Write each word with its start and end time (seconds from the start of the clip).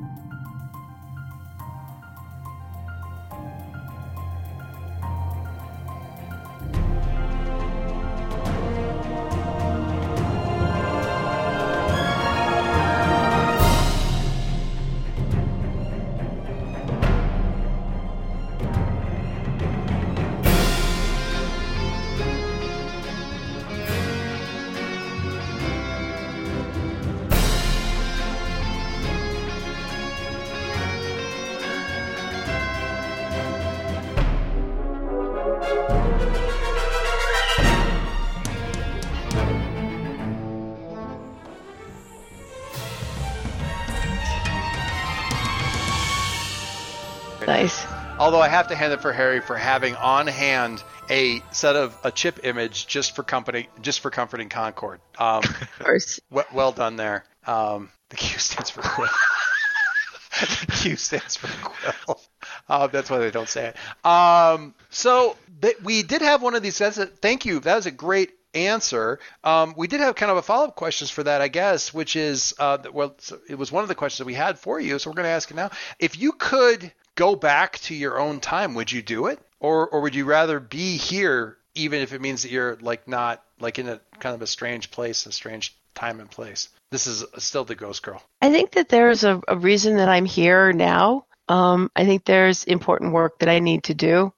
Nice. 0.00 0.45
Although 48.26 48.40
I 48.42 48.48
have 48.48 48.66
to 48.68 48.74
hand 48.74 48.92
it 48.92 49.00
for 49.02 49.12
Harry 49.12 49.40
for 49.40 49.56
having 49.56 49.94
on 49.94 50.26
hand 50.26 50.82
a 51.08 51.40
set 51.52 51.76
of 51.76 51.96
a 52.02 52.10
chip 52.10 52.40
image 52.42 52.88
just 52.88 53.14
for 53.14 53.22
company, 53.22 53.68
just 53.82 54.00
for 54.00 54.10
comforting 54.10 54.48
Concord. 54.48 54.98
Um, 55.16 55.44
Of 55.44 55.78
course. 55.78 56.18
well, 56.28 56.44
well 56.52 56.72
done 56.72 56.96
there. 56.96 57.24
Um, 57.46 57.88
the 58.08 58.16
Q 58.16 58.36
stands 58.40 58.68
for 58.70 58.82
Quill. 58.82 59.08
the 60.40 60.72
Q 60.72 60.96
stands 60.96 61.36
for 61.36 61.46
Quill. 61.68 62.20
Uh, 62.68 62.88
that's 62.88 63.08
why 63.10 63.18
they 63.18 63.30
don't 63.30 63.48
say 63.48 63.68
it. 63.68 64.04
Um, 64.04 64.74
so 64.90 65.36
th- 65.62 65.80
we 65.84 66.02
did 66.02 66.20
have 66.20 66.42
one 66.42 66.56
of 66.56 66.64
these. 66.64 66.78
That's 66.78 66.98
a, 66.98 67.06
thank 67.06 67.46
you. 67.46 67.60
That 67.60 67.76
was 67.76 67.86
a 67.86 67.92
great 67.92 68.32
answer. 68.54 69.20
Um, 69.44 69.72
we 69.76 69.86
did 69.86 70.00
have 70.00 70.16
kind 70.16 70.32
of 70.32 70.38
a 70.38 70.42
follow 70.42 70.66
up 70.66 70.74
questions 70.74 71.10
for 71.12 71.22
that, 71.22 71.42
I 71.42 71.46
guess, 71.46 71.94
which 71.94 72.16
is 72.16 72.54
uh, 72.58 72.78
well, 72.92 73.14
it 73.48 73.54
was 73.54 73.70
one 73.70 73.84
of 73.84 73.88
the 73.88 73.94
questions 73.94 74.18
that 74.18 74.26
we 74.26 74.34
had 74.34 74.58
for 74.58 74.80
you. 74.80 74.98
So 74.98 75.10
we're 75.10 75.14
going 75.14 75.26
to 75.26 75.30
ask 75.30 75.48
it 75.48 75.54
now. 75.54 75.70
If 76.00 76.18
you 76.18 76.32
could 76.32 76.90
go 77.16 77.34
back 77.34 77.78
to 77.80 77.94
your 77.94 78.20
own 78.20 78.40
time, 78.40 78.74
would 78.74 78.92
you 78.92 79.02
do 79.02 79.26
it, 79.26 79.40
or 79.58 79.88
or 79.88 80.02
would 80.02 80.14
you 80.14 80.24
rather 80.24 80.60
be 80.60 80.96
here, 80.96 81.56
even 81.74 82.00
if 82.00 82.12
it 82.12 82.20
means 82.20 82.42
that 82.42 82.52
you're 82.52 82.76
like 82.80 83.08
not 83.08 83.42
like 83.58 83.78
in 83.78 83.88
a 83.88 84.00
kind 84.20 84.34
of 84.34 84.42
a 84.42 84.46
strange 84.46 84.90
place, 84.90 85.26
a 85.26 85.32
strange 85.32 85.74
time 85.94 86.20
and 86.20 86.30
place? 86.30 86.68
This 86.92 87.08
is 87.08 87.24
still 87.38 87.64
the 87.64 87.74
Ghost 87.74 88.02
Girl. 88.02 88.22
I 88.40 88.50
think 88.50 88.72
that 88.72 88.88
there's 88.88 89.24
a, 89.24 89.40
a 89.48 89.56
reason 89.56 89.96
that 89.96 90.08
I'm 90.08 90.24
here 90.24 90.72
now. 90.72 91.26
Um, 91.48 91.90
I 91.96 92.04
think 92.04 92.24
there's 92.24 92.64
important 92.64 93.12
work 93.12 93.40
that 93.40 93.48
I 93.48 93.58
need 93.58 93.84
to 93.84 93.94
do. 93.94 94.32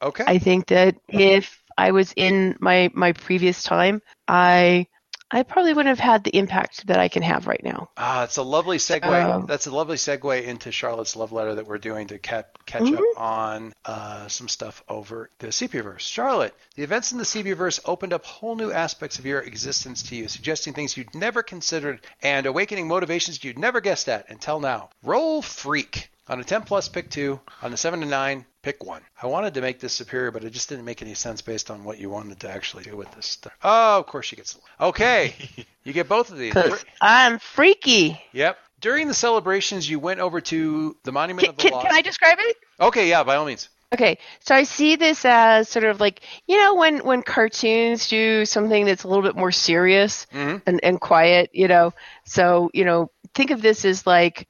Okay. 0.00 0.24
I 0.26 0.38
think 0.38 0.66
that 0.68 0.96
if 1.08 1.62
I 1.76 1.90
was 1.90 2.12
in 2.16 2.56
my 2.60 2.90
my 2.94 3.12
previous 3.12 3.62
time, 3.62 4.00
I 4.26 4.86
I 5.34 5.42
probably 5.44 5.72
wouldn't 5.72 5.96
have 5.96 5.98
had 6.04 6.24
the 6.24 6.36
impact 6.36 6.86
that 6.88 6.98
I 6.98 7.08
can 7.08 7.22
have 7.22 7.46
right 7.46 7.62
now. 7.64 7.88
Ah, 7.96 8.24
it's 8.24 8.36
a 8.36 8.42
lovely 8.42 8.76
segue. 8.76 9.02
Oh. 9.04 9.46
That's 9.46 9.66
a 9.66 9.74
lovely 9.74 9.96
segue 9.96 10.44
into 10.44 10.70
Charlotte's 10.70 11.16
love 11.16 11.32
letter 11.32 11.54
that 11.54 11.66
we're 11.66 11.78
doing 11.78 12.08
to 12.08 12.18
ca- 12.18 12.42
catch 12.66 12.82
Mhm. 12.82 12.98
up 12.98 13.04
on 13.20 13.72
uh, 13.86 14.28
some 14.28 14.48
stuff 14.48 14.84
over 14.88 15.30
the 15.38 15.46
CPverse. 15.48 16.00
Charlotte, 16.00 16.54
the 16.76 16.82
events 16.82 17.12
in 17.12 17.18
the 17.18 17.24
CPverse 17.24 17.80
opened 17.86 18.12
up 18.12 18.24
whole 18.26 18.54
new 18.56 18.70
aspects 18.70 19.18
of 19.18 19.24
your 19.26 19.40
existence 19.40 20.02
to 20.04 20.16
you, 20.16 20.28
suggesting 20.28 20.74
things 20.74 20.96
you'd 20.96 21.14
never 21.14 21.42
considered 21.42 22.00
and 22.22 22.44
awakening 22.46 22.86
motivations 22.86 23.42
you'd 23.42 23.58
never 23.58 23.80
guessed 23.80 24.08
at 24.10 24.28
until 24.28 24.60
now. 24.60 24.90
Roll 25.02 25.40
freak. 25.42 26.10
On 26.28 26.38
a 26.38 26.44
10 26.44 26.62
plus, 26.62 26.88
pick 26.88 27.10
two. 27.10 27.40
On 27.62 27.72
a 27.72 27.76
7 27.76 28.00
to 28.00 28.06
9, 28.06 28.46
pick 28.62 28.84
one. 28.84 29.02
I 29.20 29.26
wanted 29.26 29.54
to 29.54 29.60
make 29.60 29.80
this 29.80 29.92
superior, 29.92 30.30
but 30.30 30.44
it 30.44 30.50
just 30.50 30.68
didn't 30.68 30.84
make 30.84 31.02
any 31.02 31.14
sense 31.14 31.42
based 31.42 31.70
on 31.70 31.82
what 31.84 31.98
you 31.98 32.10
wanted 32.10 32.40
to 32.40 32.50
actually 32.50 32.84
do 32.84 32.96
with 32.96 33.12
this 33.14 33.26
stuff. 33.26 33.52
Oh, 33.62 33.98
of 33.98 34.06
course 34.06 34.26
she 34.26 34.36
gets. 34.36 34.58
Okay, 34.80 35.34
you 35.84 35.92
get 35.92 36.08
both 36.08 36.30
of 36.30 36.38
these. 36.38 36.54
I'm 37.00 37.38
freaky. 37.38 38.20
Yep. 38.32 38.56
During 38.80 39.08
the 39.08 39.14
celebrations, 39.14 39.88
you 39.88 39.98
went 39.98 40.20
over 40.20 40.40
to 40.40 40.96
the 41.04 41.12
Monument 41.12 41.44
Can, 41.44 41.50
of 41.50 41.56
the 41.56 41.62
can, 41.62 41.72
Lost. 41.72 41.86
can 41.86 41.94
I 41.94 42.02
describe 42.02 42.38
it? 42.40 42.56
Okay, 42.80 43.08
yeah, 43.08 43.22
by 43.24 43.36
all 43.36 43.44
means. 43.44 43.68
Okay, 43.92 44.18
so 44.40 44.54
I 44.54 44.62
see 44.62 44.96
this 44.96 45.24
as 45.24 45.68
sort 45.68 45.84
of 45.84 46.00
like 46.00 46.22
you 46.46 46.56
know 46.56 46.76
when 46.76 47.04
when 47.04 47.22
cartoons 47.22 48.08
do 48.08 48.46
something 48.46 48.86
that's 48.86 49.04
a 49.04 49.08
little 49.08 49.22
bit 49.22 49.36
more 49.36 49.52
serious 49.52 50.26
hmm 50.32 50.56
and, 50.66 50.80
and 50.82 51.00
quiet, 51.00 51.50
you 51.52 51.68
know. 51.68 51.92
So 52.24 52.70
you 52.72 52.84
know, 52.84 53.10
think 53.34 53.50
of 53.50 53.60
this 53.60 53.84
as 53.84 54.06
like 54.06 54.48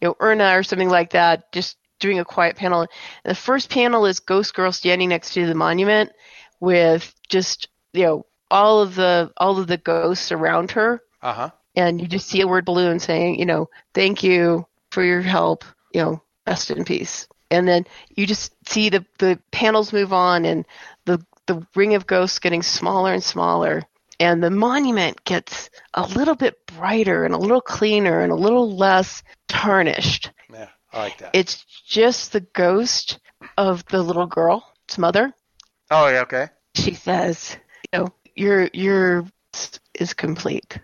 you 0.00 0.08
know 0.08 0.16
Erna 0.20 0.56
or 0.58 0.62
something 0.62 0.88
like 0.90 1.10
that, 1.10 1.52
just 1.52 1.76
doing 2.00 2.18
a 2.18 2.24
quiet 2.24 2.56
panel. 2.56 2.80
And 2.80 2.88
the 3.24 3.34
first 3.34 3.70
panel 3.70 4.06
is 4.06 4.20
Ghost 4.20 4.54
Girl 4.54 4.72
standing 4.72 5.08
next 5.10 5.34
to 5.34 5.46
the 5.46 5.54
monument 5.54 6.10
with 6.60 7.14
just 7.28 7.68
you 7.92 8.04
know 8.04 8.26
all 8.50 8.80
of 8.80 8.94
the 8.94 9.32
all 9.36 9.58
of 9.58 9.66
the 9.66 9.76
ghosts 9.78 10.32
around 10.32 10.72
her, 10.72 11.02
Uh 11.22 11.32
huh. 11.32 11.50
and 11.76 12.00
you 12.00 12.06
just 12.06 12.28
see 12.28 12.40
a 12.40 12.48
word 12.48 12.64
balloon 12.64 12.98
saying, 12.98 13.38
you 13.38 13.46
know, 13.46 13.68
thank 13.94 14.22
you 14.22 14.66
for 14.90 15.02
your 15.04 15.22
help, 15.22 15.64
you 15.92 16.02
know, 16.02 16.22
rest 16.46 16.70
in 16.70 16.84
peace. 16.84 17.28
And 17.50 17.66
then 17.66 17.84
you 18.14 18.26
just 18.26 18.52
see 18.68 18.88
the, 18.90 19.04
the 19.18 19.38
panels 19.52 19.92
move 19.92 20.12
on 20.12 20.44
and 20.44 20.64
the, 21.04 21.24
the 21.46 21.66
ring 21.74 21.94
of 21.94 22.06
ghosts 22.06 22.38
getting 22.38 22.62
smaller 22.62 23.12
and 23.12 23.22
smaller. 23.22 23.82
And 24.20 24.42
the 24.42 24.50
monument 24.50 25.24
gets 25.24 25.70
a 25.94 26.06
little 26.06 26.34
bit 26.34 26.66
brighter 26.66 27.24
and 27.24 27.34
a 27.34 27.38
little 27.38 27.62
cleaner 27.62 28.20
and 28.20 28.30
a 28.30 28.36
little 28.36 28.76
less 28.76 29.22
tarnished. 29.48 30.30
Yeah, 30.52 30.68
I 30.92 30.98
like 30.98 31.18
that. 31.18 31.30
It's 31.32 31.64
just 31.86 32.32
the 32.32 32.40
ghost 32.40 33.18
of 33.56 33.84
the 33.86 34.02
little 34.02 34.26
girl's 34.26 34.62
mother. 34.98 35.32
oh, 35.90 36.08
yeah, 36.08 36.20
okay. 36.20 36.48
She 36.74 36.92
says, 36.94 37.56
you 37.92 37.98
know, 37.98 38.08
your 38.36 38.68
your 38.74 39.26
is 39.94 40.12
complete. 40.14 40.78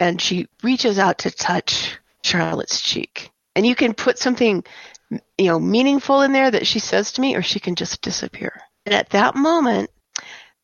And 0.00 0.20
she 0.20 0.46
reaches 0.62 0.98
out 0.98 1.18
to 1.18 1.30
touch 1.32 1.98
Charlotte's 2.22 2.80
cheek. 2.80 3.30
And 3.56 3.66
you 3.66 3.74
can 3.74 3.92
put 3.92 4.18
something 4.18 4.62
you 5.10 5.46
know 5.46 5.58
meaningful 5.58 6.22
in 6.22 6.32
there 6.32 6.50
that 6.50 6.66
she 6.66 6.78
says 6.78 7.12
to 7.12 7.20
me 7.20 7.34
or 7.34 7.42
she 7.42 7.60
can 7.60 7.74
just 7.74 8.02
disappear. 8.02 8.60
And 8.86 8.94
at 8.94 9.10
that 9.10 9.34
moment, 9.34 9.90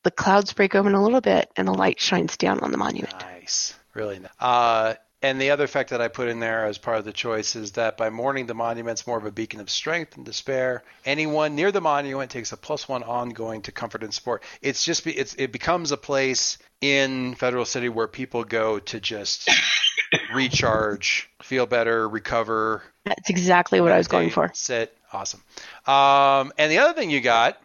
the 0.05 0.11
clouds 0.11 0.53
break 0.53 0.75
open 0.75 0.95
a 0.95 1.03
little 1.03 1.21
bit 1.21 1.51
and 1.57 1.67
the 1.67 1.75
light 1.75 1.99
shines 1.99 2.37
down 2.37 2.61
on 2.61 2.71
the 2.71 2.79
monument. 2.79 3.15
Nice. 3.21 3.75
Really 3.95 4.21
nice. 4.21 4.31
Uh, 4.39 4.95
and 5.23 5.41
the 5.41 5.53
other 5.53 5.67
fact 5.67 5.91
that 5.91 6.03
I 6.03 6.09
put 6.09 6.29
in 6.29 6.39
there 6.39 6.67
as 6.67 6.77
part 6.77 6.99
of 6.99 7.07
the 7.07 7.13
choice 7.13 7.57
is 7.57 7.73
that 7.73 7.97
by 7.97 8.11
mourning 8.11 8.45
the 8.45 8.55
monument's 8.55 9.07
more 9.07 9.17
of 9.17 9.25
a 9.25 9.33
beacon 9.33 9.61
of 9.61 9.71
strength 9.71 10.17
and 10.17 10.27
despair. 10.27 10.83
Anyone 11.07 11.55
near 11.55 11.73
the 11.73 11.81
monument 11.81 12.31
takes 12.31 12.53
a 12.53 12.59
plus 12.59 12.87
one 12.87 13.03
ongoing 13.03 13.63
to 13.63 13.73
comfort 13.73 14.03
and 14.03 14.13
support. 14.13 14.43
It's 14.61 14.85
just 14.85 15.03
be, 15.05 15.13
it's 15.13 15.35
it 15.37 15.51
becomes 15.51 15.93
a 15.93 15.97
place 15.97 16.59
in 16.83 17.35
Federal 17.37 17.65
City 17.65 17.89
where 17.89 18.07
people 18.07 18.45
go 18.45 18.79
to 18.81 19.01
just 19.01 19.51
recharge, 20.35 21.31
feel 21.41 21.65
better, 21.65 22.07
recover, 22.07 22.83
That's 23.07 23.31
exactly 23.31 23.81
what 23.81 23.93
I 23.93 23.97
was 23.97 24.09
going 24.09 24.29
for. 24.29 24.51
Sit. 24.53 24.95
Awesome. 25.11 25.43
Um, 25.87 26.53
and 26.59 26.71
the 26.71 26.79
other 26.79 26.93
thing 26.93 27.09
you 27.09 27.23
got, 27.23 27.59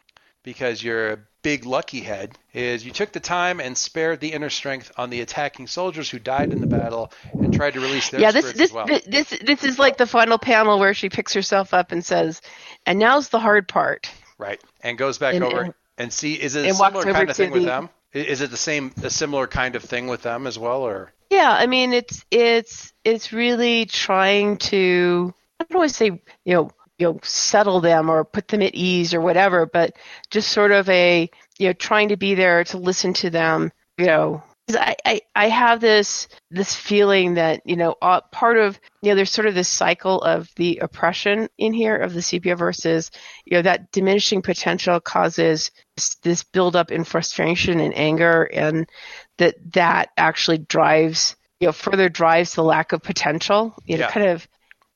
because 0.43 0.81
you're 0.81 1.13
a 1.13 1.19
big 1.41 1.65
lucky 1.65 2.01
head, 2.01 2.37
is 2.53 2.85
you 2.85 2.91
took 2.91 3.11
the 3.11 3.19
time 3.19 3.59
and 3.59 3.77
spared 3.77 4.19
the 4.19 4.33
inner 4.33 4.49
strength 4.49 4.91
on 4.97 5.09
the 5.09 5.21
attacking 5.21 5.67
soldiers 5.67 6.09
who 6.09 6.19
died 6.19 6.51
in 6.51 6.59
the 6.61 6.67
battle 6.67 7.11
and 7.33 7.53
tried 7.53 7.73
to 7.73 7.79
release 7.79 8.09
their 8.09 8.19
Yeah, 8.21 8.31
this 8.31 8.45
spirits 8.49 8.57
this, 8.59 8.69
as 8.71 8.73
well. 8.73 8.85
this 8.87 9.03
this 9.29 9.39
this 9.45 9.63
is 9.63 9.79
like 9.79 9.97
the 9.97 10.07
final 10.07 10.37
panel 10.37 10.79
where 10.79 10.93
she 10.93 11.09
picks 11.09 11.33
herself 11.33 11.73
up 11.73 11.91
and 11.91 12.03
says, 12.05 12.41
"And 12.85 12.99
now's 12.99 13.29
the 13.29 13.39
hard 13.39 13.67
part." 13.67 14.09
right. 14.37 14.61
And 14.81 14.97
goes 14.97 15.17
back 15.17 15.35
And- 15.35 15.43
over 15.43 15.61
and- 15.61 15.73
and 15.97 16.13
see 16.13 16.33
is 16.33 16.55
it 16.55 16.65
a 16.65 16.73
similar 16.73 17.03
kind 17.03 17.29
of 17.29 17.35
thing 17.35 17.51
with 17.51 17.65
them? 17.65 17.89
Is 18.13 18.41
it 18.41 18.49
the 18.51 18.57
same 18.57 18.91
a 19.03 19.09
similar 19.09 19.47
kind 19.47 19.75
of 19.75 19.83
thing 19.83 20.07
with 20.07 20.21
them 20.23 20.47
as 20.47 20.57
well 20.57 20.81
or 20.83 21.11
Yeah, 21.29 21.51
I 21.51 21.67
mean 21.67 21.93
it's 21.93 22.23
it's 22.31 22.93
it's 23.03 23.31
really 23.33 23.85
trying 23.85 24.57
to 24.57 25.33
I 25.59 25.65
don't 25.69 25.79
want 25.79 25.89
to 25.89 25.95
say 25.95 26.05
you 26.45 26.53
know 26.53 26.71
you 26.99 27.07
know 27.07 27.19
settle 27.23 27.81
them 27.81 28.09
or 28.09 28.25
put 28.25 28.47
them 28.49 28.61
at 28.61 28.75
ease 28.75 29.13
or 29.13 29.21
whatever, 29.21 29.65
but 29.65 29.95
just 30.29 30.51
sort 30.51 30.71
of 30.71 30.89
a 30.89 31.29
you 31.57 31.67
know 31.67 31.73
trying 31.73 32.09
to 32.09 32.17
be 32.17 32.35
there 32.35 32.63
to 32.65 32.77
listen 32.77 33.13
to 33.15 33.29
them. 33.29 33.71
You 33.97 34.07
know 34.07 34.43
I 34.71 34.95
I, 35.05 35.21
I 35.35 35.49
have 35.49 35.81
this 35.81 36.27
this 36.51 36.75
feeling 36.75 37.35
that 37.35 37.61
you 37.65 37.75
know 37.75 37.95
uh, 38.01 38.21
part 38.31 38.57
of 38.57 38.79
you 39.01 39.09
know 39.09 39.15
there's 39.15 39.31
sort 39.31 39.47
of 39.47 39.55
this 39.55 39.69
cycle 39.69 40.21
of 40.21 40.49
the 40.55 40.79
oppression 40.79 41.49
in 41.57 41.73
here 41.73 41.95
of 41.95 42.13
the 42.13 42.21
sepia 42.21 42.55
versus 42.55 43.09
you 43.45 43.57
know 43.57 43.61
that 43.63 43.91
diminishing 43.91 44.41
potential 44.41 44.99
causes 44.99 45.71
this, 45.95 46.15
this 46.15 46.43
buildup 46.43 46.91
in 46.91 47.03
frustration 47.03 47.79
and 47.79 47.95
anger 47.97 48.43
and 48.53 48.89
that 49.37 49.55
that 49.73 50.09
actually 50.17 50.59
drives 50.59 51.35
you 51.59 51.67
know 51.67 51.71
further 51.71 52.09
drives 52.09 52.53
the 52.53 52.63
lack 52.63 52.91
of 52.91 53.01
potential 53.01 53.73
you 53.85 53.97
know 53.97 54.03
Yeah. 54.03 54.11
kind 54.11 54.27
of 54.27 54.47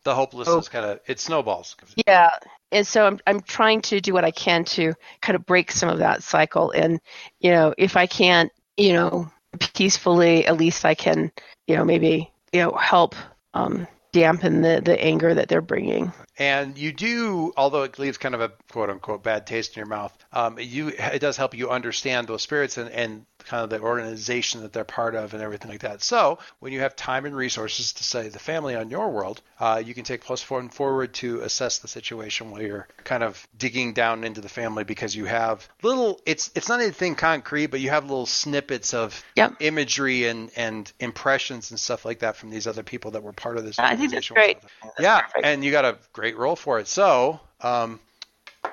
the 0.04 0.14
hopelessness 0.14 0.70
kind 0.70 0.86
of 0.86 1.00
it 1.08 1.20
snowballs. 1.20 1.76
yeah 2.08 2.32
and 2.72 2.86
so 2.86 3.06
I'm, 3.06 3.20
I'm 3.28 3.42
trying 3.42 3.82
to 3.84 4.02
do 4.02 4.14
what 4.14 4.26
i 4.26 4.32
can 4.32 4.64
to 4.66 4.94
kind 5.22 5.36
of 5.36 5.46
break 5.46 5.72
some 5.72 5.90
of 5.90 6.00
that 6.00 6.24
cycle 6.24 6.72
and 6.72 7.00
you 7.40 7.52
know 7.52 7.74
if 7.78 7.96
i 7.96 8.06
can't 8.06 8.52
you 8.78 8.94
know 8.94 9.32
peacefully 9.74 10.46
at 10.46 10.58
least 10.58 10.84
i 10.86 10.96
can 10.96 11.32
you 11.68 11.76
know 11.76 11.86
maybe 11.86 12.32
you 12.52 12.62
know 12.62 12.72
help 12.72 13.16
um 13.54 13.88
dampen 14.14 14.62
the, 14.62 14.82
the 14.86 15.04
anger 15.04 15.34
that 15.34 15.50
they're 15.50 15.62
bringing. 15.62 16.14
And 16.38 16.78
you 16.78 16.92
do, 16.92 17.54
although 17.56 17.84
it 17.84 18.00
leaves 18.00 18.18
kind 18.18 18.34
of 18.34 18.42
a 18.42 18.52
quote 18.72 18.90
unquote 18.90 19.24
bad 19.24 19.46
taste 19.46 19.76
in 19.76 19.82
your 19.82 19.88
mouth, 19.88 20.18
um, 20.32 20.58
you 20.60 20.88
it 20.90 21.20
does 21.20 21.38
help 21.38 21.54
you 21.56 21.70
understand 21.70 22.28
those 22.28 22.42
spirits 22.42 22.78
and, 22.78 22.90
and 22.90 23.26
kind 23.46 23.64
of 23.64 23.70
the 23.70 23.80
organization 23.80 24.62
that 24.62 24.72
they're 24.74 24.84
part 24.86 25.16
of 25.16 25.34
and 25.34 25.44
everything 25.44 25.70
like 25.70 25.82
that. 25.82 26.02
So 26.02 26.40
when 26.60 26.72
you 26.74 26.80
have 26.80 26.96
time 26.96 27.26
and 27.26 27.36
resources 27.36 27.94
to 27.94 28.04
say 28.04 28.30
the 28.30 28.40
family 28.40 28.74
on 28.76 28.90
your 28.90 29.10
world, 29.10 29.42
uh, 29.60 29.82
you 29.86 29.94
can 29.94 30.06
take 30.06 30.24
plus 30.24 30.50
one 30.50 30.70
forward 30.70 31.14
to 31.16 31.42
assess 31.42 31.80
the 31.80 31.88
situation 31.88 32.50
while 32.52 32.62
you're 32.62 32.88
kind 33.04 33.22
of 33.22 33.46
digging 33.58 33.94
down 33.94 34.24
into 34.24 34.42
the 34.42 34.50
family 34.50 34.84
because 34.86 35.16
you 35.16 35.26
have 35.26 35.68
little. 35.84 36.20
It's 36.26 36.50
it's 36.56 36.70
not 36.70 36.80
anything 36.82 37.16
concrete, 37.16 37.68
but 37.68 37.80
you 37.80 37.90
have 37.90 38.06
little 38.06 38.26
snippets 38.26 38.94
of 38.94 39.22
Yep. 39.36 39.56
imagery 39.60 40.26
and 40.28 40.50
and 40.56 40.92
impressions 41.00 41.70
and 41.72 41.80
stuff 41.80 42.06
like 42.06 42.20
that 42.20 42.38
from 42.38 42.50
these 42.50 42.66
other 42.66 42.84
people 42.84 43.12
that 43.12 43.24
were 43.24 43.34
part 43.34 43.58
of 43.58 43.66
this. 43.66 43.78
I 43.78 43.96
think 43.96 44.12
that's 44.12 44.30
great. 44.30 44.58
yeah, 45.00 45.22
perfect. 45.22 45.46
and 45.46 45.64
you 45.64 45.72
got 45.72 45.86
a 45.86 45.98
great 46.14 46.23
role 46.32 46.56
for 46.56 46.80
it. 46.80 46.88
So. 46.88 47.40
Um, 47.62 48.00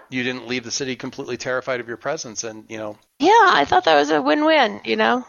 you 0.08 0.22
didn't 0.24 0.46
leave 0.48 0.64
the 0.64 0.70
city 0.70 0.96
completely 0.96 1.36
terrified 1.36 1.78
of 1.80 1.86
your 1.88 1.96
presence, 1.96 2.42
and 2.44 2.64
you 2.68 2.78
know 2.78 2.96
Yeah, 3.18 3.30
I 3.52 3.64
thought 3.64 3.84
that 3.84 3.94
was 3.96 4.10
a 4.10 4.20
win-win. 4.22 4.80
You 4.84 4.96
know, 4.96 5.24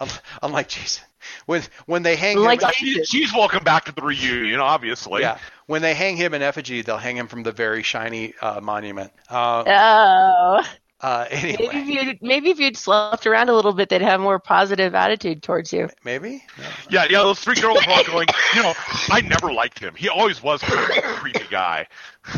Un- 0.00 0.08
Unlike 0.42 0.68
Jason, 0.68 1.04
when 1.46 1.62
when 1.86 2.02
they 2.02 2.16
hang 2.16 2.38
Like- 2.38 2.62
him, 2.62 2.70
She, 2.74 3.04
she's 3.04 3.32
welcome 3.32 3.64
back 3.64 3.84
to 3.86 3.92
the 3.92 4.02
reunion, 4.02 4.60
obviously. 4.60 5.22
yeah, 5.22 5.38
when 5.66 5.80
they 5.82 5.94
hang 5.94 6.16
him 6.16 6.34
in 6.34 6.42
effigy, 6.42 6.82
they'll 6.82 6.96
hang 6.98 7.16
him 7.16 7.28
from 7.28 7.42
the 7.42 7.52
very 7.52 7.82
shiny 7.82 8.34
uh, 8.40 8.60
monument. 8.60 9.12
Uh, 9.30 9.64
oh, 9.66 10.64
uh, 11.00 11.26
maybe 11.32 11.56
if 11.60 11.86
you'd 11.86 12.22
maybe 12.22 12.50
if 12.50 12.58
you'd 12.58 12.76
slept 12.76 13.26
around 13.26 13.48
a 13.48 13.54
little 13.54 13.72
bit, 13.72 13.88
they'd 13.88 14.02
have 14.02 14.20
more 14.20 14.38
positive 14.38 14.94
attitude 14.94 15.42
towards 15.42 15.72
you. 15.72 15.88
maybe. 16.04 16.44
Yeah, 16.90 17.06
yeah, 17.08 17.22
those 17.22 17.38
three 17.40 17.54
girls 17.54 17.86
were 17.86 17.92
all 17.92 18.04
going, 18.04 18.28
you 18.54 18.62
know, 18.62 18.74
I 19.10 19.20
never 19.20 19.52
liked 19.52 19.78
him. 19.78 19.94
He 19.94 20.08
always 20.08 20.42
was 20.42 20.60
kind 20.62 20.90
of 20.90 20.96
a 20.96 21.02
creepy 21.02 21.46
guy. 21.50 21.86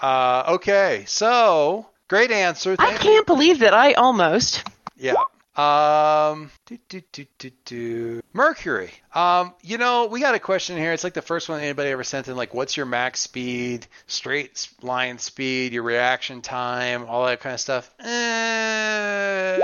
Uh, 0.00 0.44
okay, 0.46 1.02
so 1.08 1.86
great 2.06 2.30
answer. 2.30 2.76
I 2.78 2.92
can't 2.94 3.26
believe 3.26 3.58
that 3.60 3.74
I 3.74 3.94
almost. 3.94 4.62
Yeah. 4.96 5.14
Um, 5.58 6.52
do, 6.66 6.78
do, 6.88 7.02
do, 7.10 7.26
do, 7.38 7.50
do. 7.64 8.22
Mercury. 8.32 8.92
Um, 9.12 9.52
you 9.60 9.76
know, 9.76 10.06
we 10.06 10.20
got 10.20 10.36
a 10.36 10.38
question 10.38 10.76
here. 10.76 10.92
It's 10.92 11.02
like 11.02 11.14
the 11.14 11.22
first 11.22 11.48
one 11.48 11.60
anybody 11.60 11.90
ever 11.90 12.04
sent 12.04 12.28
in. 12.28 12.36
Like, 12.36 12.54
what's 12.54 12.76
your 12.76 12.86
max 12.86 13.18
speed, 13.18 13.88
straight 14.06 14.68
line 14.82 15.18
speed, 15.18 15.72
your 15.72 15.82
reaction 15.82 16.42
time, 16.42 17.06
all 17.06 17.26
that 17.26 17.40
kind 17.40 17.54
of 17.54 17.60
stuff? 17.60 17.92
Eh, 17.98 19.58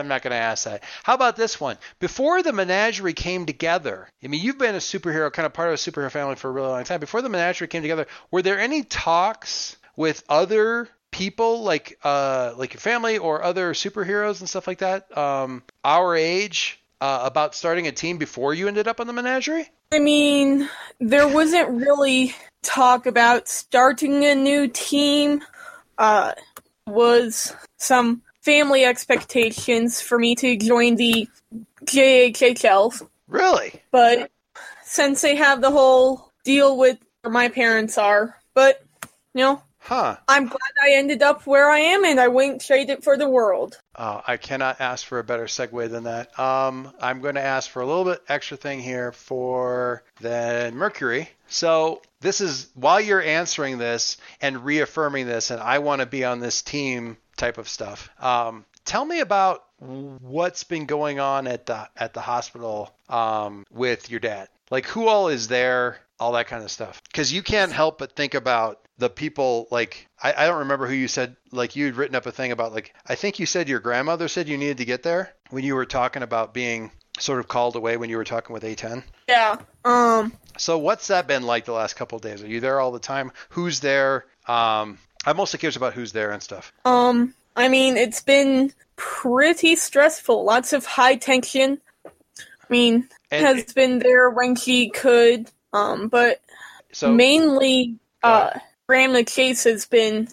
I'm 0.00 0.08
not 0.08 0.22
going 0.22 0.32
to 0.32 0.36
ask 0.36 0.64
that. 0.64 0.82
How 1.04 1.14
about 1.14 1.36
this 1.36 1.60
one? 1.60 1.78
Before 2.00 2.42
the 2.42 2.52
menagerie 2.52 3.12
came 3.12 3.46
together, 3.46 4.08
I 4.24 4.26
mean, 4.26 4.42
you've 4.42 4.58
been 4.58 4.74
a 4.74 4.78
superhero, 4.78 5.32
kind 5.32 5.46
of 5.46 5.52
part 5.52 5.68
of 5.68 5.74
a 5.74 5.76
superhero 5.76 6.10
family 6.10 6.34
for 6.34 6.48
a 6.48 6.52
really 6.52 6.70
long 6.70 6.82
time. 6.82 6.98
Before 6.98 7.22
the 7.22 7.28
menagerie 7.28 7.68
came 7.68 7.82
together, 7.82 8.08
were 8.32 8.42
there 8.42 8.58
any 8.58 8.82
talks 8.82 9.76
with 9.94 10.24
other 10.28 10.88
people 11.16 11.62
like 11.62 11.98
uh 12.04 12.52
like 12.58 12.74
your 12.74 12.80
family 12.80 13.16
or 13.16 13.42
other 13.42 13.72
superheroes 13.72 14.40
and 14.40 14.48
stuff 14.50 14.66
like 14.66 14.78
that 14.78 15.16
um 15.16 15.62
our 15.82 16.14
age 16.14 16.78
uh, 17.00 17.20
about 17.24 17.54
starting 17.54 17.86
a 17.86 17.92
team 17.92 18.18
before 18.18 18.54
you 18.54 18.68
ended 18.68 18.88
up 18.88 19.00
on 19.00 19.06
the 19.06 19.12
menagerie? 19.12 19.68
I 19.92 19.98
mean, 19.98 20.68
there 20.98 21.28
wasn't 21.28 21.68
really 21.68 22.34
talk 22.62 23.06
about 23.06 23.48
starting 23.48 24.24
a 24.24 24.34
new 24.34 24.68
team. 24.68 25.42
Uh, 25.98 26.32
was 26.86 27.54
some 27.78 28.22
family 28.42 28.84
expectations 28.84 30.00
for 30.00 30.18
me 30.18 30.34
to 30.36 30.56
join 30.56 30.96
the 30.96 31.28
JHHL, 31.84 33.08
really? 33.28 33.82
But 33.90 34.30
since 34.84 35.20
they 35.20 35.36
have 35.36 35.60
the 35.60 35.70
whole 35.70 36.32
deal 36.44 36.76
with 36.76 36.98
where 37.22 37.32
my 37.32 37.48
parents 37.48 37.98
are, 37.98 38.36
but 38.54 38.84
you 39.34 39.42
know, 39.42 39.62
huh 39.86 40.16
I'm 40.28 40.46
glad 40.46 40.72
I 40.82 40.94
ended 40.94 41.22
up 41.22 41.46
where 41.46 41.70
I 41.70 41.78
am, 41.78 42.04
and 42.04 42.18
I 42.18 42.28
wouldn't 42.28 42.60
trade 42.60 42.90
it 42.90 43.04
for 43.04 43.16
the 43.16 43.28
world. 43.28 43.78
oh, 43.96 44.20
i 44.26 44.36
cannot 44.36 44.80
ask 44.80 45.06
for 45.06 45.18
a 45.18 45.24
better 45.24 45.44
segue 45.46 45.90
than 45.90 46.04
that 46.04 46.38
um 46.38 46.92
i'm 47.00 47.20
going 47.20 47.36
to 47.36 47.42
ask 47.42 47.70
for 47.70 47.80
a 47.82 47.86
little 47.86 48.04
bit 48.04 48.22
extra 48.28 48.56
thing 48.56 48.80
here 48.80 49.12
for 49.12 50.02
then 50.20 50.74
mercury 50.74 51.28
so 51.48 52.02
this 52.20 52.40
is 52.40 52.68
while 52.74 53.00
you're 53.00 53.22
answering 53.22 53.78
this 53.78 54.16
and 54.40 54.64
reaffirming 54.64 55.26
this 55.26 55.50
and 55.50 55.60
i 55.60 55.78
want 55.78 56.00
to 56.00 56.06
be 56.06 56.24
on 56.24 56.40
this 56.40 56.62
team 56.62 57.16
type 57.36 57.58
of 57.58 57.68
stuff 57.68 58.10
um 58.20 58.64
tell 58.84 59.04
me 59.04 59.20
about 59.20 59.64
what's 59.78 60.64
been 60.64 60.86
going 60.86 61.20
on 61.20 61.46
at 61.46 61.66
the 61.66 61.88
at 61.96 62.14
the 62.14 62.20
hospital 62.20 62.94
um, 63.08 63.64
with 63.70 64.10
your 64.10 64.20
dad. 64.20 64.48
Like 64.70 64.86
who 64.86 65.08
all 65.08 65.28
is 65.28 65.48
there, 65.48 65.98
all 66.18 66.32
that 66.32 66.46
kind 66.48 66.64
of 66.64 66.70
stuff. 66.70 67.02
Because 67.06 67.32
you 67.32 67.42
can't 67.42 67.72
help 67.72 67.98
but 67.98 68.16
think 68.16 68.34
about 68.34 68.80
the 68.98 69.10
people. 69.10 69.68
Like 69.70 70.08
I, 70.22 70.32
I 70.36 70.46
don't 70.46 70.60
remember 70.60 70.86
who 70.86 70.94
you 70.94 71.08
said. 71.08 71.36
Like 71.52 71.76
you'd 71.76 71.96
written 71.96 72.16
up 72.16 72.26
a 72.26 72.32
thing 72.32 72.52
about. 72.52 72.72
Like 72.72 72.94
I 73.06 73.14
think 73.14 73.38
you 73.38 73.46
said 73.46 73.68
your 73.68 73.80
grandmother 73.80 74.28
said 74.28 74.48
you 74.48 74.58
needed 74.58 74.78
to 74.78 74.84
get 74.84 75.02
there 75.02 75.32
when 75.50 75.64
you 75.64 75.74
were 75.74 75.86
talking 75.86 76.22
about 76.22 76.54
being 76.54 76.90
sort 77.18 77.40
of 77.40 77.48
called 77.48 77.76
away 77.76 77.96
when 77.96 78.10
you 78.10 78.16
were 78.16 78.24
talking 78.24 78.52
with 78.52 78.62
A10. 78.62 79.02
Yeah. 79.28 79.56
Um. 79.84 80.32
So 80.58 80.78
what's 80.78 81.08
that 81.08 81.26
been 81.26 81.42
like 81.42 81.64
the 81.64 81.72
last 81.72 81.94
couple 81.94 82.16
of 82.16 82.22
days? 82.22 82.42
Are 82.42 82.48
you 82.48 82.60
there 82.60 82.80
all 82.80 82.92
the 82.92 82.98
time? 82.98 83.32
Who's 83.50 83.80
there? 83.80 84.26
Um, 84.46 84.98
I'm 85.24 85.36
mostly 85.36 85.58
curious 85.58 85.76
about 85.76 85.92
who's 85.92 86.12
there 86.12 86.30
and 86.30 86.42
stuff. 86.42 86.72
Um, 86.84 87.34
I 87.56 87.68
mean, 87.68 87.96
it's 87.96 88.22
been 88.22 88.72
pretty 88.96 89.76
stressful. 89.76 90.44
Lots 90.44 90.72
of 90.72 90.86
high 90.86 91.16
tension. 91.16 91.80
I 92.06 92.10
mean, 92.68 93.08
And 93.30 93.44
has 93.44 93.72
been 93.72 93.98
there 93.98 94.30
when 94.30 94.54
she 94.56 94.90
could. 94.90 95.50
Um, 95.72 96.08
but 96.08 96.40
so 96.92 97.12
mainly, 97.12 97.96
uh, 98.22 98.50
Grandma 98.88 99.22
Chase 99.22 99.64
has 99.64 99.86
been 99.86 100.28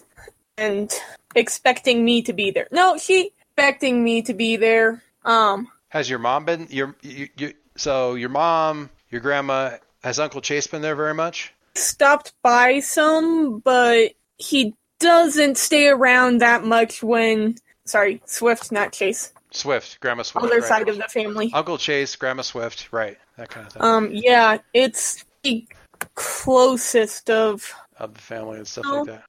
and 0.56 0.92
expecting 1.34 2.04
me 2.04 2.22
to 2.22 2.32
be 2.32 2.50
there. 2.50 2.68
No, 2.70 2.96
she 2.96 3.32
expecting 3.40 4.02
me 4.02 4.22
to 4.22 4.34
be 4.34 4.56
there. 4.56 5.02
Um, 5.24 5.68
Has 5.88 6.08
your 6.08 6.18
mom 6.18 6.44
been 6.44 6.68
your 6.70 6.94
you, 7.02 7.28
you 7.36 7.54
so 7.76 8.14
your 8.14 8.28
mom, 8.28 8.90
your 9.10 9.20
grandma, 9.20 9.76
has 10.02 10.18
Uncle 10.18 10.40
Chase 10.40 10.66
been 10.66 10.82
there 10.82 10.96
very 10.96 11.14
much? 11.14 11.52
stopped 11.76 12.32
by 12.42 12.80
some, 12.80 13.58
but 13.58 14.12
he 14.36 14.74
doesn't 15.00 15.58
stay 15.58 15.88
around 15.88 16.38
that 16.40 16.64
much 16.64 17.02
when. 17.02 17.56
Sorry, 17.86 18.22
Swift, 18.24 18.72
not 18.72 18.92
Chase. 18.92 19.32
Swift, 19.56 20.00
Grandma 20.00 20.22
Swift. 20.22 20.44
Other 20.46 20.56
right. 20.60 20.64
side 20.64 20.88
of 20.88 20.96
the 20.96 21.04
family. 21.04 21.50
Uncle 21.54 21.78
Chase, 21.78 22.16
Grandma 22.16 22.42
Swift, 22.42 22.88
right? 22.92 23.16
That 23.36 23.48
kind 23.50 23.66
of 23.66 23.72
thing 23.72 23.82
Um, 23.82 24.10
yeah, 24.12 24.58
it's 24.72 25.24
the 25.42 25.66
closest 26.14 27.30
of. 27.30 27.72
of 27.98 28.14
the 28.14 28.20
family 28.20 28.58
and 28.58 28.66
stuff 28.68 28.84
Oh. 28.88 29.02
like 29.02 29.06
that. 29.06 29.24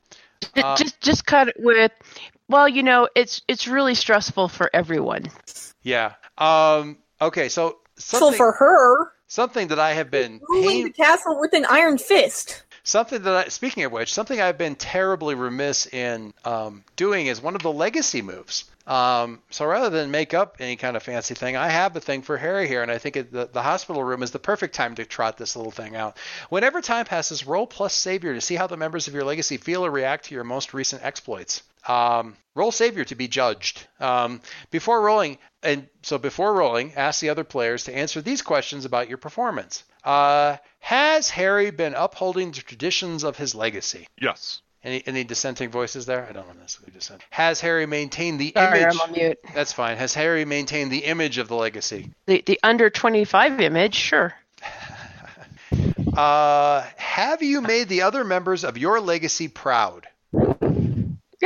Ju- 0.56 0.62
Uh, 0.64 0.76
just 0.78 1.02
just 1.02 1.26
cut 1.26 1.48
it 1.50 1.56
with. 1.60 1.92
Well, 2.50 2.68
you 2.68 2.84
know, 2.84 3.08
it's 3.16 3.42
it's 3.48 3.68
really 3.68 3.96
stressful 3.96 4.48
for 4.50 4.70
everyone. 4.74 5.26
Yeah. 5.84 6.14
Um. 6.38 6.98
Okay. 7.22 7.50
So 7.50 7.80
So 7.98 8.32
for 8.32 8.52
her, 8.52 9.12
something 9.28 9.70
that 9.70 9.80
I 9.80 9.94
have 9.94 10.12
been 10.12 10.42
ruling 10.50 10.68
pain, 10.70 10.84
the 10.86 10.90
castle 10.92 11.40
with 11.40 11.54
an 11.54 11.66
iron 11.70 11.98
fist. 11.98 12.64
Something 12.86 13.24
that 13.24 13.48
I, 13.48 13.50
speaking 13.50 13.84
of 13.84 13.92
which, 13.92 14.14
something 14.14 14.40
I've 14.40 14.60
been 14.60 14.76
terribly 14.76 15.34
remiss 15.34 15.88
in 15.88 16.36
um, 16.46 16.84
doing 16.96 17.26
is 17.26 17.42
one 17.42 17.56
of 17.56 17.64
the 17.64 17.72
legacy 17.72 18.22
moves. 18.22 18.66
Um, 18.86 19.42
so 19.50 19.66
rather 19.66 19.90
than 19.90 20.12
make 20.12 20.36
up 20.36 20.58
any 20.60 20.76
kind 20.76 20.96
of 20.96 21.02
fancy 21.02 21.34
thing, 21.34 21.56
I 21.58 21.70
have 21.70 21.96
a 21.96 22.00
thing 22.00 22.22
for 22.22 22.38
Harry 22.38 22.68
here, 22.68 22.84
and 22.84 22.92
I 22.92 23.00
think 23.00 23.32
the, 23.32 23.50
the 23.52 23.64
hospital 23.64 24.04
room 24.04 24.22
is 24.22 24.30
the 24.30 24.38
perfect 24.38 24.76
time 24.76 24.94
to 24.96 25.06
trot 25.06 25.36
this 25.36 25.56
little 25.56 25.72
thing 25.72 25.96
out. 25.96 26.20
Whenever 26.50 26.80
time 26.80 27.06
passes, 27.06 27.48
roll 27.48 27.66
plus 27.66 27.96
Savior 27.96 28.36
to 28.36 28.42
see 28.42 28.54
how 28.54 28.68
the 28.68 28.78
members 28.78 29.08
of 29.08 29.16
your 29.16 29.24
legacy 29.24 29.58
feel 29.58 29.84
or 29.84 29.90
react 29.90 30.26
to 30.26 30.36
your 30.36 30.44
most 30.44 30.76
recent 30.76 31.04
exploits. 31.04 31.64
Um, 31.88 32.36
roll 32.54 32.72
Savior 32.72 33.04
to 33.06 33.16
be 33.16 33.28
judged. 33.28 33.88
Um, 34.00 34.42
before 34.70 35.02
rolling, 35.02 35.40
and 35.64 35.88
so 36.04 36.20
before 36.20 36.54
rolling, 36.54 36.94
ask 36.94 37.20
the 37.20 37.30
other 37.30 37.44
players 37.44 37.86
to 37.86 37.96
answer 37.96 38.22
these 38.22 38.44
questions 38.44 38.86
about 38.86 39.10
your 39.10 39.18
performance. 39.18 39.84
Uh, 40.06 40.58
has 40.80 41.30
Harry 41.32 41.72
been 41.72 41.96
upholding 41.96 42.52
the 42.52 42.62
traditions 42.62 43.24
of 43.24 43.38
his 43.38 43.56
legacy? 43.56 44.08
Yes. 44.22 44.62
Any 44.84 45.02
any 45.08 45.24
dissenting 45.24 45.72
voices 45.72 46.06
there? 46.06 46.28
I 46.30 46.32
don't 46.32 46.48
know 46.48 46.54
necessarily 46.54 46.94
dissent. 46.94 47.24
Has 47.32 47.60
Harry 47.60 47.88
maintained 47.88 48.40
the 48.40 48.54
Sorry, 48.56 48.82
image? 48.82 48.94
I'm 48.94 49.02
on 49.02 49.12
mute. 49.14 49.40
That's 49.56 49.74
fine. 49.74 49.98
Has 49.98 50.14
Harry 50.14 50.46
maintained 50.46 50.92
the 50.92 51.06
image 51.06 51.40
of 51.40 51.48
the 51.48 51.56
legacy? 51.56 52.12
The 52.28 52.44
the 52.46 52.60
under 52.62 52.92
25 52.92 53.60
image, 53.60 53.96
sure. 53.96 54.34
Uh, 56.16 56.86
have 56.96 57.44
you 57.44 57.60
made 57.60 57.90
the 57.90 58.04
other 58.04 58.24
members 58.24 58.64
of 58.64 58.78
your 58.78 59.02
legacy 59.02 59.50
proud? 59.50 60.08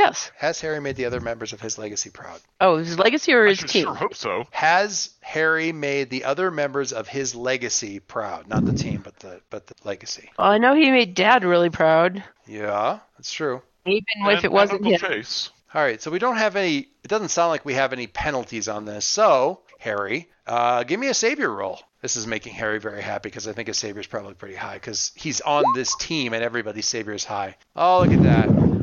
Yes. 0.00 0.30
Has 0.38 0.60
Harry 0.62 0.80
made 0.80 0.96
the 0.96 1.04
other 1.04 1.20
members 1.20 1.52
of 1.52 1.60
his 1.60 1.76
legacy 1.78 2.08
proud? 2.10 2.40
Oh, 2.60 2.78
his 2.78 2.98
legacy 2.98 3.32
or 3.34 3.44
I 3.46 3.50
his 3.50 3.58
should 3.58 3.68
team? 3.68 3.84
sure 3.84 3.94
hope 3.94 4.14
so. 4.14 4.44
Has 4.50 5.10
Harry 5.20 5.72
made 5.72 6.08
the 6.08 6.24
other 6.24 6.50
members 6.50 6.92
of 6.92 7.06
his 7.06 7.34
legacy 7.34 7.98
proud? 8.00 8.48
Not 8.48 8.64
the 8.64 8.72
team, 8.72 9.02
but 9.04 9.16
the 9.20 9.40
but 9.50 9.66
the 9.66 9.74
legacy. 9.84 10.30
Well, 10.38 10.48
I 10.50 10.58
know 10.58 10.74
he 10.74 10.90
made 10.90 11.14
Dad 11.14 11.44
really 11.44 11.68
proud, 11.70 12.24
Yeah, 12.46 13.00
that's 13.18 13.32
true. 13.32 13.60
even 13.84 14.04
And- 14.16 14.32
if 14.38 14.44
it 14.44 14.50
wasn't 14.52 14.84
Uncle 14.86 14.92
him. 14.92 15.00
Chase. 15.00 15.50
All 15.74 15.82
right, 15.82 16.00
so 16.02 16.10
we 16.10 16.18
don't 16.18 16.36
have 16.38 16.56
any. 16.56 16.78
It 17.04 17.08
doesn't 17.08 17.28
sound 17.28 17.50
like 17.50 17.64
we 17.64 17.74
have 17.74 17.92
any 17.92 18.06
penalties 18.06 18.68
on 18.68 18.86
this. 18.86 19.04
So, 19.04 19.60
Harry, 19.78 20.28
uh, 20.46 20.82
give 20.84 20.98
me 20.98 21.06
a 21.08 21.14
savior 21.14 21.50
roll. 21.54 21.78
This 22.02 22.16
is 22.16 22.26
making 22.26 22.54
Harry 22.54 22.80
very 22.80 23.02
happy 23.02 23.28
because 23.28 23.46
I 23.46 23.52
think 23.52 23.68
his 23.68 23.76
savior 23.76 24.00
is 24.00 24.06
probably 24.06 24.34
pretty 24.34 24.56
high 24.56 24.74
because 24.74 25.12
he's 25.14 25.40
on 25.42 25.62
this 25.74 25.94
team 25.96 26.32
and 26.32 26.42
everybody's 26.42 26.86
savior 26.86 27.12
is 27.12 27.24
high. 27.24 27.56
Oh, 27.76 28.00
look 28.02 28.10
at 28.12 28.22
that. 28.22 28.79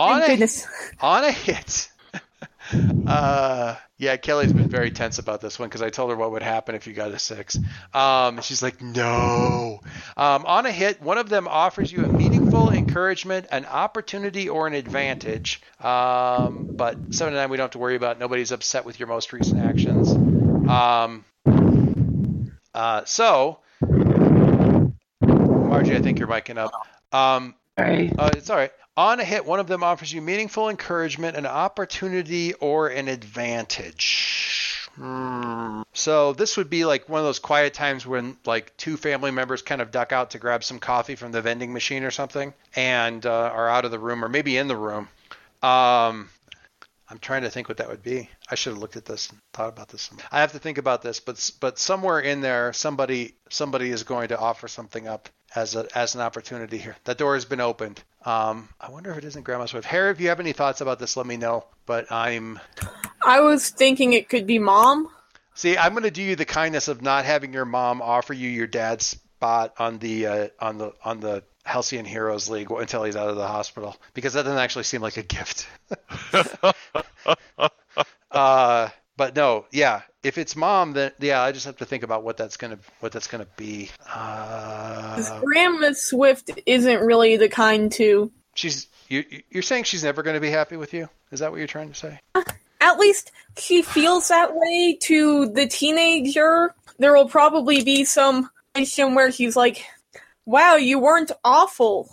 On 0.00 0.20
Thank 0.20 0.24
a, 0.24 0.32
goodness. 0.32 0.66
on 1.00 1.24
a 1.24 1.30
hit. 1.30 1.88
uh, 3.06 3.76
yeah, 3.98 4.16
Kelly's 4.16 4.52
been 4.52 4.68
very 4.70 4.90
tense 4.90 5.18
about 5.18 5.40
this 5.42 5.58
one 5.58 5.68
because 5.68 5.82
I 5.82 5.90
told 5.90 6.08
her 6.10 6.16
what 6.16 6.30
would 6.32 6.42
happen 6.42 6.74
if 6.74 6.86
you 6.86 6.94
got 6.94 7.10
a 7.10 7.18
six. 7.18 7.58
Um, 7.92 8.40
she's 8.40 8.62
like, 8.62 8.80
no. 8.80 9.80
Um, 10.16 10.46
on 10.46 10.64
a 10.64 10.72
hit, 10.72 11.02
one 11.02 11.18
of 11.18 11.28
them 11.28 11.46
offers 11.46 11.92
you 11.92 12.02
a 12.04 12.08
meaningful 12.08 12.70
encouragement, 12.70 13.46
an 13.52 13.66
opportunity, 13.66 14.48
or 14.48 14.66
an 14.66 14.72
advantage. 14.72 15.60
Um, 15.80 16.70
but 16.72 16.96
seven 17.14 17.34
and 17.34 17.42
nine, 17.42 17.50
we 17.50 17.58
don't 17.58 17.64
have 17.64 17.72
to 17.72 17.78
worry 17.78 17.96
about. 17.96 18.18
Nobody's 18.18 18.52
upset 18.52 18.86
with 18.86 18.98
your 18.98 19.08
most 19.08 19.32
recent 19.34 19.60
actions. 19.60 20.10
Um, 20.70 21.24
uh, 22.74 23.04
so, 23.04 23.58
Margie, 25.20 25.94
I 25.94 26.00
think 26.00 26.18
you're 26.18 26.28
miking 26.28 26.56
up. 26.56 26.72
Um, 27.12 27.54
Right. 27.78 28.12
uh, 28.18 28.30
it's 28.34 28.50
all 28.50 28.56
right. 28.56 28.72
On 28.96 29.20
a 29.20 29.24
hit, 29.24 29.46
one 29.46 29.60
of 29.60 29.66
them 29.66 29.82
offers 29.82 30.12
you 30.12 30.20
meaningful 30.20 30.68
encouragement, 30.68 31.36
an 31.36 31.46
opportunity, 31.46 32.54
or 32.54 32.88
an 32.88 33.08
advantage. 33.08 34.88
Hmm. 34.96 35.82
So 35.92 36.32
this 36.32 36.56
would 36.56 36.68
be 36.68 36.84
like 36.84 37.08
one 37.08 37.20
of 37.20 37.26
those 37.26 37.38
quiet 37.38 37.72
times 37.72 38.06
when 38.06 38.36
like 38.44 38.76
two 38.76 38.96
family 38.96 39.30
members 39.30 39.62
kind 39.62 39.80
of 39.80 39.90
duck 39.90 40.12
out 40.12 40.30
to 40.30 40.38
grab 40.38 40.64
some 40.64 40.78
coffee 40.78 41.14
from 41.14 41.32
the 41.32 41.40
vending 41.40 41.72
machine 41.72 42.02
or 42.02 42.10
something, 42.10 42.52
and 42.74 43.24
uh, 43.24 43.50
are 43.54 43.68
out 43.68 43.84
of 43.84 43.90
the 43.90 43.98
room 43.98 44.24
or 44.24 44.28
maybe 44.28 44.56
in 44.56 44.68
the 44.68 44.76
room. 44.76 45.08
Um, 45.62 46.28
I'm 47.08 47.18
trying 47.20 47.42
to 47.42 47.50
think 47.50 47.68
what 47.68 47.78
that 47.78 47.88
would 47.88 48.02
be. 48.02 48.28
I 48.50 48.54
should 48.54 48.72
have 48.72 48.80
looked 48.80 48.96
at 48.96 49.04
this 49.04 49.30
and 49.30 49.38
thought 49.52 49.68
about 49.68 49.88
this. 49.88 50.10
I 50.30 50.40
have 50.40 50.52
to 50.52 50.58
think 50.58 50.78
about 50.78 51.02
this, 51.02 51.20
but 51.20 51.50
but 51.60 51.78
somewhere 51.78 52.20
in 52.20 52.40
there, 52.40 52.72
somebody 52.72 53.34
somebody 53.48 53.90
is 53.90 54.04
going 54.04 54.28
to 54.28 54.38
offer 54.38 54.68
something 54.68 55.08
up 55.08 55.28
as 55.54 55.74
a 55.74 55.86
as 55.96 56.14
an 56.14 56.20
opportunity 56.20 56.78
here. 56.78 56.96
That 57.04 57.18
door 57.18 57.34
has 57.34 57.44
been 57.44 57.60
opened. 57.60 58.02
Um, 58.24 58.68
I 58.80 58.90
wonder 58.90 59.10
if 59.10 59.18
it 59.18 59.24
isn't 59.24 59.44
Grandma 59.44 59.66
Swift. 59.66 59.86
Harry, 59.86 60.10
if 60.10 60.20
you 60.20 60.28
have 60.28 60.40
any 60.40 60.52
thoughts 60.52 60.80
about 60.80 60.98
this, 60.98 61.16
let 61.16 61.26
me 61.26 61.36
know. 61.36 61.64
But 61.86 62.10
I'm 62.12 62.60
I 63.24 63.40
was 63.40 63.70
thinking 63.70 64.12
it 64.12 64.28
could 64.28 64.46
be 64.46 64.58
mom. 64.58 65.08
see. 65.54 65.76
I'm 65.76 65.92
going 65.92 66.04
to 66.04 66.10
do 66.10 66.22
you 66.22 66.36
the 66.36 66.44
kindness 66.44 66.88
of 66.88 67.02
not 67.02 67.24
having 67.24 67.52
your 67.52 67.64
mom 67.64 68.02
offer 68.02 68.32
you 68.32 68.48
your 68.48 68.66
dad's 68.66 69.06
spot 69.06 69.74
on 69.78 69.98
the 69.98 70.26
uh, 70.26 70.48
on 70.60 70.78
the 70.78 70.92
on 71.04 71.20
the 71.20 71.42
Halcyon 71.64 72.04
Heroes 72.04 72.48
League 72.48 72.70
until 72.70 73.04
he's 73.04 73.16
out 73.16 73.28
of 73.28 73.36
the 73.36 73.46
hospital 73.46 73.96
because 74.14 74.32
that 74.34 74.42
doesn't 74.42 74.58
actually 74.58 74.84
seem 74.84 75.02
like 75.02 75.16
a 75.16 75.22
gift. 75.22 75.66
uh, 78.30 78.88
but 79.20 79.36
no, 79.36 79.66
yeah. 79.70 80.00
If 80.22 80.38
it's 80.38 80.56
mom, 80.56 80.94
then 80.94 81.12
yeah, 81.20 81.42
I 81.42 81.52
just 81.52 81.66
have 81.66 81.76
to 81.76 81.84
think 81.84 82.04
about 82.04 82.24
what 82.24 82.38
that's 82.38 82.56
gonna 82.56 82.78
what 83.00 83.12
that's 83.12 83.26
gonna 83.26 83.46
be. 83.58 83.90
Uh, 84.10 85.40
Grandma 85.40 85.92
Swift 85.92 86.50
isn't 86.64 87.00
really 87.02 87.36
the 87.36 87.50
kind 87.50 87.92
to. 87.92 88.32
she's 88.54 88.86
you, 89.08 89.26
you're 89.50 89.62
saying 89.62 89.84
she's 89.84 90.04
never 90.04 90.22
going 90.22 90.36
to 90.36 90.40
be 90.40 90.48
happy 90.48 90.78
with 90.78 90.94
you. 90.94 91.10
Is 91.32 91.40
that 91.40 91.50
what 91.50 91.58
you're 91.58 91.66
trying 91.66 91.90
to 91.90 91.94
say? 91.94 92.18
At 92.80 92.98
least 92.98 93.30
she 93.58 93.82
feels 93.82 94.28
that 94.28 94.54
way 94.54 94.96
to 95.02 95.50
the 95.50 95.66
teenager. 95.66 96.74
There 96.98 97.12
will 97.12 97.28
probably 97.28 97.84
be 97.84 98.06
some 98.06 98.48
situation 98.74 99.14
where 99.14 99.30
she's 99.30 99.54
like, 99.54 99.84
"Wow, 100.46 100.76
you 100.76 100.98
weren't 100.98 101.32
awful." 101.44 102.08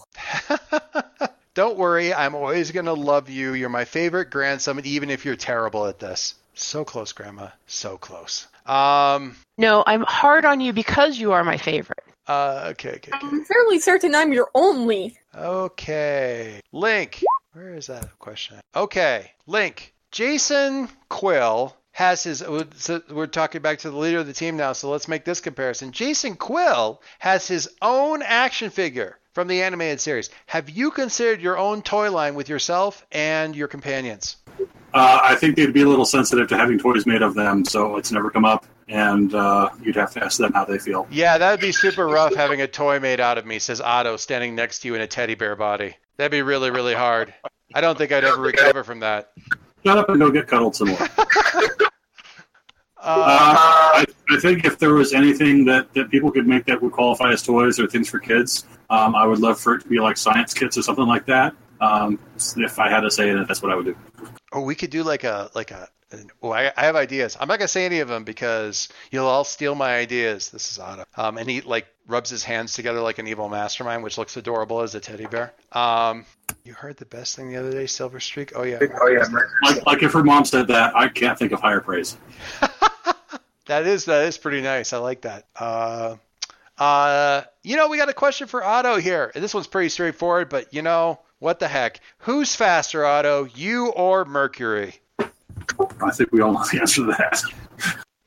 Don't 1.54 1.78
worry, 1.78 2.14
I'm 2.14 2.36
always 2.36 2.70
going 2.72 2.86
to 2.86 2.94
love 2.94 3.30
you. 3.30 3.54
You're 3.54 3.70
my 3.70 3.86
favorite 3.86 4.30
grandson, 4.30 4.82
even 4.84 5.10
if 5.10 5.24
you're 5.24 5.38
terrible 5.38 5.88
at 5.88 6.00
this. 6.00 6.36
So 6.58 6.84
close, 6.84 7.14
Grandma. 7.14 7.50
So 7.68 7.98
close. 7.98 8.48
Um. 8.66 9.36
No, 9.58 9.84
I'm 9.86 10.02
hard 10.02 10.44
on 10.44 10.60
you 10.60 10.74
because 10.74 11.18
you 11.18 11.32
are 11.32 11.44
my 11.44 11.58
favorite. 11.58 12.04
Uh. 12.28 12.70
Okay. 12.72 12.96
Okay. 12.96 13.12
Okay. 13.14 13.28
I'm 13.28 13.46
fairly 13.46 13.80
certain 13.80 14.16
I'm 14.16 14.34
your 14.34 14.50
only. 14.56 15.18
Okay. 15.36 16.60
Link. 16.72 17.24
Where 17.54 17.76
is 17.76 17.88
that 17.88 18.18
question? 18.20 18.60
Okay. 18.76 19.32
Link. 19.46 19.94
Jason 20.12 20.90
Quill 21.10 21.76
has 21.92 22.24
his. 22.24 22.44
so 22.76 23.02
We're 23.10 23.28
talking 23.28 23.62
back 23.62 23.80
to 23.80 23.92
the 23.92 23.98
leader 23.98 24.20
of 24.20 24.28
the 24.28 24.34
team 24.34 24.58
now, 24.58 24.74
so 24.74 24.90
let's 24.90 25.08
make 25.08 25.26
this 25.26 25.40
comparison. 25.42 25.92
Jason 25.92 26.36
Quill 26.36 27.02
has 27.20 27.48
his 27.48 27.70
own 27.84 28.22
action 28.24 28.72
figure 28.72 29.20
from 29.38 29.48
the 29.48 29.62
animated 29.62 30.02
series. 30.02 30.32
Have 30.48 30.68
you 30.68 30.90
considered 30.90 31.42
your 31.42 31.60
own 31.60 31.84
toy 31.84 32.10
line 32.12 32.34
with 32.34 32.50
yourself 32.50 33.06
and 33.12 33.56
your 33.56 33.68
companions? 33.68 34.38
Uh, 34.96 35.20
I 35.22 35.36
think 35.36 35.56
they'd 35.56 35.72
be 35.72 35.84
a 35.84 35.88
little 35.88 36.06
sensitive 36.06 36.48
to 36.48 36.58
having 36.58 36.80
toys 36.80 37.06
made 37.06 37.22
of 37.22 37.36
them, 37.36 37.64
so 37.64 37.98
it's 37.98 38.12
never 38.12 38.32
come 38.32 38.46
up, 38.46 38.66
and 38.88 39.36
uh, 39.36 39.70
you'd 39.80 39.96
have 39.96 40.12
to 40.14 40.24
ask 40.24 40.40
them 40.40 40.54
how 40.54 40.66
they 40.66 40.80
feel. 40.80 41.06
Yeah, 41.12 41.38
that'd 41.38 41.60
be 41.60 41.72
super 41.72 42.08
rough 42.08 42.34
having 42.34 42.64
a 42.64 42.68
toy 42.68 43.00
made 43.00 43.20
out 43.20 43.38
of 43.38 43.46
me, 43.46 43.60
says 43.60 43.80
Otto, 43.80 44.18
standing 44.18 44.56
next 44.56 44.80
to 44.80 44.88
you 44.88 44.96
in 44.96 45.02
a 45.02 45.08
teddy 45.08 45.36
bear 45.36 45.56
body. 45.56 45.96
That'd 46.16 46.32
be 46.32 46.42
really, 46.42 46.72
really 46.72 46.96
hard. 46.96 47.32
I 47.76 47.82
don't 47.82 47.96
think 47.96 48.12
I'd 48.12 48.24
ever 48.24 48.42
recover 48.42 48.84
from 48.84 49.02
that. 49.02 49.34
Shut 49.86 50.00
up 50.00 50.10
and 50.10 50.18
go 50.20 50.32
get 50.32 50.48
cuddled 50.48 50.76
some 50.76 50.88
more. 50.88 50.98
Uh, 53.00 53.26
Uh, 53.28 53.56
I, 54.00 54.06
I 54.30 54.38
think 54.40 54.66
if 54.66 54.78
there 54.78 54.94
was 54.94 55.14
anything 55.14 55.66
that, 55.66 55.94
that 55.94 56.10
people 56.10 56.32
could 56.32 56.48
make 56.48 56.66
that 56.66 56.82
would 56.82 56.92
qualify 56.92 57.32
as 57.32 57.42
toys 57.44 57.80
or 57.80 57.88
things 57.88 58.10
for 58.10 58.20
kids, 58.20 58.66
um, 58.90 59.16
I 59.16 59.26
would 59.26 59.40
love 59.40 59.60
for 59.60 59.76
it 59.76 59.82
to 59.84 59.88
be 59.88 60.00
like 60.00 60.18
science 60.18 60.54
kits 60.54 60.78
or 60.78 60.82
something 60.82 61.06
like 61.06 61.26
that. 61.28 61.54
Um, 61.80 62.20
if 62.58 62.80
I 62.80 62.90
had 62.90 63.02
to 63.02 63.12
say 63.12 63.30
it, 63.30 63.48
that's 63.48 63.62
what 63.62 63.72
I 63.72 63.76
would 63.76 63.86
do. 63.86 63.96
Or 64.52 64.64
we 64.64 64.76
could 64.76 64.90
do 64.90 65.04
like 65.04 65.24
a 65.24 65.50
like 65.54 65.72
a. 65.72 65.90
Oh, 66.42 66.52
I, 66.52 66.72
I 66.78 66.86
have 66.86 66.96
ideas. 66.96 67.38
I'm 67.40 67.48
not 67.48 67.60
gonna 67.60 67.68
say 67.68 67.86
any 67.86 68.00
of 68.00 68.08
them 68.08 68.24
because 68.24 68.88
you'll 69.12 69.28
all 69.28 69.44
steal 69.44 69.76
my 69.76 69.98
ideas. 69.98 70.50
This 70.50 70.72
is 70.72 70.80
Otto. 70.80 71.06
Um, 71.16 71.38
and 71.38 71.50
he 71.50 71.62
like 71.62 71.88
rubs 72.08 72.30
his 72.30 72.44
hands 72.44 72.74
together 72.74 73.02
like 73.02 73.20
an 73.20 73.28
evil 73.28 73.50
mastermind, 73.50 74.04
which 74.04 74.18
looks 74.18 74.38
adorable 74.38 74.82
as 74.82 74.96
a 74.96 75.00
teddy 75.00 75.26
bear. 75.26 75.54
Um, 75.74 76.26
you 76.64 76.74
heard 76.74 76.98
the 76.98 77.06
best 77.06 77.36
thing 77.36 77.50
the 77.50 77.58
other 77.58 77.72
day, 77.72 77.88
Silver 77.88 78.20
Streak. 78.20 78.54
Oh 78.56 78.64
yeah. 78.64 78.80
Oh 79.02 79.08
yeah, 79.08 79.26
Like, 79.64 79.86
like 79.86 80.04
if 80.04 80.14
her 80.14 80.24
mom 80.24 80.46
said 80.46 80.68
that, 80.68 80.96
I 80.96 81.10
can't 81.10 81.38
think 81.38 81.52
of 81.52 81.60
higher 81.60 81.82
praise. 81.82 82.18
That 83.68 83.86
is 83.86 84.06
that 84.06 84.26
is 84.28 84.38
pretty 84.38 84.62
nice. 84.62 84.94
I 84.94 84.98
like 84.98 85.22
that. 85.22 85.46
Uh, 85.54 86.16
uh, 86.78 87.42
you 87.64 87.76
know, 87.76 87.90
we 87.90 87.98
got 87.98 88.08
a 88.08 88.14
question 88.14 88.48
for 88.48 88.64
Otto 88.64 88.96
here. 88.98 89.32
This 89.36 89.54
one's 89.54 89.68
pretty 89.68 89.90
straightforward, 89.90 90.48
but 90.48 90.74
you 90.74 90.82
know, 90.82 91.20
what 91.40 91.60
the 91.60 91.68
heck? 91.68 92.00
Who's 92.20 92.56
faster, 92.56 93.06
Otto? 93.06 93.44
You 93.44 93.88
or 93.90 94.24
Mercury? 94.24 94.96
I 96.02 96.12
think 96.12 96.32
we 96.32 96.42
all 96.42 96.54
know 96.54 96.64
the 96.72 96.80
answer 96.80 97.06
to 97.06 97.12
that. 97.18 97.42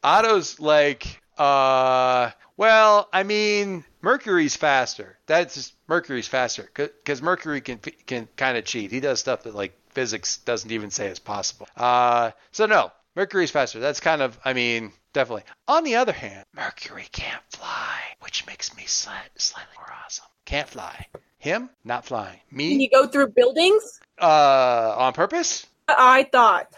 Otto's 0.02 0.58
like, 0.60 1.20
uh, 1.38 2.30
well, 2.56 3.08
I 3.12 3.22
mean, 3.22 3.84
Mercury's 4.02 4.56
faster. 4.56 5.18
That's 5.26 5.54
just, 5.54 5.74
Mercury's 5.88 6.28
faster 6.28 6.68
because 6.74 7.22
Mercury 7.22 7.60
can 7.60 7.78
can 8.06 8.28
kind 8.36 8.56
of 8.56 8.64
cheat. 8.64 8.90
He 8.90 9.00
does 9.00 9.20
stuff 9.20 9.42
that 9.44 9.54
like 9.54 9.76
physics 9.90 10.38
doesn't 10.38 10.70
even 10.70 10.90
say 10.90 11.08
is 11.08 11.18
possible. 11.18 11.66
Uh, 11.76 12.30
so 12.52 12.66
no, 12.66 12.92
Mercury's 13.16 13.50
faster. 13.50 13.80
That's 13.80 14.00
kind 14.00 14.22
of, 14.22 14.38
I 14.44 14.52
mean, 14.52 14.92
definitely. 15.12 15.44
On 15.68 15.84
the 15.84 15.96
other 15.96 16.12
hand, 16.12 16.44
Mercury 16.54 17.08
can't 17.12 17.42
fly, 17.50 17.98
which 18.20 18.46
makes 18.46 18.74
me 18.76 18.84
sli- 18.84 19.10
slightly 19.36 19.74
more 19.76 19.92
awesome. 20.04 20.26
Can't 20.44 20.68
fly. 20.68 21.06
Him, 21.38 21.70
not 21.84 22.04
flying. 22.04 22.38
Me. 22.50 22.68
Can 22.68 22.78
Me, 22.78 22.84
you 22.84 22.90
go 22.90 23.06
through 23.06 23.28
buildings? 23.28 24.00
uh, 24.20 24.94
on 24.98 25.12
purpose? 25.14 25.66
I 25.98 26.24
thought. 26.24 26.72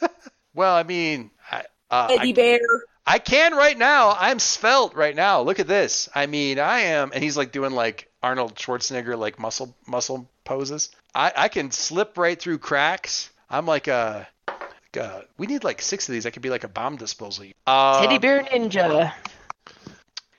Well, 0.54 0.74
I 0.74 0.84
mean, 0.84 1.30
I, 1.50 1.64
uh, 1.90 2.08
Eddie 2.12 2.30
I, 2.30 2.32
Bear. 2.32 2.60
I 3.06 3.18
can 3.18 3.54
right 3.54 3.76
now. 3.76 4.16
I'm 4.18 4.38
svelte 4.38 4.94
right 4.94 5.14
now. 5.14 5.42
Look 5.42 5.58
at 5.58 5.66
this. 5.66 6.08
I 6.14 6.26
mean, 6.26 6.58
I 6.60 6.80
am, 6.80 7.10
and 7.12 7.22
he's 7.22 7.36
like 7.36 7.50
doing 7.50 7.72
like 7.72 8.08
Arnold 8.22 8.54
Schwarzenegger 8.54 9.18
like 9.18 9.38
muscle 9.38 9.76
muscle 9.86 10.30
poses. 10.44 10.90
I 11.14 11.32
I 11.36 11.48
can 11.48 11.70
slip 11.72 12.16
right 12.16 12.40
through 12.40 12.58
cracks. 12.58 13.30
I'm 13.50 13.66
like 13.66 13.88
a. 13.88 14.28
like 14.46 14.96
a- 14.96 15.24
we 15.36 15.48
need 15.48 15.64
like 15.64 15.82
six 15.82 16.08
of 16.08 16.12
these. 16.12 16.24
I 16.24 16.30
could 16.30 16.42
be 16.42 16.50
like 16.50 16.64
a 16.64 16.68
bomb 16.68 16.96
disposal. 16.96 17.46
Uh, 17.66 18.00
Teddy 18.00 18.18
bear 18.18 18.42
ninja. 18.44 19.12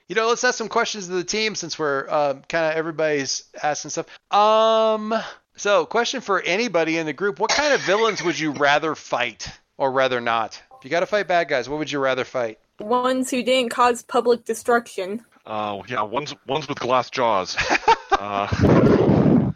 You 0.08 0.14
know, 0.14 0.28
let's 0.28 0.44
ask 0.44 0.56
some 0.56 0.68
questions 0.68 1.08
to 1.08 1.12
the 1.14 1.24
team 1.24 1.54
since 1.56 1.78
we're 1.78 2.08
um, 2.08 2.42
kind 2.48 2.64
of 2.66 2.72
everybody's 2.72 3.44
asking 3.60 3.90
stuff. 3.90 4.06
Um, 4.32 5.12
so 5.56 5.86
question 5.86 6.20
for 6.20 6.40
anybody 6.40 6.98
in 6.98 7.06
the 7.06 7.12
group: 7.12 7.40
What 7.40 7.50
kind 7.50 7.72
of 7.74 7.80
villains 7.82 8.22
would 8.22 8.38
you 8.38 8.52
rather 8.52 8.94
fight 8.94 9.48
or 9.76 9.90
rather 9.90 10.20
not? 10.20 10.60
If 10.78 10.84
you 10.84 10.90
got 10.90 11.00
to 11.00 11.06
fight 11.06 11.26
bad 11.26 11.48
guys, 11.48 11.68
what 11.68 11.78
would 11.78 11.90
you 11.90 11.98
rather 11.98 12.24
fight? 12.24 12.58
Ones 12.78 13.30
who 13.30 13.42
didn't 13.42 13.70
cause 13.70 14.02
public 14.02 14.44
destruction. 14.44 15.24
Uh, 15.46 15.82
yeah, 15.88 16.02
one's 16.02 16.34
one's 16.46 16.68
with 16.68 16.78
glass 16.78 17.08
jaws. 17.10 17.56
uh, 18.12 19.46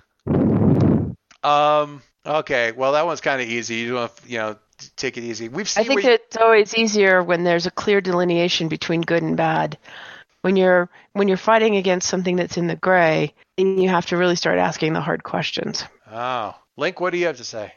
Um. 1.42 2.02
Okay. 2.26 2.72
Well, 2.72 2.92
that 2.92 3.06
one's 3.06 3.20
kind 3.20 3.40
of 3.40 3.48
easy. 3.48 3.76
You 3.76 3.92
don't, 3.92 4.00
have, 4.02 4.20
you 4.26 4.38
know, 4.38 4.56
take 4.96 5.16
it 5.16 5.24
easy. 5.24 5.48
We've 5.48 5.70
I 5.76 5.84
think 5.84 6.02
where 6.02 6.12
you- 6.12 6.18
it's 6.26 6.36
always 6.36 6.74
easier 6.74 7.22
when 7.22 7.44
there's 7.44 7.66
a 7.66 7.70
clear 7.70 8.00
delineation 8.00 8.68
between 8.68 9.00
good 9.00 9.22
and 9.22 9.36
bad. 9.36 9.78
When 10.42 10.56
you're 10.56 10.88
when 11.12 11.28
you're 11.28 11.36
fighting 11.36 11.76
against 11.76 12.08
something 12.08 12.36
that's 12.36 12.56
in 12.56 12.66
the 12.66 12.76
gray, 12.76 13.34
then 13.60 13.78
you 13.78 13.88
have 13.88 14.06
to 14.06 14.16
really 14.16 14.36
start 14.36 14.58
asking 14.58 14.94
the 14.94 15.00
hard 15.00 15.22
questions. 15.22 15.84
Oh, 16.10 16.54
Link, 16.76 17.00
what 17.00 17.10
do 17.10 17.18
you 17.18 17.26
have 17.26 17.36
to 17.36 17.44
say? 17.44 17.72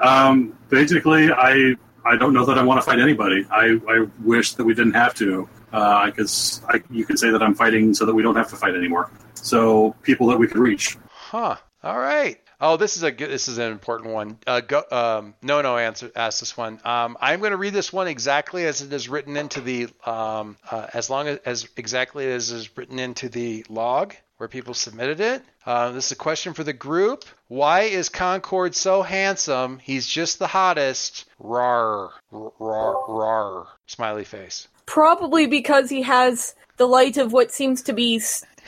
Um, 0.00 0.56
basically, 0.68 1.30
I 1.32 1.74
I 2.04 2.16
don't 2.16 2.32
know 2.32 2.44
that 2.44 2.58
I 2.58 2.62
want 2.62 2.80
to 2.80 2.86
fight 2.86 3.00
anybody. 3.00 3.46
I, 3.50 3.80
I 3.88 4.06
wish 4.22 4.54
that 4.54 4.64
we 4.64 4.74
didn't 4.74 4.94
have 4.94 5.14
to. 5.14 5.48
Because 5.70 6.62
I, 6.68 6.82
you 6.88 7.04
could 7.04 7.18
say 7.18 7.30
that 7.30 7.42
I'm 7.42 7.54
fighting 7.54 7.94
so 7.94 8.06
that 8.06 8.14
we 8.14 8.22
don't 8.22 8.36
have 8.36 8.48
to 8.50 8.56
fight 8.56 8.76
anymore. 8.76 9.10
So 9.34 9.96
people 10.02 10.28
that 10.28 10.38
we 10.38 10.46
could 10.46 10.58
reach. 10.58 10.96
Huh. 11.08 11.56
All 11.82 11.98
right. 11.98 12.38
Oh, 12.60 12.76
this 12.76 12.96
is 12.96 13.02
a 13.02 13.10
good. 13.10 13.28
This 13.28 13.48
is 13.48 13.58
an 13.58 13.72
important 13.72 14.14
one. 14.14 14.38
Uh, 14.46 14.60
go, 14.60 14.84
um, 14.92 15.34
no, 15.42 15.62
no. 15.62 15.76
Answer. 15.76 16.12
Ask 16.14 16.38
this 16.38 16.56
one. 16.56 16.78
Um, 16.84 17.16
I'm 17.20 17.40
going 17.40 17.50
to 17.50 17.56
read 17.56 17.72
this 17.72 17.92
one 17.92 18.06
exactly 18.06 18.64
as 18.66 18.82
it 18.82 18.92
is 18.92 19.08
written 19.08 19.36
into 19.36 19.60
the. 19.60 19.88
Um, 20.06 20.56
uh, 20.70 20.86
as 20.94 21.10
long 21.10 21.26
as, 21.26 21.38
as 21.44 21.68
exactly 21.76 22.30
as 22.30 22.52
is 22.52 22.76
written 22.76 23.00
into 23.00 23.28
the 23.28 23.66
log 23.68 24.14
where 24.44 24.48
people 24.50 24.74
submitted 24.74 25.20
it. 25.20 25.42
Uh, 25.64 25.90
this 25.92 26.04
is 26.04 26.12
a 26.12 26.16
question 26.16 26.52
for 26.52 26.62
the 26.62 26.74
group. 26.74 27.24
Why 27.48 27.84
is 27.84 28.10
Concord 28.10 28.74
so 28.74 29.00
handsome? 29.00 29.78
He's 29.78 30.06
just 30.06 30.38
the 30.38 30.46
hottest. 30.46 31.24
Rar, 31.38 32.10
rar, 32.30 32.94
rar. 33.08 33.66
Smiley 33.86 34.24
face. 34.24 34.68
Probably 34.84 35.46
because 35.46 35.88
he 35.88 36.02
has 36.02 36.54
the 36.76 36.84
light 36.84 37.16
of 37.16 37.32
what 37.32 37.52
seems 37.52 37.80
to 37.84 37.94
be 37.94 38.20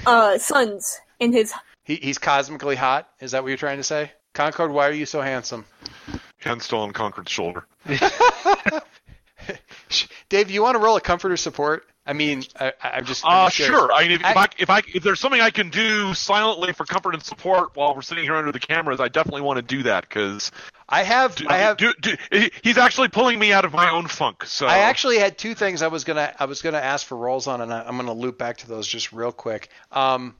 uh, 0.07 0.39
suns 0.39 0.99
in 1.21 1.35
his. 1.35 1.53
He, 1.85 1.97
he's 1.97 2.17
cosmically 2.17 2.77
hot. 2.77 3.11
Is 3.21 3.33
that 3.33 3.43
what 3.43 3.49
you're 3.49 3.59
trying 3.59 3.77
to 3.77 3.85
say? 3.85 4.13
Concord, 4.33 4.71
why 4.71 4.89
are 4.89 4.93
you 4.93 5.05
so 5.05 5.21
handsome? 5.21 5.67
Hand 6.39 6.63
still 6.63 6.81
on 6.81 6.93
Concord's 6.93 7.31
shoulder. 7.31 7.67
Dave, 10.31 10.51
you 10.51 10.63
want 10.63 10.77
to 10.77 10.83
roll 10.83 10.97
a 10.97 11.03
comforter 11.03 11.37
support? 11.37 11.85
I 12.07 12.13
mean, 12.13 12.45
I, 12.59 12.73
I'm 12.83 13.05
just. 13.05 13.25
I'm 13.27 13.47
Uh, 13.47 13.51
sure. 13.51 13.93
I 13.93 14.03
mean, 14.03 14.13
if, 14.13 14.21
if 14.21 14.27
I- 14.37 14.43
I, 14.43 14.49
if 14.59 14.71
I 14.71 14.83
if 14.95 15.03
there's 15.03 15.19
something 15.21 15.41
I 15.41 15.51
can 15.51 15.71
do 15.71 16.15
silently 16.15 16.73
for 16.73 16.85
comfort 16.85 17.15
and 17.15 17.23
support 17.23 17.71
while 17.75 17.95
we're 17.95 18.03
sitting 18.03 18.25
here 18.25 18.37
under 18.37 18.53
the 18.53 18.61
cameras, 18.61 19.01
I 19.01 19.09
definitely 19.09 19.43
want 19.43 19.57
to 19.57 19.63
do 19.63 19.83
that 19.85 20.09
because 20.09 20.53
I 20.89 21.03
have. 21.03 21.37
I 21.49 21.59
have. 21.59 21.77
do, 21.79 21.93
do, 22.01 22.15
he's 22.63 22.79
actually 22.79 23.09
pulling 23.09 23.39
me 23.39 23.53
out 23.53 23.65
of 23.65 23.73
my 23.73 23.91
own 23.91 24.07
funk. 24.07 24.45
So 24.45 24.67
I 24.67 24.79
actually 24.79 25.19
had 25.19 25.37
two 25.37 25.55
things 25.55 25.83
I 25.83 25.89
was 25.89 26.05
gonna 26.05 26.33
I 26.39 26.45
was 26.45 26.63
gonna 26.63 26.79
ask 26.79 27.07
for 27.07 27.17
rolls 27.17 27.47
on, 27.49 27.61
and 27.61 27.73
I, 27.75 27.83
I'm 27.83 27.97
gonna 27.97 28.13
loop 28.13 28.39
back 28.39 28.59
to 28.59 28.69
those 28.69 28.87
just 28.87 29.13
real 29.13 29.33
quick. 29.33 29.69
Um? 29.91 30.37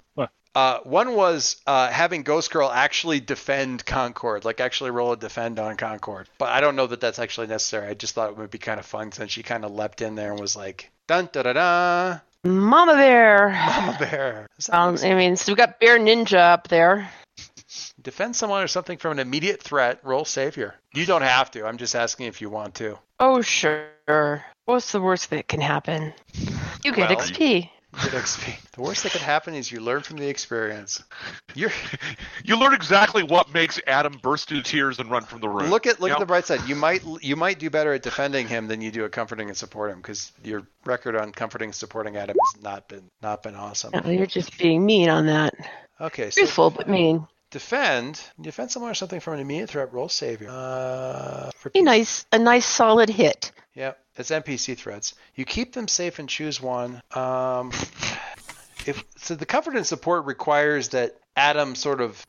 Uh, 0.57 0.81
one 0.85 1.13
was 1.15 1.61
uh, 1.67 1.91
having 1.91 2.23
Ghost 2.23 2.51
Girl 2.51 2.71
actually 2.71 3.21
defend 3.21 3.85
Concord, 3.85 4.47
like 4.47 4.59
actually 4.59 4.91
roll 4.91 5.13
a 5.13 5.17
defend 5.17 5.59
on 5.59 5.77
Concord. 5.77 6.31
But 6.39 6.49
I 6.49 6.63
don't 6.63 6.77
know 6.77 6.87
that 6.87 6.99
that's 6.99 7.19
actually 7.19 7.49
necessary. 7.49 7.89
I 7.89 7.93
just 7.93 8.15
thought 8.15 8.31
it 8.31 8.39
would 8.39 8.51
be 8.51 8.57
kind 8.57 8.81
of 8.81 8.87
fun 8.87 9.13
since 9.13 9.31
she 9.31 9.43
kind 9.43 9.67
of 9.67 9.73
leapt 9.73 10.01
in 10.01 10.15
there 10.15 10.31
and 10.31 10.41
was 10.41 10.57
like, 10.57 10.91
dun 11.09 11.29
da 11.31 11.43
da 11.43 11.53
da, 11.53 12.19
Mama 12.43 12.95
Bear. 12.95 13.51
Mama 13.51 13.97
Bear. 13.99 14.47
Um, 14.73 14.97
I 15.03 15.15
mean, 15.15 15.37
so 15.37 15.53
we 15.53 15.57
got 15.57 15.79
Bear 15.79 15.99
Ninja 15.99 16.39
up 16.39 16.69
there. 16.69 17.11
defend 18.01 18.35
someone 18.35 18.63
or 18.63 18.69
something 18.69 18.97
from 18.97 19.13
an 19.13 19.19
immediate 19.19 19.63
threat. 19.63 20.01
Roll 20.05 20.25
savior. 20.25 20.75
You 20.95 21.05
don't 21.05 21.21
have 21.21 21.51
to. 21.51 21.67
I'm 21.67 21.77
just 21.77 21.95
asking 21.95 22.29
if 22.29 22.41
you 22.41 22.49
want 22.49 22.77
to. 22.77 22.99
Oh, 23.21 23.43
sure. 23.43 24.43
What's 24.65 24.93
the 24.93 25.03
worst 25.03 25.29
that 25.31 25.49
can 25.49 25.61
happen? 25.61 26.15
You 26.83 26.93
get 26.93 27.11
Well, 27.11 27.19
XP. 27.19 27.69
Good 28.03 28.13
XP. 28.13 28.71
The 28.73 28.83
worst 28.83 29.03
that 29.05 29.13
could 29.13 29.21
happen 29.23 29.55
is 29.55 29.73
you 29.73 29.81
learn 29.81 30.03
from 30.03 30.19
the 30.19 30.29
experience. 30.29 31.03
You're 31.55 31.73
you 32.45 32.59
learn 32.59 32.75
exactly 32.75 33.23
what 33.23 33.53
makes 33.55 33.81
Adam 33.87 34.19
burst 34.23 34.51
into 34.51 34.63
tears 34.63 34.99
and 34.99 35.11
run 35.11 35.23
from 35.25 35.41
the 35.41 35.49
room. 35.49 35.71
Look 35.71 35.87
at 35.87 35.99
look 36.01 36.09
Yep. 36.11 36.17
at 36.17 36.21
the 36.21 36.27
bright 36.27 36.45
side. 36.47 36.61
You 36.69 36.75
might 36.77 37.03
you 37.23 37.37
might 37.37 37.59
do 37.59 37.71
better 37.71 37.95
at 37.95 38.03
defending 38.03 38.49
him 38.49 38.69
than 38.69 38.81
you 38.83 38.91
do 38.91 39.05
at 39.05 39.13
comforting 39.13 39.49
and 39.49 39.57
supporting 39.57 39.95
him 39.97 40.03
because 40.03 40.33
your 40.45 40.67
record 40.85 41.17
on 41.17 41.33
comforting 41.33 41.69
and 41.69 41.75
supporting 41.75 42.17
Adam 42.17 42.37
has 42.55 42.63
not 42.63 42.89
been 42.89 43.05
not 43.23 43.43
been 43.43 43.55
awesome. 43.55 43.93
No, 44.05 44.11
you're 44.11 44.27
just 44.27 44.59
being 44.59 44.85
mean 44.85 45.09
on 45.09 45.27
that. 45.27 45.55
Okay, 46.01 46.29
so 46.31 46.43
Truthful, 46.43 46.71
but 46.71 46.89
mean. 46.89 47.27
defend 47.51 48.21
defend 48.41 48.71
someone 48.71 48.91
or 48.91 48.95
something 48.95 49.21
from 49.21 49.35
an 49.35 49.41
immediate 49.41 49.71
threat. 49.71 49.93
Roll 49.93 50.11
savior. 50.11 50.49
Uh, 50.51 51.51
for 51.57 51.71
Be 51.71 51.81
nice, 51.83 52.27
a 52.33 52.39
nice 52.39 52.67
solid 52.67 53.09
hit. 53.09 53.53
Yeah, 53.75 53.93
it's 54.19 54.31
NPC 54.31 54.77
threats. 54.77 55.15
You 55.35 55.45
keep 55.45 55.73
them 55.73 55.89
safe 55.89 56.19
and 56.19 56.29
choose 56.29 56.61
one. 56.61 57.03
Um, 57.15 57.73
if 58.87 59.05
so, 59.17 59.35
the 59.35 59.47
comfort 59.47 59.77
and 59.77 59.87
support 59.87 60.25
requires 60.25 60.91
that 60.91 61.17
Adam 61.37 61.75
sort 61.75 62.01
of 62.01 62.25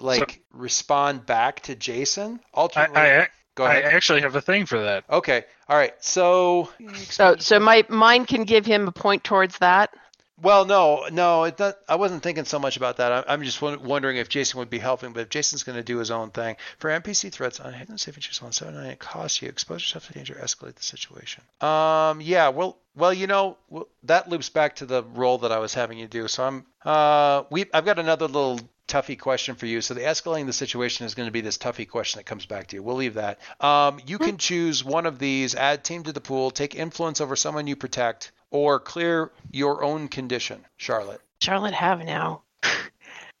like 0.00 0.42
respond 0.52 1.26
back 1.26 1.60
to 1.60 1.74
Jason. 1.74 2.40
I, 2.54 2.60
Ultimately, 2.60 3.00
I, 3.00 3.28
go 3.54 3.64
I 3.64 3.80
actually 3.80 4.22
have 4.22 4.34
a 4.36 4.40
thing 4.40 4.66
for 4.66 4.82
that. 4.82 5.04
Okay. 5.10 5.44
All 5.68 5.76
right. 5.76 5.92
So, 6.02 6.70
So, 6.94 7.36
so 7.38 7.60
my 7.60 7.84
mine 7.88 8.24
can 8.24 8.44
give 8.44 8.66
him 8.66 8.88
a 8.88 8.92
point 8.92 9.24
towards 9.24 9.58
that. 9.58 9.94
Well, 10.42 10.64
no, 10.64 11.06
no, 11.12 11.44
it 11.44 11.58
not, 11.58 11.76
I 11.88 11.96
wasn't 11.96 12.22
thinking 12.22 12.44
so 12.44 12.58
much 12.58 12.76
about 12.76 12.96
that. 12.98 13.12
I, 13.12 13.24
I'm 13.32 13.42
just 13.42 13.60
won- 13.60 13.82
wondering 13.82 14.16
if 14.16 14.28
Jason 14.28 14.58
would 14.58 14.70
be 14.70 14.78
helping, 14.78 15.12
but 15.12 15.20
if 15.20 15.28
Jason's 15.28 15.62
going 15.62 15.76
to 15.76 15.82
do 15.82 15.98
his 15.98 16.10
own 16.10 16.30
thing 16.30 16.56
for 16.78 16.90
NPC 16.90 17.32
threats 17.32 17.60
on 17.60 17.72
hidden 17.72 17.98
safe 17.98 18.14
and 18.14 18.22
choose 18.22 18.40
one 18.40 18.52
seven 18.52 18.74
nine, 18.74 18.90
it 18.90 18.98
costs 18.98 19.42
you. 19.42 19.48
Expose 19.48 19.82
yourself 19.82 20.06
to 20.06 20.12
danger, 20.14 20.34
escalate 20.34 20.74
the 20.74 20.82
situation. 20.82 21.42
Um, 21.60 22.20
yeah. 22.20 22.48
Well, 22.48 22.78
well, 22.96 23.12
you 23.12 23.26
know, 23.26 23.56
that 24.04 24.28
loops 24.28 24.48
back 24.48 24.76
to 24.76 24.86
the 24.86 25.02
role 25.02 25.38
that 25.38 25.52
I 25.52 25.58
was 25.58 25.74
having 25.74 25.98
you 25.98 26.06
do. 26.06 26.28
So 26.28 26.44
I'm, 26.44 26.66
uh, 26.84 27.44
we, 27.50 27.66
I've 27.72 27.84
got 27.84 27.98
another 27.98 28.26
little 28.26 28.60
toughy 28.90 29.16
question 29.16 29.54
for 29.54 29.66
you. 29.66 29.80
So 29.80 29.94
the 29.94 30.00
escalating 30.00 30.46
the 30.46 30.52
situation 30.52 31.06
is 31.06 31.14
going 31.14 31.28
to 31.28 31.32
be 31.32 31.40
this 31.40 31.56
toughy 31.56 31.86
question 31.86 32.18
that 32.18 32.24
comes 32.24 32.44
back 32.46 32.66
to 32.68 32.76
you. 32.76 32.82
We'll 32.82 32.96
leave 32.96 33.14
that. 33.14 33.38
Um, 33.60 34.00
you 34.06 34.18
can 34.18 34.36
choose 34.36 34.84
one 34.84 35.06
of 35.06 35.18
these: 35.18 35.54
add 35.54 35.84
team 35.84 36.02
to 36.04 36.12
the 36.12 36.20
pool, 36.20 36.50
take 36.50 36.74
influence 36.74 37.20
over 37.20 37.36
someone 37.36 37.68
you 37.68 37.76
protect, 37.76 38.32
or 38.50 38.80
clear 38.80 39.30
your 39.50 39.82
own 39.84 40.08
condition. 40.08 40.64
Charlotte, 40.76 41.20
Charlotte 41.40 41.74
have 41.74 42.04
now. 42.04 42.42
I 42.62 42.68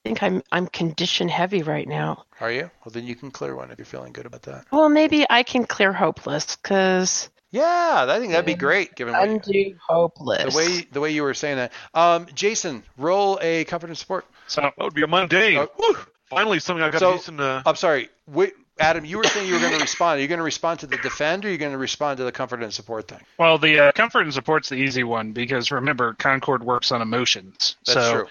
think 0.04 0.22
I'm 0.22 0.42
I'm 0.50 0.66
condition 0.66 1.28
heavy 1.28 1.62
right 1.62 1.86
now. 1.86 2.24
are 2.40 2.50
you? 2.50 2.70
Well, 2.84 2.92
then 2.92 3.04
you 3.06 3.14
can 3.14 3.30
clear 3.30 3.54
one 3.54 3.70
if 3.70 3.78
you're 3.78 3.84
feeling 3.84 4.12
good 4.12 4.26
about 4.26 4.42
that. 4.42 4.64
Well, 4.70 4.88
maybe 4.88 5.26
I 5.28 5.42
can 5.42 5.64
clear 5.66 5.92
hopeless 5.92 6.56
because 6.56 7.28
Yeah, 7.50 8.06
I 8.08 8.18
think 8.18 8.32
that'd 8.32 8.46
be 8.46 8.54
great 8.54 8.94
given 8.94 9.12
what, 9.14 9.28
undo 9.28 9.74
hopeless. 9.86 10.54
the 10.54 10.58
way 10.58 10.86
the 10.92 11.00
way 11.00 11.10
you 11.10 11.22
were 11.22 11.34
saying 11.34 11.56
that. 11.56 11.72
Um, 11.92 12.26
Jason, 12.34 12.82
roll 12.96 13.38
a 13.42 13.64
comfort 13.64 13.88
and 13.90 13.98
support. 13.98 14.24
So 14.46 14.62
that 14.62 14.72
would 14.78 14.94
be 14.94 15.02
a 15.02 15.06
mundane. 15.06 15.66
Woo! 15.78 15.96
Finally, 16.30 16.60
something 16.60 16.82
I've 16.82 16.92
got 16.92 17.00
So- 17.00 17.12
a 17.14 17.16
decent. 17.16 17.40
Uh, 17.40 17.62
I'm 17.66 17.76
sorry. 17.76 18.08
Wait, 18.26 18.54
Adam, 18.80 19.04
you 19.04 19.18
were 19.18 19.24
saying 19.24 19.46
you 19.46 19.54
were 19.54 19.60
going 19.60 19.74
to 19.74 19.78
respond. 19.80 20.18
Are 20.18 20.22
you 20.22 20.28
going 20.28 20.38
to 20.38 20.44
respond 20.44 20.80
to 20.80 20.86
the 20.86 20.96
defend, 20.98 21.44
or 21.44 21.48
are 21.48 21.50
you 21.50 21.58
going 21.58 21.72
to 21.72 21.78
respond 21.78 22.16
to 22.16 22.24
the 22.24 22.32
comfort 22.32 22.62
and 22.62 22.72
support 22.72 23.08
thing? 23.08 23.20
Well, 23.38 23.58
the 23.58 23.78
uh, 23.78 23.92
comfort 23.92 24.22
and 24.22 24.32
support's 24.32 24.70
the 24.70 24.76
easy 24.76 25.04
one 25.04 25.32
because 25.32 25.70
remember, 25.70 26.14
Concord 26.14 26.64
works 26.64 26.90
on 26.90 27.02
emotions. 27.02 27.76
That's 27.86 27.92
so 27.92 28.12
true. 28.12 28.26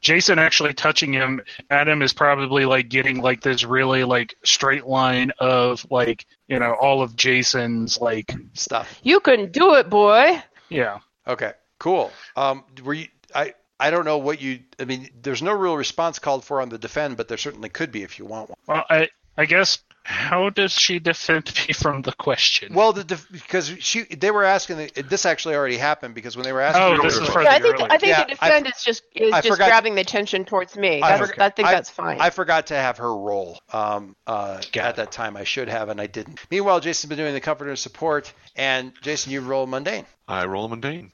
Jason 0.00 0.38
actually 0.38 0.74
touching 0.74 1.12
him, 1.12 1.40
Adam 1.70 2.02
is 2.02 2.12
probably 2.12 2.64
like 2.64 2.88
getting 2.88 3.20
like 3.20 3.40
this 3.40 3.64
really 3.64 4.04
like 4.04 4.36
straight 4.44 4.86
line 4.86 5.32
of 5.38 5.84
like 5.90 6.26
you 6.46 6.58
know 6.58 6.74
all 6.74 7.02
of 7.02 7.16
Jason's 7.16 7.98
like 8.00 8.32
Stuff. 8.52 9.00
you 9.02 9.18
can 9.18 9.50
do 9.50 9.74
it, 9.74 9.90
boy. 9.90 10.40
yeah. 10.68 10.98
Okay. 11.26 11.52
Cool. 11.78 12.12
Um, 12.36 12.64
were 12.84 12.94
you? 12.94 13.08
I 13.34 13.54
I 13.78 13.90
don't 13.90 14.04
know 14.04 14.18
what 14.18 14.40
you. 14.40 14.60
I 14.78 14.84
mean, 14.84 15.10
there's 15.20 15.42
no 15.42 15.52
real 15.52 15.76
response 15.76 16.18
called 16.18 16.44
for 16.44 16.60
on 16.60 16.68
the 16.68 16.78
defend, 16.78 17.16
but 17.16 17.28
there 17.28 17.36
certainly 17.36 17.68
could 17.68 17.92
be 17.92 18.02
if 18.02 18.18
you 18.18 18.24
want 18.24 18.50
one. 18.50 18.56
Well, 18.66 18.84
I 18.88 19.08
I 19.36 19.44
guess 19.46 19.78
how 20.02 20.50
does 20.50 20.70
she 20.72 21.00
defend 21.00 21.52
me 21.66 21.74
from 21.74 22.02
the 22.02 22.12
question? 22.12 22.72
Well, 22.74 22.92
the 22.92 23.02
def- 23.02 23.26
because 23.30 23.68
she 23.80 24.04
they 24.04 24.30
were 24.30 24.44
asking. 24.44 24.76
The, 24.76 25.02
this 25.02 25.26
actually 25.26 25.56
already 25.56 25.76
happened 25.78 26.14
because 26.14 26.36
when 26.36 26.44
they 26.44 26.52
were 26.52 26.60
asking. 26.60 26.82
Oh, 27.00 27.02
this 27.02 27.16
is 27.16 27.28
Yeah, 27.28 27.50
I 27.50 27.58
think 27.58 27.74
early. 27.74 27.90
I 27.90 27.98
think 27.98 28.10
Yeah, 28.10 28.24
the 28.24 28.30
defend 28.30 28.66
is 28.68 28.84
just 28.84 29.02
is 29.14 29.32
I 29.32 29.40
just 29.40 29.48
forgot- 29.48 29.68
grabbing 29.68 29.96
the 29.96 30.02
attention 30.02 30.44
towards 30.44 30.76
me. 30.76 31.02
I 31.02 31.18
That's, 31.18 31.38
I 31.38 31.50
think 31.50 31.68
that's 31.68 31.90
fine. 31.90 32.20
I 32.20 32.30
forgot 32.30 32.68
to 32.68 32.74
have 32.74 32.98
her 32.98 33.16
roll 33.16 33.58
um, 33.72 34.14
uh, 34.28 34.60
at 34.76 34.90
it. 34.90 34.96
that 34.96 35.10
time. 35.10 35.36
I 35.36 35.42
should 35.44 35.68
have, 35.68 35.88
and 35.88 36.00
I 36.00 36.06
didn't. 36.06 36.40
Meanwhile, 36.50 36.80
Jason's 36.80 37.08
been 37.08 37.18
doing 37.18 37.34
the 37.34 37.40
comfort 37.40 37.68
and 37.68 37.78
support, 37.78 38.32
and 38.54 38.92
Jason, 39.02 39.32
you 39.32 39.40
roll 39.40 39.66
mundane. 39.66 40.06
I 40.28 40.46
roll 40.46 40.68
mundane. 40.68 41.10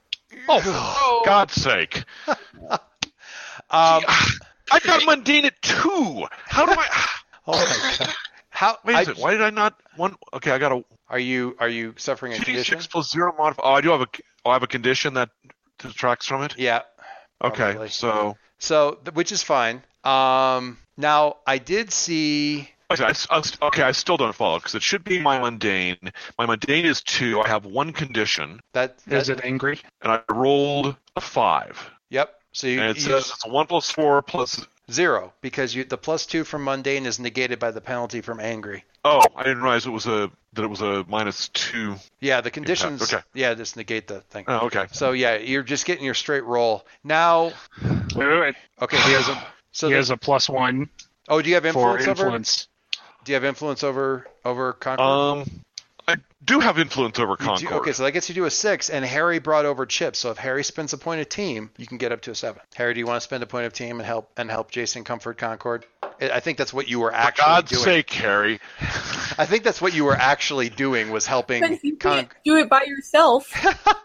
Oh, 0.49 0.61
for 1.23 1.27
God's 1.27 1.55
sake! 1.55 2.05
Um, 3.71 4.03
I've 4.73 4.83
got 4.85 5.05
mundane 5.07 5.47
at 5.47 5.61
two. 5.63 6.27
How 6.47 6.67
do 6.67 6.73
I? 6.73 6.87
oh 7.47 7.53
my 7.53 7.97
god! 8.07 8.15
How 8.51 8.79
Wait 8.85 8.95
a 8.95 8.99
I- 8.99 9.05
second. 9.05 9.23
Why 9.23 9.31
did 9.33 9.43
I 9.43 9.51
not 9.51 9.79
one? 9.97 10.15
Okay, 10.35 10.51
I 10.51 10.59
got 10.59 10.73
a 10.73 10.85
are 11.09 11.19
you 11.19 11.57
are 11.59 11.69
you 11.69 11.95
suffering 11.97 12.33
a 12.33 12.37
two 12.37 12.45
d 12.45 12.53
condition? 12.53 12.79
six 12.81 12.87
plus 12.87 13.11
zero 13.11 13.35
modifier. 13.37 13.65
Oh, 13.67 13.73
I 13.75 13.81
do 13.81 13.91
have 13.91 14.01
a. 14.03 14.07
Oh, 14.45 14.51
I 14.51 14.55
have 14.55 14.63
a 14.63 14.67
condition 14.67 15.15
that 15.15 15.31
detracts 15.79 16.27
from 16.27 16.43
it. 16.43 16.55
Yeah. 16.59 16.83
Okay, 17.43 17.73
probably. 17.73 17.89
so 17.89 18.37
So, 18.59 18.99
which 19.15 19.33
is 19.33 19.43
fine. 19.43 19.83
Um, 20.05 20.79
now 20.97 21.37
I 21.47 21.59
did 21.59 21.93
see. 21.93 22.69
okay, 22.91 23.05
I, 23.05 23.15
I- 23.31 23.67
okay, 23.69 23.83
I 23.83 23.93
still 23.93 24.17
don't 24.17 24.35
follow 24.35 24.59
because 24.59 24.75
it 24.75 24.83
should 24.83 25.05
be 25.05 25.19
my 25.21 25.39
mundane. 25.41 25.99
My 26.39 26.47
mundane 26.47 26.85
is 26.85 27.03
two. 27.03 27.41
I 27.41 27.49
have 27.49 27.65
one 27.67 27.93
condition, 27.93 28.61
That, 28.73 28.99
is 29.09 29.29
it 29.29 29.41
angry? 29.45 29.81
and 30.03 30.13
I 30.13 30.21
rolled 30.33 30.97
a 31.17 31.21
five. 31.21 31.91
Yep. 32.11 32.35
So 32.53 32.67
you, 32.67 32.81
And 32.81 32.91
it 32.91 32.97
you 32.97 33.03
says 33.03 33.31
it's 33.35 33.47
a 33.47 33.49
one 33.49 33.67
plus 33.67 33.91
four 33.91 34.21
plus. 34.23 34.65
Zero 34.93 35.33
because 35.41 35.75
you 35.75 35.85
the 35.85 35.99
plus 35.99 36.27
two 36.27 36.45
from 36.45 36.65
mundane 36.65 37.07
is 37.07 37.19
negated 37.19 37.59
by 37.59 37.71
the 37.71 37.81
penalty 37.81 38.21
from 38.21 38.41
angry. 38.41 38.85
Oh, 39.05 39.23
I 39.35 39.43
didn't 39.43 39.63
realize 39.63 39.87
it 39.87 39.91
was 39.91 40.07
a 40.07 40.31
that 40.53 40.63
it 40.63 40.69
was 40.69 40.81
a 40.81 41.05
minus 41.09 41.49
two. 41.49 41.97
Yeah, 42.21 42.41
the 42.41 42.51
conditions. 42.51 43.03
okay. 43.03 43.23
Yeah, 43.35 43.55
just 43.55 43.77
negate 43.77 44.07
the 44.07 44.21
thing. 44.21 44.45
Oh, 44.49 44.67
okay. 44.67 44.87
So 44.93 45.13
yeah, 45.13 45.37
you're 45.37 45.63
just 45.63 45.87
getting 45.87 46.05
your 46.05 46.15
straight 46.15 46.45
roll 46.45 46.87
now. 47.03 47.53
Wait, 47.83 48.17
wait, 48.17 48.41
wait. 48.41 48.55
Okay. 48.81 48.97
He 48.99 49.13
has 49.13 49.29
a, 49.29 49.47
so 49.73 49.89
he 49.89 49.93
the- 49.93 49.99
has 49.99 50.11
a 50.11 50.17
plus 50.17 50.49
one 50.49 50.89
oh, 51.29 51.43
do 51.43 51.49
you 51.49 51.55
have 51.55 51.65
for 51.73 51.99
influence 51.99 52.09
over? 52.09 52.39
Do 53.25 53.33
you 53.33 53.35
have 53.35 53.45
influence 53.45 53.85
over 53.85 54.27
over 54.45 54.73
Concord? 54.73 55.49
Um, 55.49 55.61
I 56.09 56.17
do 56.45 56.59
have 56.61 56.79
influence 56.79 57.19
over 57.19 57.33
You 57.33 57.37
do- 57.37 57.45
Concord. 57.45 57.73
okay, 57.83 57.93
so 57.93 58.03
that 58.05 58.13
gets 58.13 58.29
you 58.29 58.35
to 58.37 58.45
a 58.47 58.51
six, 58.51 58.91
and 58.91 59.05
Harry 59.05 59.39
brought 59.39 59.65
over 59.65 59.87
Chip. 59.87 60.17
So 60.17 60.31
if 60.31 60.39
Harry 60.39 60.65
spends 60.65 60.93
a 60.93 60.99
point 60.99 61.21
of 61.21 61.29
team, 61.29 61.71
you 61.77 61.87
can 61.87 61.99
get 61.99 62.11
up 62.13 62.23
to 62.23 62.31
a 62.33 62.35
seven. 62.35 62.61
Harry, 62.75 62.95
do 62.95 63.01
you 63.01 63.07
want 63.07 63.17
to 63.17 63.21
spend 63.21 63.43
a 63.43 63.47
point 63.47 63.67
of 63.67 63.73
team 63.73 63.99
and 64.01 64.07
help 64.07 64.31
and 64.37 64.51
help 64.51 64.71
Jason 64.71 65.05
comfort 65.05 65.39
Concord? 65.39 65.87
I 66.03 66.09
I 66.31 66.41
think 66.41 66.59
that's 66.59 66.73
what 66.73 66.89
you 66.89 67.01
were 67.01 67.13
actually. 67.13 67.43
For 67.43 67.49
actually 67.49 67.53
God's 67.55 67.71
doing. 67.71 67.85
sake, 67.85 68.11
Harry. 68.11 68.61
I 69.39 69.47
think 69.47 69.63
that's 69.65 69.81
what 69.81 69.95
you 69.95 70.05
were 70.05 70.17
actually 70.17 70.69
doing 70.69 71.11
was 71.11 71.27
helping. 71.27 71.61
But 71.63 71.83
you 71.85 71.97
Con- 71.97 72.13
can't 72.17 72.29
do 72.45 72.57
it 72.57 72.69
by 72.69 72.83
yourself. 72.87 73.51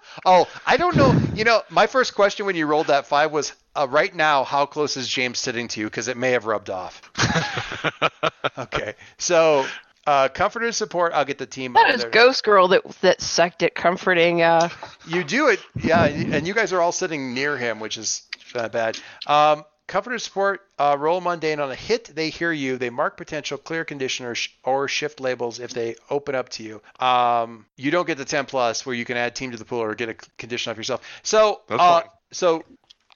oh, 0.26 0.48
I 0.66 0.78
don't 0.78 0.96
know. 0.96 1.14
You 1.36 1.44
know, 1.44 1.62
my 1.70 1.88
first 1.88 2.16
question 2.16 2.46
when 2.46 2.56
you 2.56 2.66
rolled 2.66 2.88
that 2.88 3.08
five 3.08 3.32
was, 3.32 3.54
uh, 3.76 3.88
right 3.90 4.14
now, 4.16 4.44
how 4.44 4.66
close 4.66 4.96
is 4.98 5.08
James 5.08 5.38
sitting 5.40 5.68
to 5.70 5.80
you? 5.80 5.88
Because 5.88 6.08
it 6.08 6.18
may 6.18 6.32
have 6.32 6.46
rubbed 6.46 6.70
off. 6.70 7.02
Okay, 8.58 8.96
so 9.20 9.66
uh, 10.08 10.30
comfort 10.30 10.64
and 10.64 10.74
support. 10.74 11.12
I'll 11.14 11.26
get 11.26 11.38
the 11.38 11.46
team. 11.46 11.74
That 11.74 11.92
is 11.94 12.02
there. 12.02 12.10
Ghost 12.10 12.44
Girl 12.44 12.70
that 12.70 12.84
that 13.02 13.22
sucked 13.22 13.62
at 13.62 13.76
comforting. 13.76 14.42
Uh, 14.42 14.70
You 15.08 15.24
do 15.24 15.50
it, 15.50 15.60
yeah, 15.84 16.06
and 16.06 16.48
you 16.48 16.54
guys 16.56 16.74
are 16.74 16.82
all 16.82 16.92
sitting 16.92 17.34
near 17.36 17.58
him, 17.58 17.80
which 17.80 17.98
is 17.98 18.24
not 18.56 18.72
bad. 18.72 18.98
Um, 19.28 19.66
comforter 19.88 20.18
support, 20.20 20.62
uh, 20.80 20.96
roll 21.00 21.22
mundane 21.22 21.60
on 21.60 21.70
a 21.72 21.76
hit. 21.76 22.06
They 22.14 22.30
hear 22.30 22.52
you. 22.52 22.78
They 22.78 22.90
mark 22.90 23.16
potential, 23.18 23.58
clear 23.58 23.86
condition, 23.86 24.26
or, 24.26 24.36
sh- 24.36 24.50
or 24.64 24.88
shift 24.88 25.20
labels 25.20 25.60
if 25.60 25.72
they 25.72 25.96
open 26.10 26.36
up 26.36 26.50
to 26.50 26.64
you. 26.64 26.82
Um, 27.06 27.66
you 27.78 27.92
don't 27.92 28.06
get 28.08 28.18
the 28.18 28.26
10 28.26 28.46
plus 28.46 28.86
where 28.86 28.96
you 28.96 29.06
can 29.06 29.16
add 29.18 29.36
team 29.36 29.52
to 29.52 29.58
the 29.58 29.64
pool 29.66 29.80
or 29.82 29.96
get 29.96 30.10
a 30.10 30.14
condition 30.38 30.72
off 30.72 30.78
yourself. 30.78 31.02
So, 31.24 31.62
That's 31.68 31.82
uh, 31.82 32.02
fine. 32.02 32.10
so 32.32 32.64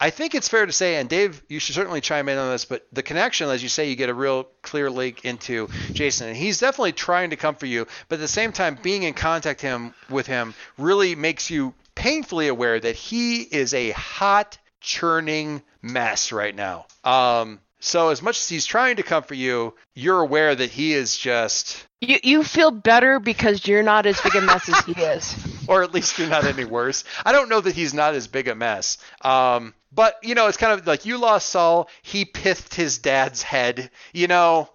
I 0.02 0.10
think 0.10 0.34
it's 0.34 0.48
fair 0.48 0.66
to 0.66 0.72
say, 0.72 0.96
and 0.96 1.08
Dave, 1.08 1.44
you 1.48 1.60
should 1.60 1.76
certainly 1.76 2.02
chime 2.02 2.28
in 2.28 2.40
on 2.40 2.50
this, 2.50 2.66
but 2.66 2.88
the 2.92 3.04
connection, 3.04 3.48
as 3.50 3.62
you 3.62 3.70
say, 3.70 3.88
you 3.88 3.96
get 3.96 4.10
a 4.10 4.16
real 4.16 4.46
clear 4.64 4.90
link 4.90 5.26
into 5.26 5.70
Jason, 5.94 6.30
and 6.30 6.36
he's 6.36 6.60
definitely 6.60 6.94
trying 6.94 7.30
to 7.30 7.36
come 7.36 7.54
for 7.54 7.68
you, 7.68 7.86
but 8.10 8.16
at 8.16 8.22
the 8.22 8.28
same 8.28 8.52
time, 8.52 8.80
being 8.82 9.04
in 9.04 9.14
contact 9.14 9.62
him 9.62 9.94
with 10.10 10.26
him 10.26 10.56
really 10.80 11.14
makes 11.14 11.52
you 11.52 11.76
painfully 11.94 12.48
aware 12.48 12.80
that 12.80 12.96
he 12.96 13.42
is 13.44 13.76
a 13.76 13.92
hot, 13.92 14.58
churning 14.80 15.62
mess 15.84 16.32
right 16.32 16.56
now. 16.56 16.88
Um, 17.04 17.60
so 17.80 18.10
as 18.10 18.24
much 18.24 18.40
as 18.40 18.50
he's 18.50 18.66
trying 18.66 18.96
to 18.96 19.04
come 19.04 19.22
for 19.22 19.36
you, 19.36 19.76
you're 19.94 20.22
aware 20.22 20.56
that 20.56 20.72
he 20.72 20.94
is 20.94 21.16
just, 21.16 21.86
you 22.00 22.18
you 22.24 22.44
feel 22.44 22.72
better 22.72 23.20
because 23.20 23.68
you're 23.68 23.84
not 23.84 24.08
as 24.08 24.20
big 24.20 24.36
a 24.36 24.42
mess 24.42 24.68
as 24.68 24.84
he 24.86 25.00
is. 25.00 25.48
or 25.67 25.84
at 25.84 25.93
least 25.93 26.19
not 26.19 26.45
any 26.45 26.65
worse. 26.65 27.04
I 27.26 27.32
don't 27.32 27.50
know 27.50 27.62
that 27.62 27.76
he's 27.76 27.93
not 27.93 28.13
as 28.15 28.28
big 28.28 28.47
a 28.47 28.56
mess. 28.56 28.97
Um, 29.21 29.74
but 29.93 30.15
you 30.24 30.36
know, 30.36 30.47
it's 30.47 30.58
kind 30.58 30.80
of 30.80 30.88
like 30.88 31.06
you 31.06 31.17
lost 31.17 31.50
Saul. 31.50 31.89
He 32.02 32.26
pithed 32.26 32.74
his 32.74 32.97
dad's 33.00 33.41
head. 33.41 33.89
You 34.13 34.28
know, 34.28 34.69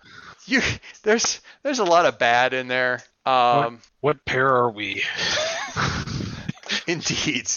you 0.47 0.61
there's 1.03 1.41
there's 1.63 1.79
a 1.79 1.85
lot 1.85 2.07
of 2.07 2.19
bad 2.19 2.53
in 2.53 2.69
there. 2.69 3.03
Um, 3.25 3.81
What 4.01 4.25
pair 4.25 4.47
are 4.47 4.71
we? 4.71 5.03
indeed. 6.87 7.51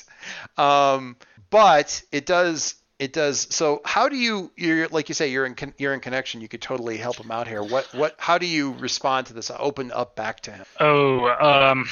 Um, 0.57 1.15
but 1.49 2.01
it 2.11 2.25
does 2.25 2.75
it 2.99 3.13
does. 3.13 3.47
So 3.49 3.81
how 3.85 4.09
do 4.09 4.17
you 4.17 4.51
you're 4.57 4.87
like 4.89 5.09
you 5.09 5.15
say 5.15 5.29
you're 5.29 5.45
in 5.45 5.55
con- 5.55 5.73
you're 5.77 5.93
in 5.93 5.99
connection. 5.99 6.41
You 6.41 6.47
could 6.47 6.61
totally 6.61 6.97
help 6.97 7.17
him 7.17 7.31
out 7.31 7.47
here. 7.47 7.63
What 7.63 7.93
what 7.93 8.15
how 8.17 8.37
do 8.37 8.45
you 8.45 8.73
respond 8.73 9.27
to 9.27 9.33
this? 9.33 9.51
Open 9.57 9.91
up 9.91 10.15
back 10.15 10.41
to 10.41 10.51
him. 10.51 10.65
Oh, 10.79 11.27
um, 11.29 11.87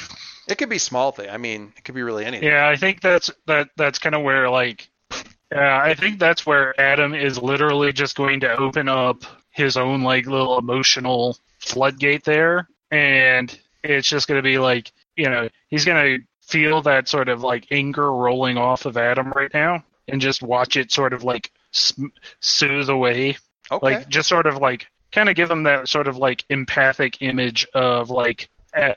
It 0.48 0.58
could 0.58 0.70
be 0.70 0.78
small 0.78 1.12
thing. 1.12 1.30
I 1.30 1.38
mean, 1.38 1.74
it 1.78 1.84
could 1.84 1.96
be 1.96 2.04
really 2.04 2.26
anything. 2.26 2.48
yeah, 2.48 2.68
I 2.68 2.76
think 2.76 3.02
that's 3.02 3.30
that. 3.48 3.70
That's 3.78 4.00
kind 4.00 4.16
of 4.16 4.24
where 4.24 4.50
like, 4.50 4.90
yeah, 5.52 5.80
I 5.82 5.94
think 5.94 6.20
that's 6.20 6.46
where 6.46 6.80
Adam 6.80 7.14
is 7.14 7.38
literally 7.38 7.92
just 7.92 8.16
going 8.16 8.40
to 8.42 8.56
open 8.58 8.88
up 8.90 9.24
his 9.52 9.76
own 9.78 10.04
like 10.04 10.26
little 10.26 10.58
emotional 10.58 11.38
floodgate 11.60 12.24
there, 12.24 12.68
and 12.92 13.58
it's 13.84 14.08
just 14.08 14.28
going 14.28 14.38
to 14.38 14.44
be 14.44 14.58
like, 14.58 14.92
you 15.16 15.30
know, 15.30 15.50
he's 15.68 15.84
going 15.86 16.20
to 16.20 16.24
feel 16.48 16.82
that 16.84 17.10
sort 17.10 17.28
of 17.28 17.44
like 17.44 17.68
anger 17.72 18.12
rolling 18.14 18.58
off 18.58 18.86
of 18.86 18.96
Adam 18.96 19.32
right 19.36 19.54
now, 19.54 19.84
and 20.08 20.22
just 20.22 20.42
watch 20.42 20.78
it 20.78 20.92
sort 20.92 21.12
of 21.14 21.24
like 21.24 21.52
soothe 21.72 22.90
away 22.90 23.38
Okay. 23.70 23.98
like 23.98 24.08
just 24.08 24.30
sort 24.30 24.46
of 24.48 24.58
like 24.58 24.88
kind 25.12 25.28
of 25.28 25.36
give 25.36 25.52
him 25.52 25.64
that 25.64 25.90
sort 25.90 26.08
of 26.08 26.16
like 26.18 26.46
empathic 26.50 27.22
image 27.22 27.68
of 27.74 28.10
like 28.10 28.48
uh, 28.74 28.94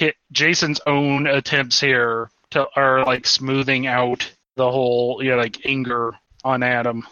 hit 0.00 0.16
Jason's 0.32 0.80
own 0.86 1.26
attempts 1.26 1.78
here 1.78 2.30
to 2.50 2.66
are 2.74 3.04
like 3.04 3.26
smoothing 3.26 3.86
out 3.86 4.32
the 4.56 4.70
whole 4.70 5.22
you 5.22 5.30
know 5.30 5.36
like 5.36 5.64
anger 5.64 6.14
on 6.42 6.62
Adam. 6.62 7.06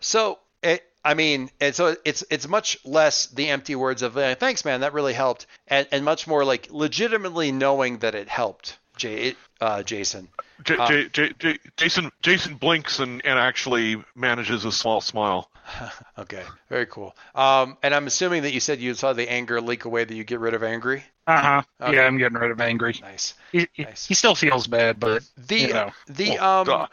So 0.00 0.40
it, 0.62 0.82
I 1.04 1.14
mean, 1.14 1.50
and 1.60 1.74
so 1.74 1.96
it's 2.04 2.24
it's 2.30 2.48
much 2.48 2.76
less 2.84 3.28
the 3.28 3.48
empty 3.48 3.76
words 3.76 4.02
of 4.02 4.14
thanks, 4.14 4.64
man, 4.64 4.80
that 4.80 4.92
really 4.92 5.14
helped, 5.14 5.46
and, 5.68 5.86
and 5.92 6.04
much 6.04 6.26
more 6.26 6.44
like 6.44 6.68
legitimately 6.70 7.52
knowing 7.52 7.98
that 7.98 8.16
it 8.16 8.28
helped, 8.28 8.76
Jay, 8.96 9.36
uh, 9.60 9.84
Jason. 9.84 10.28
J- 10.64 10.76
J- 10.88 11.08
J- 11.08 11.32
J- 11.38 11.58
Jason 11.76 12.10
Jason 12.22 12.56
blinks 12.56 12.98
and, 12.98 13.24
and 13.24 13.38
actually 13.38 14.02
manages 14.16 14.64
a 14.64 14.72
small 14.72 15.00
smile. 15.00 15.48
Okay, 16.18 16.42
very 16.68 16.86
cool. 16.86 17.16
Um, 17.34 17.76
and 17.82 17.94
I'm 17.94 18.06
assuming 18.06 18.42
that 18.42 18.52
you 18.52 18.60
said 18.60 18.80
you 18.80 18.94
saw 18.94 19.12
the 19.12 19.30
anger 19.30 19.60
leak 19.60 19.84
away. 19.84 20.04
That 20.04 20.14
you 20.14 20.24
get 20.24 20.40
rid 20.40 20.54
of 20.54 20.62
angry. 20.62 21.04
Uh 21.26 21.40
huh. 21.40 21.62
Okay. 21.80 21.96
Yeah, 21.96 22.02
I'm 22.06 22.18
getting 22.18 22.38
rid 22.38 22.50
of 22.50 22.60
angry. 22.60 22.96
Nice. 23.00 23.34
He, 23.52 23.68
Nice. 23.78 24.06
he 24.06 24.14
still 24.14 24.34
feels 24.34 24.66
bad, 24.66 25.00
but 25.00 25.22
The 25.46 25.56
you 25.56 25.68
know. 25.72 25.90
the 26.08 26.38
Oh, 26.38 26.60
um 26.60 26.66
duh. 26.66 26.86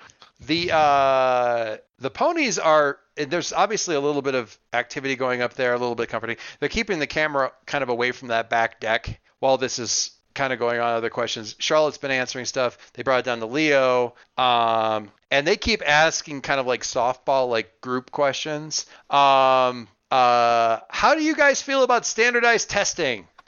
the 0.45 0.71
uh 0.73 1.77
the 1.99 2.09
ponies 2.09 2.57
are 2.59 2.99
there's 3.15 3.51
obviously 3.51 3.95
a 3.95 3.99
little 3.99 4.21
bit 4.21 4.35
of 4.35 4.57
activity 4.73 5.15
going 5.15 5.41
up 5.41 5.53
there, 5.55 5.73
a 5.73 5.77
little 5.77 5.95
bit 5.95 6.09
comforting. 6.09 6.37
They're 6.59 6.69
keeping 6.69 6.99
the 6.99 7.07
camera 7.07 7.51
kind 7.65 7.83
of 7.83 7.89
away 7.89 8.11
from 8.11 8.29
that 8.29 8.49
back 8.49 8.79
deck 8.79 9.19
while 9.39 9.57
this 9.57 9.79
is 9.79 10.11
kind 10.39 10.53
of 10.53 10.57
going 10.57 10.79
on. 10.79 10.95
Other 10.95 11.09
questions. 11.09 11.55
Charlotte's 11.59 11.97
been 11.97 12.11
answering 12.11 12.45
stuff. 12.45 12.93
They 12.93 13.03
brought 13.03 13.19
it 13.19 13.25
down 13.25 13.39
to 13.39 13.45
Leo, 13.45 14.15
um, 14.37 15.11
and 15.29 15.45
they 15.45 15.57
keep 15.57 15.87
asking 15.87 16.41
kind 16.41 16.61
of 16.61 16.65
like 16.65 16.83
softball, 16.83 17.49
like 17.49 17.81
group 17.81 18.09
questions. 18.09 18.85
Um, 19.09 19.89
uh, 20.09 20.79
how 20.89 21.13
do 21.13 21.21
you 21.21 21.35
guys 21.35 21.61
feel 21.61 21.83
about 21.83 22.05
standardized 22.05 22.69
testing? 22.69 23.27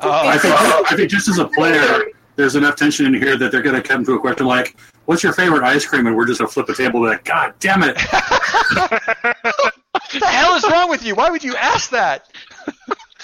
I 0.00 0.36
think 0.36 0.54
I 0.54 0.96
think 0.96 1.10
just 1.10 1.28
as 1.28 1.38
a 1.38 1.48
player, 1.48 2.02
there's 2.36 2.56
enough 2.56 2.76
tension 2.76 3.06
in 3.06 3.14
here 3.14 3.38
that 3.38 3.50
they're 3.50 3.62
going 3.62 3.80
to 3.80 3.88
come 3.88 4.04
to 4.04 4.12
a 4.12 4.20
question 4.20 4.44
like, 4.44 4.76
"What's 5.06 5.22
your 5.22 5.32
favorite 5.32 5.62
ice 5.62 5.86
cream?" 5.86 6.06
And 6.06 6.14
we're 6.14 6.26
just 6.26 6.40
going 6.40 6.48
to 6.48 6.52
flip 6.52 6.68
a 6.68 6.74
table. 6.74 7.02
Like, 7.02 7.24
God 7.24 7.54
damn 7.60 7.82
it! 7.82 7.96
What 9.94 10.20
the 10.20 10.26
hell 10.26 10.54
is 10.54 10.64
wrong 10.70 10.90
with 10.90 11.04
you? 11.04 11.14
Why 11.14 11.30
would 11.30 11.42
you 11.42 11.56
ask 11.56 11.90
that? 11.90 12.28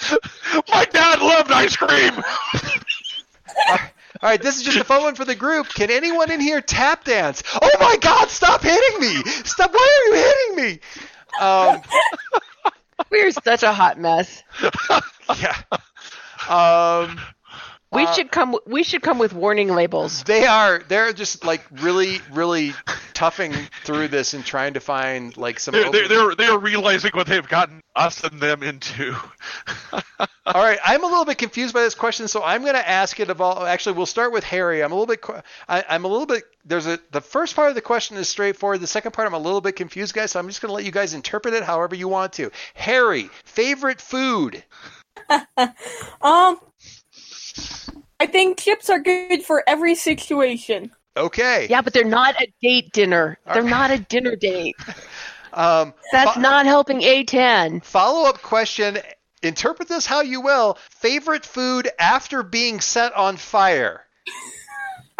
My 0.69 0.85
dad 0.85 1.21
loved 1.21 1.51
ice 1.51 1.75
cream. 1.75 2.13
All 4.23 4.29
right, 4.29 4.41
this 4.41 4.57
is 4.57 4.63
just 4.63 4.77
a 4.77 4.83
fun 4.83 5.01
one 5.03 5.15
for 5.15 5.25
the 5.25 5.35
group. 5.35 5.67
Can 5.69 5.89
anyone 5.89 6.31
in 6.31 6.39
here 6.39 6.61
tap 6.61 7.03
dance? 7.05 7.41
Oh 7.61 7.69
my 7.79 7.97
God! 7.99 8.29
Stop 8.29 8.61
hitting 8.61 8.99
me! 8.99 9.15
Stop! 9.45 9.71
Why 9.73 9.79
are 9.79 10.15
you 10.15 10.23
hitting 10.23 10.65
me? 10.65 10.79
Um, 11.41 11.81
We're 13.09 13.31
such 13.31 13.63
a 13.63 13.73
hot 13.73 13.97
mess. 13.99 14.43
yeah. 15.39 15.55
Um, 16.49 17.19
We 17.91 18.03
Uh, 18.03 18.13
should 18.13 18.31
come. 18.31 18.57
We 18.67 18.83
should 18.83 19.01
come 19.01 19.17
with 19.17 19.33
warning 19.33 19.69
labels. 19.69 20.23
they 20.23 20.45
are. 20.45 20.79
They're 20.87 21.13
just 21.13 21.43
like 21.45 21.63
really, 21.71 22.21
really 22.31 22.73
toughing 23.21 23.53
through 23.83 24.07
this 24.07 24.33
and 24.33 24.43
trying 24.43 24.73
to 24.73 24.79
find 24.79 25.37
like 25.37 25.59
some. 25.59 25.73
They're, 25.73 25.91
they're, 25.91 26.07
they're, 26.07 26.35
they're 26.35 26.57
realizing 26.57 27.11
what 27.13 27.27
they've 27.27 27.47
gotten 27.47 27.79
us 27.95 28.23
and 28.23 28.41
them 28.41 28.63
into. 28.63 29.15
All 30.19 30.63
right, 30.63 30.79
I'm 30.83 31.03
a 31.03 31.05
little 31.05 31.25
bit 31.25 31.37
confused 31.37 31.71
by 31.71 31.81
this 31.83 31.93
question, 31.93 32.27
so 32.27 32.41
I'm 32.43 32.63
going 32.63 32.73
to 32.73 32.89
ask 32.89 33.19
it 33.19 33.29
of 33.29 33.39
all. 33.39 33.63
Actually, 33.63 33.95
we'll 33.95 34.07
start 34.07 34.33
with 34.33 34.43
Harry. 34.43 34.83
I'm 34.83 34.91
a 34.91 34.95
little 34.95 35.05
bit. 35.05 35.23
I, 35.69 35.85
I'm 35.87 36.03
a 36.03 36.07
little 36.07 36.25
bit. 36.25 36.45
There's 36.65 36.87
a. 36.87 36.97
The 37.11 37.21
first 37.21 37.55
part 37.55 37.69
of 37.69 37.75
the 37.75 37.81
question 37.81 38.17
is 38.17 38.27
straightforward. 38.27 38.81
The 38.81 38.87
second 38.87 39.11
part, 39.11 39.27
I'm 39.27 39.35
a 39.35 39.39
little 39.39 39.61
bit 39.61 39.75
confused, 39.75 40.15
guys. 40.15 40.31
So 40.31 40.39
I'm 40.39 40.47
just 40.47 40.59
going 40.59 40.69
to 40.69 40.73
let 40.73 40.83
you 40.83 40.91
guys 40.91 41.13
interpret 41.13 41.53
it 41.53 41.63
however 41.63 41.93
you 41.93 42.07
want 42.07 42.33
to. 42.33 42.49
Harry, 42.73 43.29
favorite 43.45 44.01
food? 44.01 44.63
Um, 46.23 46.59
I 48.19 48.27
think 48.27 48.59
chips 48.59 48.89
are 48.89 48.99
good 48.99 49.43
for 49.43 49.63
every 49.67 49.95
situation. 49.95 50.91
Okay. 51.17 51.67
Yeah, 51.69 51.81
but 51.81 51.93
they're 51.93 52.03
not 52.05 52.41
a 52.41 52.47
date 52.61 52.91
dinner. 52.93 53.37
They're 53.45 53.55
Alright. 53.57 53.69
not 53.69 53.91
a 53.91 53.99
dinner 53.99 54.35
date. 54.35 54.75
Um, 55.53 55.93
That's 56.13 56.35
Fo- 56.35 56.39
not 56.39 56.65
helping 56.65 57.01
A10. 57.01 57.83
follow 57.83 58.29
up 58.29 58.41
question. 58.41 58.99
Interpret 59.43 59.89
this 59.89 60.05
how 60.05 60.21
you 60.21 60.39
will. 60.39 60.77
Favorite 60.91 61.45
food 61.45 61.89
after 61.99 62.41
being 62.41 62.79
set 62.79 63.13
on 63.15 63.35
fire? 63.35 64.05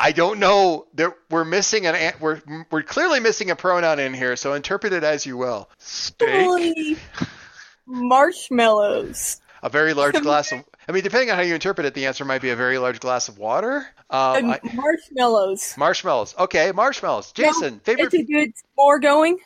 I 0.00 0.10
don't 0.10 0.40
know. 0.40 0.86
There, 0.94 1.14
we're 1.30 1.44
missing 1.44 1.86
an. 1.86 1.94
an- 1.94 2.14
We're 2.18 2.42
we're 2.72 2.82
clearly 2.82 3.20
missing 3.20 3.52
a 3.52 3.56
pronoun 3.56 4.00
in 4.00 4.14
here, 4.14 4.34
so 4.34 4.54
interpret 4.54 4.92
it 4.92 5.04
as 5.04 5.24
you 5.24 5.36
will. 5.36 5.70
Steak. 5.78 6.28
Probably 6.28 6.96
marshmallows. 7.86 9.40
A 9.62 9.68
very 9.68 9.94
large 9.94 10.20
glass 10.20 10.50
of. 10.50 10.64
I 10.88 10.92
mean, 10.92 11.02
depending 11.02 11.30
on 11.30 11.36
how 11.36 11.42
you 11.42 11.54
interpret 11.54 11.86
it, 11.86 11.92
the 11.94 12.06
answer 12.06 12.24
might 12.24 12.40
be 12.40 12.48
a 12.50 12.56
very 12.56 12.78
large 12.78 12.98
glass 13.00 13.28
of 13.28 13.36
water. 13.38 13.86
Um, 14.08 14.36
And 14.36 14.52
I- 14.52 14.60
marshmallows. 14.72 15.74
marshmallows. 15.76 16.34
Okay, 16.38 16.72
marshmallows. 16.72 17.32
Jason, 17.32 17.80
favorite. 17.80 18.06
It's 18.06 18.14
a 18.14 18.22
good 18.24 18.52
more 18.76 18.98
going. 18.98 19.38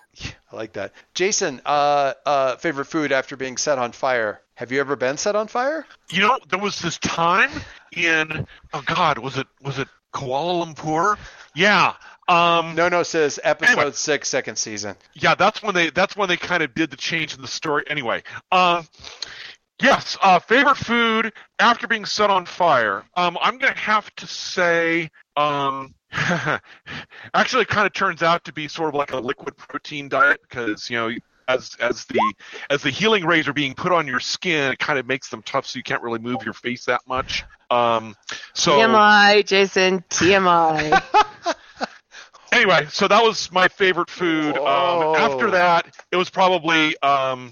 I 0.53 0.57
like 0.57 0.75
that. 0.75 0.93
Jason, 1.15 1.61
uh, 1.67 2.13
uh, 2.25 2.57
favorite 2.57 2.85
food 2.85 3.11
after 3.13 3.37
being 3.37 3.57
set 3.57 3.79
on 3.79 3.93
fire. 3.93 4.41
Have 4.55 4.71
you 4.71 4.79
ever 4.81 4.95
been 4.97 5.17
set 5.17 5.35
on 5.35 5.49
fire? 5.49 5.85
You 6.11 6.21
know, 6.21 6.39
there 6.49 6.59
was 6.61 6.79
this 6.81 6.99
time 6.99 7.51
in 7.97 8.47
oh 8.73 8.83
god, 8.87 9.19
was 9.19 9.37
it 9.39 9.47
was 9.63 9.79
it 9.79 9.89
Kuala 10.13 10.65
Lumpur? 10.75 11.17
Yeah. 11.55 11.95
Um, 12.29 12.77
No, 12.77 12.89
no, 12.89 13.03
says 13.03 13.41
episode 13.43 13.73
Anyway. 13.79 13.93
six, 13.93 14.29
second 14.29 14.57
season. 14.57 14.95
yeah, 15.15 15.35
that's 15.35 15.63
when 15.63 15.75
they 15.75 15.91
that's 15.91 16.15
when 16.17 16.29
they 16.29 16.37
kind 16.37 16.63
of 16.63 16.75
did 16.75 16.91
the 16.91 16.97
change 16.97 17.35
in 17.35 17.41
the 17.43 17.49
story. 17.49 17.83
Anyway, 17.89 18.23
um, 18.53 18.87
yes, 19.81 20.17
uh, 20.23 20.39
favorite 20.39 20.77
food 20.77 21.33
after 21.59 21.87
being 21.87 22.05
set 22.05 22.31
on 22.31 22.47
fire. 22.47 23.05
Um, 23.17 23.39
I'm 23.41 23.59
gonna 23.59 23.77
have 23.77 24.15
to 24.17 24.27
say, 24.27 25.11
um, 25.37 25.95
actually, 27.35 27.63
it 27.63 27.69
kind 27.69 27.87
of 27.87 27.93
turns 27.93 28.23
out 28.23 28.45
to 28.45 28.53
be 28.53 28.69
sort 28.69 28.89
of 28.89 28.95
like 28.95 29.13
a 29.13 29.19
liquid 29.19 29.57
protein 29.57 30.09
diet 30.09 30.41
because 30.49 30.91
you 30.91 30.97
know. 30.97 31.11
As, 31.49 31.77
as 31.81 32.05
the 32.05 32.35
as 32.71 32.83
the 32.83 32.89
healing 32.89 33.27
rays 33.27 33.49
are 33.49 33.53
being 33.53 33.75
put 33.75 33.91
on 33.91 34.07
your 34.07 34.21
skin, 34.21 34.73
it 34.73 34.79
kind 34.79 34.97
of 34.97 35.09
makes 35.09 35.29
them 35.29 35.43
tough, 35.43 35.67
so 35.67 35.77
you 35.77 35.83
can't 35.83 36.01
really 36.01 36.21
move 36.21 36.45
your 36.45 36.55
face 36.55 36.85
that 36.85 37.01
much. 37.07 37.45
Um, 37.69 38.15
so 38.55 38.79
TMI, 38.79 39.45
Jason. 39.45 40.05
TMI. 40.09 41.03
anyway, 42.53 42.87
so 42.91 43.09
that 43.09 43.23
was 43.23 43.51
my 43.51 43.69
favorite 43.69 44.09
food. 44.09 44.57
Um, 44.57 45.17
after 45.17 45.51
that, 45.51 45.87
it 46.13 46.17
was 46.17 46.31
probably 46.31 46.97
um, 46.99 47.51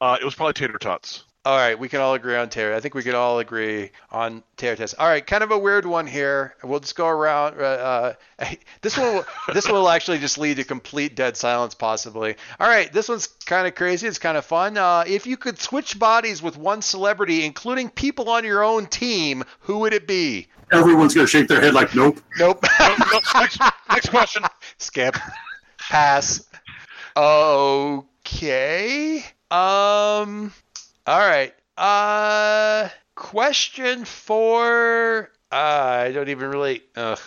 uh, 0.00 0.18
it 0.20 0.24
was 0.24 0.34
probably 0.34 0.52
tater 0.52 0.78
tots. 0.78 1.24
All 1.46 1.56
right, 1.56 1.78
we 1.78 1.88
can 1.88 2.00
all 2.00 2.14
agree 2.14 2.34
on 2.34 2.48
Tater. 2.48 2.74
I 2.74 2.80
think 2.80 2.94
we 2.94 3.04
can 3.04 3.14
all 3.14 3.38
agree 3.38 3.92
on 4.10 4.42
Tater 4.56 4.74
test. 4.74 4.96
All 4.98 5.06
right, 5.06 5.24
kind 5.24 5.44
of 5.44 5.52
a 5.52 5.58
weird 5.58 5.86
one 5.86 6.08
here. 6.08 6.56
We'll 6.64 6.80
just 6.80 6.96
go 6.96 7.06
around. 7.06 7.60
Uh, 7.60 8.14
uh, 8.40 8.46
this 8.82 8.98
one, 8.98 9.14
will, 9.14 9.24
this 9.54 9.68
will 9.68 9.88
actually 9.88 10.18
just 10.18 10.38
lead 10.38 10.56
to 10.56 10.64
complete 10.64 11.14
dead 11.14 11.36
silence, 11.36 11.72
possibly. 11.72 12.34
All 12.58 12.66
right, 12.66 12.92
this 12.92 13.08
one's 13.08 13.28
kind 13.28 13.68
of 13.68 13.76
crazy. 13.76 14.08
It's 14.08 14.18
kind 14.18 14.36
of 14.36 14.44
fun. 14.44 14.76
Uh, 14.76 15.04
if 15.06 15.24
you 15.24 15.36
could 15.36 15.60
switch 15.60 15.96
bodies 16.00 16.42
with 16.42 16.58
one 16.58 16.82
celebrity, 16.82 17.44
including 17.44 17.90
people 17.90 18.28
on 18.28 18.42
your 18.42 18.64
own 18.64 18.86
team, 18.86 19.44
who 19.60 19.78
would 19.78 19.92
it 19.92 20.08
be? 20.08 20.48
Everyone's 20.72 21.14
gonna 21.14 21.28
shake 21.28 21.46
their 21.46 21.60
head 21.60 21.74
like, 21.74 21.94
nope. 21.94 22.20
Nope. 22.40 22.64
No, 22.80 22.96
no, 23.12 23.40
next, 23.40 23.60
next 23.88 24.08
question. 24.08 24.42
Skip. 24.78 25.16
Pass. 25.78 26.44
Okay. 27.16 29.24
Um. 29.52 30.52
All 31.06 31.18
right. 31.18 31.54
Uh. 31.76 32.88
Question 33.16 34.04
for. 34.04 35.30
Uh, 35.50 35.54
I 35.54 36.12
don't 36.12 36.28
even 36.28 36.50
really. 36.50 36.82
Ugh. 36.96 37.18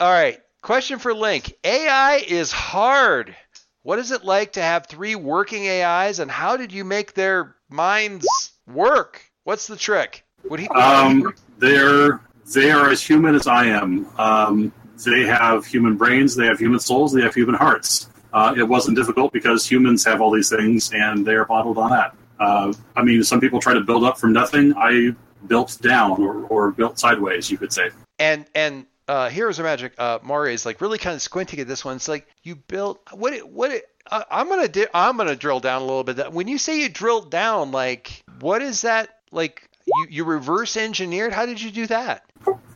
All 0.00 0.12
right. 0.12 0.40
Question 0.62 0.98
for 0.98 1.14
Link. 1.14 1.54
AI 1.62 2.16
is 2.26 2.50
hard. 2.50 3.34
What 3.82 4.00
is 4.00 4.10
it 4.10 4.24
like 4.24 4.52
to 4.54 4.62
have 4.62 4.86
three 4.86 5.14
working 5.14 5.68
AIs, 5.68 6.18
and 6.18 6.30
how 6.30 6.56
did 6.56 6.72
you 6.72 6.84
make 6.84 7.14
their 7.14 7.54
minds 7.70 8.26
work? 8.66 9.22
What's 9.44 9.68
the 9.68 9.76
trick? 9.76 10.24
Would 10.50 10.60
he? 10.60 10.68
Um, 10.68 11.32
they're 11.58 12.20
they 12.52 12.70
are 12.70 12.90
as 12.90 13.02
human 13.02 13.34
as 13.34 13.46
I 13.46 13.66
am. 13.66 14.06
Um, 14.18 14.72
they 15.04 15.24
have 15.26 15.64
human 15.64 15.96
brains, 15.96 16.34
they 16.34 16.46
have 16.46 16.58
human 16.58 16.80
souls, 16.80 17.12
they 17.12 17.22
have 17.22 17.34
human 17.34 17.54
hearts. 17.54 18.08
Uh, 18.32 18.54
it 18.56 18.64
wasn't 18.64 18.96
difficult 18.96 19.32
because 19.32 19.64
humans 19.66 20.04
have 20.04 20.20
all 20.20 20.32
these 20.32 20.50
things, 20.50 20.90
and 20.92 21.24
they 21.24 21.34
are 21.34 21.46
modeled 21.48 21.78
on 21.78 21.90
that. 21.90 22.14
Uh, 22.40 22.72
I 22.96 23.02
mean, 23.02 23.22
some 23.24 23.40
people 23.40 23.60
try 23.60 23.74
to 23.74 23.80
build 23.80 24.04
up 24.04 24.18
from 24.18 24.32
nothing. 24.32 24.74
I 24.76 25.14
built 25.46 25.78
down, 25.80 26.22
or, 26.22 26.44
or 26.46 26.70
built 26.72 26.98
sideways, 26.98 27.50
you 27.50 27.58
could 27.58 27.72
say. 27.72 27.90
and 28.18 28.46
and 28.54 28.86
uh, 29.08 29.28
Heroes 29.30 29.58
of 29.58 29.64
Magic, 29.64 29.94
uh, 29.98 30.18
Mario 30.22 30.52
is 30.52 30.66
like 30.66 30.80
really 30.80 30.98
kind 30.98 31.14
of 31.14 31.22
squinting 31.22 31.60
at 31.60 31.66
this 31.68 31.84
one. 31.84 31.96
It's 31.96 32.08
like 32.08 32.26
you 32.42 32.56
built 32.56 33.00
what 33.12 33.32
it 33.32 33.48
what 33.48 33.70
it. 33.72 33.84
Uh, 34.10 34.24
I'm 34.30 34.48
gonna 34.48 34.68
di- 34.68 34.86
I'm 34.94 35.16
gonna 35.16 35.36
drill 35.36 35.60
down 35.60 35.82
a 35.82 35.84
little 35.84 36.04
bit. 36.04 36.16
That 36.16 36.32
when 36.32 36.48
you 36.48 36.58
say 36.58 36.80
you 36.80 36.88
drilled 36.88 37.30
down, 37.30 37.72
like 37.72 38.22
what 38.40 38.62
is 38.62 38.82
that? 38.82 39.08
Like 39.32 39.68
you 39.86 40.06
you 40.10 40.24
reverse 40.24 40.76
engineered? 40.76 41.32
How 41.32 41.46
did 41.46 41.60
you 41.60 41.70
do 41.70 41.86
that? 41.86 42.24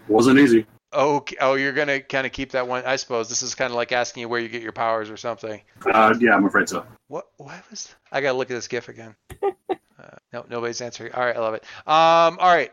Wasn't 0.09 0.39
easy. 0.39 0.67
Okay. 0.95 1.37
Oh, 1.41 1.55
you're 1.55 1.73
gonna 1.73 2.01
kind 2.01 2.27
of 2.27 2.33
keep 2.33 2.53
that 2.53 2.69
one. 2.69 2.85
I 2.85 2.97
suppose 2.97 3.29
this 3.29 3.43
is 3.43 3.55
kind 3.55 3.71
of 3.71 3.77
like 3.77 3.93
asking 3.93 4.23
you 4.23 4.29
where 4.29 4.41
you 4.41 4.49
get 4.49 4.63
your 4.63 4.73
powers 4.73 5.11
or 5.11 5.17
something. 5.17 5.61
Uh, 5.87 6.15
yeah, 6.21 6.35
I'm 6.35 6.45
afraid 6.45 6.69
so. 6.69 6.85
What 7.09 7.29
what 7.39 7.63
was? 7.71 7.95
I 8.11 8.21
gotta 8.21 8.37
look 8.37 8.51
at 8.51 8.55
this 8.55 8.69
GIF 8.69 8.89
again. 8.89 9.15
uh, 9.43 10.17
no, 10.33 10.45
nobody's 10.51 10.81
answering. 10.83 11.13
All 11.15 11.25
right, 11.25 11.37
I 11.37 11.41
love 11.41 11.55
it. 11.55 11.65
Um, 11.87 12.39
all 12.39 12.55
right. 12.55 12.73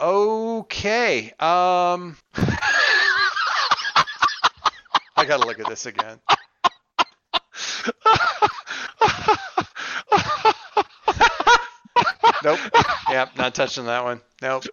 Okay. 0.00 1.26
Um, 1.38 2.16
I 5.16 5.24
gotta 5.24 5.46
look 5.46 5.60
at 5.60 5.68
this 5.68 5.86
again. 5.86 6.18
Nope. 12.44 12.58
Yep, 13.08 13.36
not 13.36 13.54
touching 13.54 13.86
that 13.86 14.02
one. 14.02 14.20
Nope. 14.40 14.64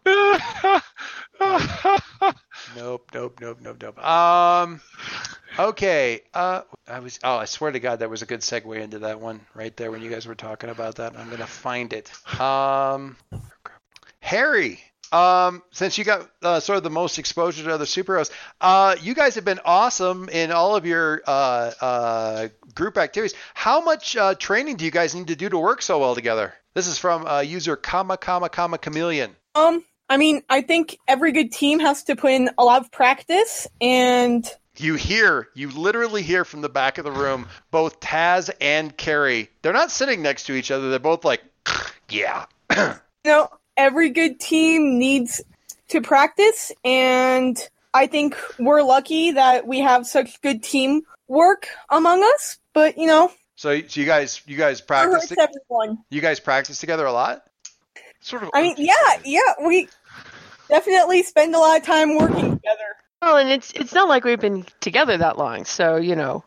Nope. 2.76 3.10
Nope. 3.14 3.40
Nope. 3.42 3.60
Nope. 3.62 3.78
Nope. 3.82 4.06
Um. 4.06 4.82
Okay. 5.58 6.22
Uh. 6.34 6.62
I 6.88 7.00
was. 7.00 7.20
Oh, 7.24 7.38
I 7.38 7.46
swear 7.46 7.72
to 7.72 7.80
God, 7.80 8.00
that 8.00 8.10
was 8.10 8.22
a 8.22 8.26
good 8.26 8.42
segue 8.42 8.80
into 8.80 9.00
that 9.00 9.20
one 9.20 9.42
right 9.54 9.76
there 9.76 9.92
when 9.92 10.02
you 10.02 10.10
guys 10.10 10.26
were 10.26 10.36
talking 10.36 10.70
about 10.70 10.96
that. 10.96 11.18
I'm 11.18 11.30
gonna 11.30 11.48
find 11.48 11.94
it. 11.94 12.12
Um. 12.40 13.18
Harry. 14.20 14.80
Um, 15.12 15.64
since 15.72 15.98
you 15.98 16.04
got 16.04 16.30
uh, 16.44 16.60
sort 16.60 16.78
of 16.78 16.84
the 16.84 16.92
most 16.92 17.18
exposure 17.18 17.64
to 17.64 17.74
other 17.74 17.86
superheroes, 17.86 18.30
uh, 18.62 18.96
you 19.02 19.16
guys 19.16 19.36
have 19.36 19.46
been 19.46 19.60
awesome 19.66 20.30
in 20.30 20.52
all 20.52 20.76
of 20.76 20.86
your 20.86 21.24
uh, 21.26 21.72
uh, 21.82 22.48
group 22.76 22.98
activities. 22.98 23.36
How 23.56 23.82
much 23.82 24.16
uh, 24.16 24.36
training 24.36 24.76
do 24.76 24.86
you 24.86 24.92
guys 24.92 25.16
need 25.16 25.28
to 25.28 25.36
do 25.36 25.50
to 25.50 25.58
work 25.58 25.82
so 25.82 25.98
well 26.00 26.14
together? 26.14 26.54
This 26.76 26.88
is 26.88 27.00
from 27.00 27.26
uh, 27.26 27.40
user 27.40 27.76
comma 27.76 28.18
comma 28.18 28.50
comma 28.50 28.78
chameleon. 28.78 29.36
Um, 29.56 29.84
I 30.10 30.18
mean, 30.18 30.42
I 30.50 30.62
think 30.62 30.98
every 31.08 31.32
good 31.32 31.52
team 31.52 31.80
has 31.80 32.04
to 32.06 32.16
put 32.16 32.32
in 32.32 32.50
a 32.58 32.64
lot 32.64 32.82
of 32.82 32.92
practice, 32.92 33.68
and 33.80 34.50
You 34.76 34.96
hear, 34.96 35.50
you 35.54 35.70
literally 35.70 36.24
hear 36.24 36.44
from 36.46 36.62
the 36.62 36.70
back 36.70 36.98
of 36.98 37.04
the 37.06 37.12
room 37.12 37.48
both 37.70 38.00
Taz 38.00 38.50
and 38.60 38.96
Carrie. 38.98 39.50
They're 39.62 39.74
not 39.74 39.92
sitting 39.92 40.22
next 40.22 40.46
to 40.46 40.54
each 40.54 40.72
other. 40.72 40.90
They're 40.90 41.00
both 41.00 41.24
like, 41.26 41.44
yeah. 42.10 42.46
you 42.76 42.94
know, 43.26 43.50
every 43.78 44.10
good 44.10 44.40
team 44.40 44.98
needs 44.98 45.42
to 45.90 46.02
practice, 46.02 46.72
and 46.84 47.58
I 47.94 48.08
think 48.08 48.36
we're 48.58 48.82
lucky 48.84 49.32
that 49.32 49.68
we 49.68 49.80
have 49.80 50.06
such 50.08 50.42
good 50.42 50.64
team 50.64 51.02
work 51.28 51.68
among 51.90 52.24
us. 52.24 52.58
But 52.74 52.98
you 52.98 53.08
know, 53.08 53.32
So, 53.56 53.80
so 53.88 54.00
you 54.00 54.06
guys, 54.06 54.42
you 54.48 54.56
guys 54.58 54.82
practice, 54.82 55.32
everyone. 55.38 56.00
you 56.10 56.22
guys 56.22 56.40
practice 56.40 56.80
together 56.80 57.06
a 57.06 57.12
lot. 57.12 57.44
Sort 58.22 58.44
of. 58.44 58.50
I 58.54 58.62
mean, 58.62 58.76
yeah, 58.78 58.94
yeah, 59.24 59.40
we 59.66 59.88
definitely 60.70 61.24
spend 61.24 61.54
a 61.56 61.60
lot 61.60 61.78
of 61.78 61.86
time 61.86 62.16
working 62.16 62.52
together. 62.56 62.96
Well, 63.22 63.38
and 63.38 63.50
it's 63.50 63.72
it's 63.74 63.94
not 63.94 64.08
like 64.08 64.24
we've 64.24 64.40
been 64.40 64.66
together 64.80 65.18
that 65.18 65.38
long, 65.38 65.66
so 65.66 65.98
you 65.98 66.16
know. 66.16 66.46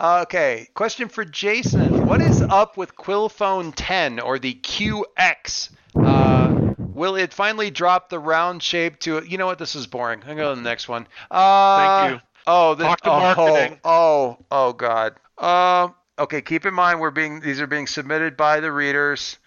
Okay, 0.00 0.68
question 0.74 1.08
for 1.08 1.24
Jason. 1.24 2.06
What 2.06 2.20
is 2.20 2.42
up 2.42 2.76
with 2.76 2.94
Quillphone 2.94 3.72
10 3.74 4.20
or 4.20 4.38
the 4.38 4.54
QX? 4.54 5.70
Uh, 5.94 6.74
will 6.92 7.16
it 7.16 7.32
finally 7.32 7.70
drop 7.70 8.10
the 8.10 8.18
round 8.18 8.62
shape 8.62 8.98
to 9.00 9.24
You 9.24 9.38
know 9.38 9.46
what? 9.46 9.58
This 9.58 9.74
is 9.74 9.86
boring. 9.86 10.20
I'm 10.20 10.26
going 10.26 10.36
to 10.36 10.42
go 10.42 10.50
to 10.50 10.56
the 10.56 10.68
next 10.68 10.88
one. 10.88 11.06
Uh, 11.30 11.78
Thank 11.78 12.12
you. 12.12 12.20
Oh, 12.46 12.74
this, 12.74 12.86
Talk 12.86 13.00
to 13.02 13.10
oh, 13.10 13.20
marketing. 13.20 13.80
Oh, 13.84 14.38
oh, 14.50 14.72
God. 14.74 15.14
Um, 15.38 15.94
okay, 16.18 16.42
keep 16.42 16.66
in 16.66 16.74
mind 16.74 17.00
we're 17.00 17.10
being 17.10 17.40
these 17.40 17.60
are 17.60 17.66
being 17.66 17.86
submitted 17.86 18.36
by 18.36 18.60
the 18.60 18.70
readers, 18.70 19.38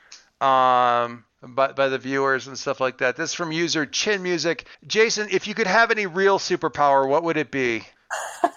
um, 0.42 1.24
by, 1.56 1.72
by 1.72 1.90
the 1.90 1.98
viewers 1.98 2.48
and 2.48 2.58
stuff 2.58 2.80
like 2.80 3.00
that. 3.00 3.16
This 3.16 3.32
is 3.32 3.36
from 3.36 3.52
user 3.52 3.86
Chin 3.86 4.24
Music. 4.24 4.68
Jason, 4.86 5.28
if 5.32 5.48
you 5.48 5.54
could 5.54 5.68
have 5.68 5.92
any 5.92 6.06
real 6.06 6.40
superpower, 6.40 7.08
what 7.08 7.24
would 7.24 7.38
it 7.38 7.52
be? 7.52 7.84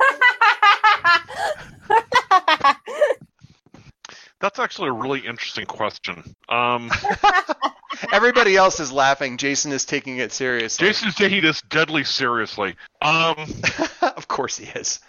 That's 4.40 4.58
actually 4.58 4.88
a 4.88 4.92
really 4.92 5.20
interesting 5.20 5.66
question. 5.66 6.34
Um, 6.48 6.90
Everybody 8.12 8.56
else 8.56 8.80
is 8.80 8.90
laughing. 8.90 9.36
Jason 9.36 9.72
is 9.72 9.84
taking 9.84 10.18
it 10.18 10.32
seriously. 10.32 10.86
Jason's 10.86 11.14
taking 11.14 11.42
this 11.42 11.60
deadly 11.62 12.04
seriously. 12.04 12.76
Um, 13.02 13.36
of 14.02 14.28
course 14.28 14.56
he 14.56 14.66
is. 14.66 15.00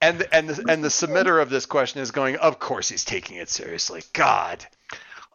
And 0.00 0.26
and 0.32 0.48
the, 0.48 0.64
and 0.68 0.82
the 0.82 0.88
submitter 0.88 1.40
of 1.40 1.50
this 1.50 1.66
question 1.66 2.00
is 2.00 2.10
going. 2.10 2.36
Of 2.36 2.58
course 2.58 2.88
he's 2.88 3.04
taking 3.04 3.36
it 3.36 3.48
seriously. 3.48 4.02
God. 4.12 4.66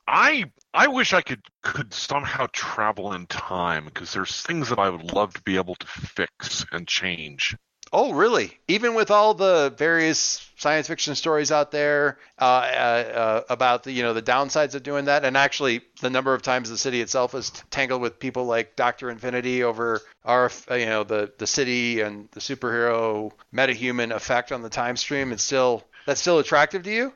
I 0.08 0.46
I 0.74 0.88
wish 0.88 1.14
I 1.14 1.22
could 1.22 1.42
could 1.64 1.94
somehow 1.94 2.48
travel 2.52 3.14
in 3.14 3.28
time 3.28 3.86
because 3.86 4.14
there's 4.14 4.42
things 4.42 4.70
that 4.70 4.80
I 4.80 4.90
would 4.90 5.12
love 5.12 5.34
to 5.34 5.42
be 5.42 5.58
able 5.58 5.76
to 5.76 5.88
fix 5.88 6.66
and 6.72 6.88
change. 6.88 7.56
Oh, 7.94 8.12
really? 8.14 8.58
Even 8.68 8.96
with 8.96 9.12
all 9.12 9.34
the 9.34 9.74
various 9.78 10.46
science 10.58 10.88
fiction 10.88 11.16
stories 11.16 11.52
out 11.52 11.72
there 11.72 12.18
uh, 12.40 12.44
uh, 12.44 12.46
uh, 12.46 13.42
about 13.50 13.84
the 13.84 13.92
you 13.92 14.04
know 14.04 14.14
the 14.14 14.22
downsides 14.22 14.76
of 14.76 14.84
doing 14.84 15.06
that, 15.06 15.24
and 15.24 15.38
actually 15.38 15.82
the 16.02 16.10
number 16.10 16.34
of 16.34 16.42
times 16.42 16.70
the 16.70 16.78
city 16.78 17.02
itself 17.02 17.34
is 17.34 17.52
tangled 17.70 18.02
with 18.02 18.20
people 18.20 18.46
like 18.46 18.76
Doctor 18.76 19.10
Infinity 19.10 19.64
over 19.64 20.02
our 20.26 20.52
you 20.72 20.86
know 20.86 21.04
the 21.04 21.32
the 21.38 21.48
city 21.48 22.02
and 22.02 22.30
the 22.32 22.40
superhero 22.40 23.32
metahuman 23.54 24.12
effect 24.12 24.52
on 24.52 24.62
the 24.62 24.70
time 24.70 24.98
stream, 24.98 25.32
it's 25.32 25.44
still 25.44 25.84
that's 26.06 26.22
still 26.22 26.40
attractive 26.40 26.84
to 26.84 26.92
you. 26.92 27.14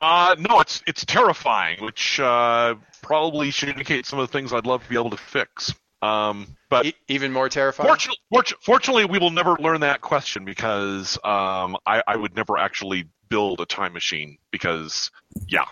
Uh, 0.00 0.34
no, 0.38 0.60
it's 0.60 0.82
it's 0.86 1.04
terrifying, 1.04 1.82
which 1.84 2.18
uh, 2.20 2.74
probably 3.02 3.50
should 3.50 3.68
indicate 3.68 4.06
some 4.06 4.18
of 4.18 4.28
the 4.28 4.32
things 4.32 4.52
I'd 4.52 4.66
love 4.66 4.82
to 4.82 4.88
be 4.88 4.96
able 4.96 5.10
to 5.10 5.16
fix. 5.16 5.72
Um, 6.02 6.56
but 6.68 6.84
E- 6.86 6.94
even 7.08 7.32
more 7.32 7.48
terrifying. 7.48 7.88
fortunately, 7.88 8.56
fortunately, 8.60 9.04
we 9.06 9.18
will 9.18 9.30
never 9.30 9.56
learn 9.58 9.80
that 9.80 10.00
question 10.02 10.44
because 10.44 11.16
um, 11.24 11.76
I, 11.86 12.02
I 12.06 12.16
would 12.16 12.36
never 12.36 12.58
actually 12.58 13.08
build 13.30 13.60
a 13.60 13.66
time 13.66 13.94
machine 13.94 14.36
because, 14.50 15.10
yeah. 15.48 15.64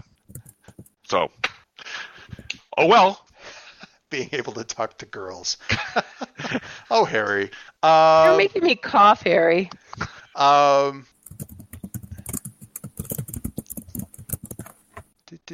So, 1.08 1.28
oh 2.78 2.86
well. 2.86 3.26
Being 4.10 4.28
able 4.32 4.52
to 4.54 4.64
talk 4.64 4.98
to 4.98 5.06
girls. 5.06 5.56
oh, 6.90 7.04
Harry. 7.04 7.50
You're 7.82 8.30
Um, 8.30 8.36
making 8.36 8.62
me 8.62 8.74
cough, 8.76 9.22
Harry. 9.22 9.70
Um, 10.34 11.06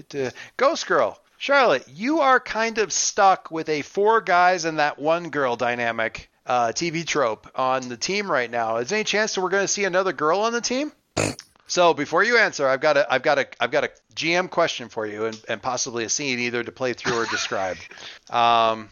duh. 0.08 0.30
Ghost 0.56 0.86
Girl, 0.86 1.18
Charlotte, 1.38 1.86
you 1.88 2.20
are 2.20 2.40
kind 2.40 2.78
of 2.78 2.92
stuck 2.92 3.50
with 3.50 3.68
a 3.68 3.82
four 3.82 4.20
guys 4.20 4.64
and 4.64 4.78
that 4.78 4.98
one 4.98 5.30
girl 5.30 5.56
dynamic 5.56 6.30
uh, 6.46 6.68
TV 6.68 7.06
trope 7.06 7.46
on 7.54 7.88
the 7.88 7.96
team 7.96 8.30
right 8.30 8.50
now. 8.50 8.76
Is 8.78 8.88
there 8.88 8.98
any 8.98 9.04
chance 9.04 9.34
that 9.34 9.40
we're 9.40 9.50
going 9.50 9.64
to 9.64 9.68
see 9.68 9.84
another 9.84 10.12
girl 10.12 10.40
on 10.40 10.52
the 10.52 10.60
team? 10.60 10.92
So 11.70 11.92
before 11.92 12.24
you 12.24 12.38
answer, 12.38 12.66
I've 12.66 12.80
got 12.80 12.96
a 12.96 13.12
I've 13.12 13.22
got 13.22 13.38
a 13.38 13.46
I've 13.60 13.70
got 13.70 13.84
a 13.84 13.90
GM 14.14 14.48
question 14.48 14.88
for 14.88 15.06
you 15.06 15.26
and, 15.26 15.40
and 15.48 15.62
possibly 15.62 16.04
a 16.04 16.08
scene 16.08 16.38
either 16.38 16.64
to 16.64 16.72
play 16.72 16.94
through 16.94 17.18
or 17.20 17.26
describe. 17.26 17.76
Um, 18.30 18.90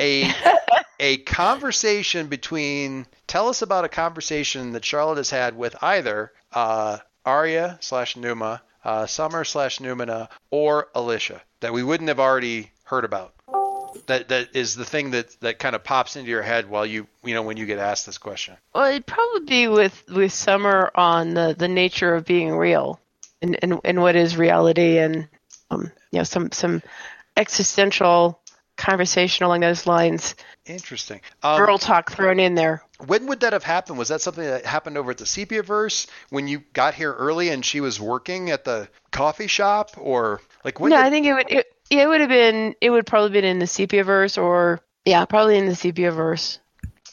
a 0.00 0.32
a 1.00 1.18
conversation 1.18 2.28
between 2.28 3.06
tell 3.26 3.48
us 3.48 3.62
about 3.62 3.84
a 3.84 3.88
conversation 3.88 4.72
that 4.72 4.84
Charlotte 4.84 5.16
has 5.16 5.30
had 5.30 5.56
with 5.56 5.74
either 5.82 6.32
uh, 6.52 6.98
Arya 7.24 7.78
slash 7.80 8.16
Numa, 8.16 8.62
uh, 8.86 9.04
Summer 9.04 9.42
slash 9.42 9.80
Numina, 9.80 10.28
or 10.50 10.86
Alicia 10.94 11.42
that 11.60 11.72
we 11.72 11.82
wouldn't 11.82 12.08
have 12.08 12.20
already 12.20 12.70
heard 12.84 13.04
about. 13.04 13.34
That 14.06 14.28
that 14.28 14.54
is 14.54 14.76
the 14.76 14.84
thing 14.84 15.10
that 15.10 15.38
that 15.40 15.58
kind 15.58 15.74
of 15.74 15.82
pops 15.82 16.14
into 16.14 16.30
your 16.30 16.42
head 16.42 16.70
while 16.70 16.86
you 16.86 17.08
you 17.24 17.34
know 17.34 17.42
when 17.42 17.56
you 17.56 17.66
get 17.66 17.78
asked 17.78 18.06
this 18.06 18.18
question. 18.18 18.56
Well, 18.72 18.84
it'd 18.84 19.06
probably 19.06 19.40
be 19.40 19.68
with 19.68 20.04
with 20.08 20.32
Summer 20.32 20.92
on 20.94 21.34
the 21.34 21.56
the 21.58 21.66
nature 21.66 22.14
of 22.14 22.24
being 22.24 22.54
real, 22.54 23.00
and 23.42 23.58
and, 23.60 23.80
and 23.84 24.00
what 24.00 24.14
is 24.14 24.36
reality, 24.36 24.98
and 24.98 25.26
um, 25.70 25.90
you 26.12 26.20
know, 26.20 26.24
some 26.24 26.52
some 26.52 26.80
existential 27.36 28.40
conversation 28.86 29.44
along 29.44 29.60
those 29.60 29.86
lines. 29.86 30.34
Interesting. 30.64 31.20
Um, 31.42 31.58
Girl 31.58 31.78
talk 31.78 32.12
thrown 32.12 32.38
in 32.40 32.54
there. 32.54 32.82
When 33.06 33.26
would 33.26 33.40
that 33.40 33.52
have 33.52 33.64
happened? 33.64 33.98
Was 33.98 34.08
that 34.08 34.20
something 34.20 34.44
that 34.44 34.64
happened 34.64 34.96
over 34.96 35.10
at 35.10 35.18
the 35.18 35.24
Sepiaverse 35.24 36.06
when 36.30 36.48
you 36.48 36.62
got 36.72 36.94
here 36.94 37.12
early 37.12 37.50
and 37.50 37.64
she 37.64 37.80
was 37.80 38.00
working 38.00 38.50
at 38.50 38.64
the 38.64 38.88
coffee 39.10 39.48
shop, 39.48 39.90
or 39.98 40.40
like 40.64 40.80
when? 40.80 40.90
no, 40.90 40.96
did- 40.96 41.04
I 41.06 41.10
think 41.10 41.26
it 41.26 41.34
would 41.34 41.50
it, 41.50 41.66
it 41.90 42.08
would 42.08 42.20
have 42.20 42.30
been 42.30 42.74
it 42.80 42.90
would 42.90 43.06
probably 43.06 43.30
been 43.30 43.44
in 43.44 43.58
the 43.58 43.66
Sepiaverse, 43.66 44.40
or 44.42 44.80
yeah, 45.04 45.24
probably 45.24 45.58
in 45.58 45.66
the 45.66 45.72
Sepiaverse. 45.72 46.58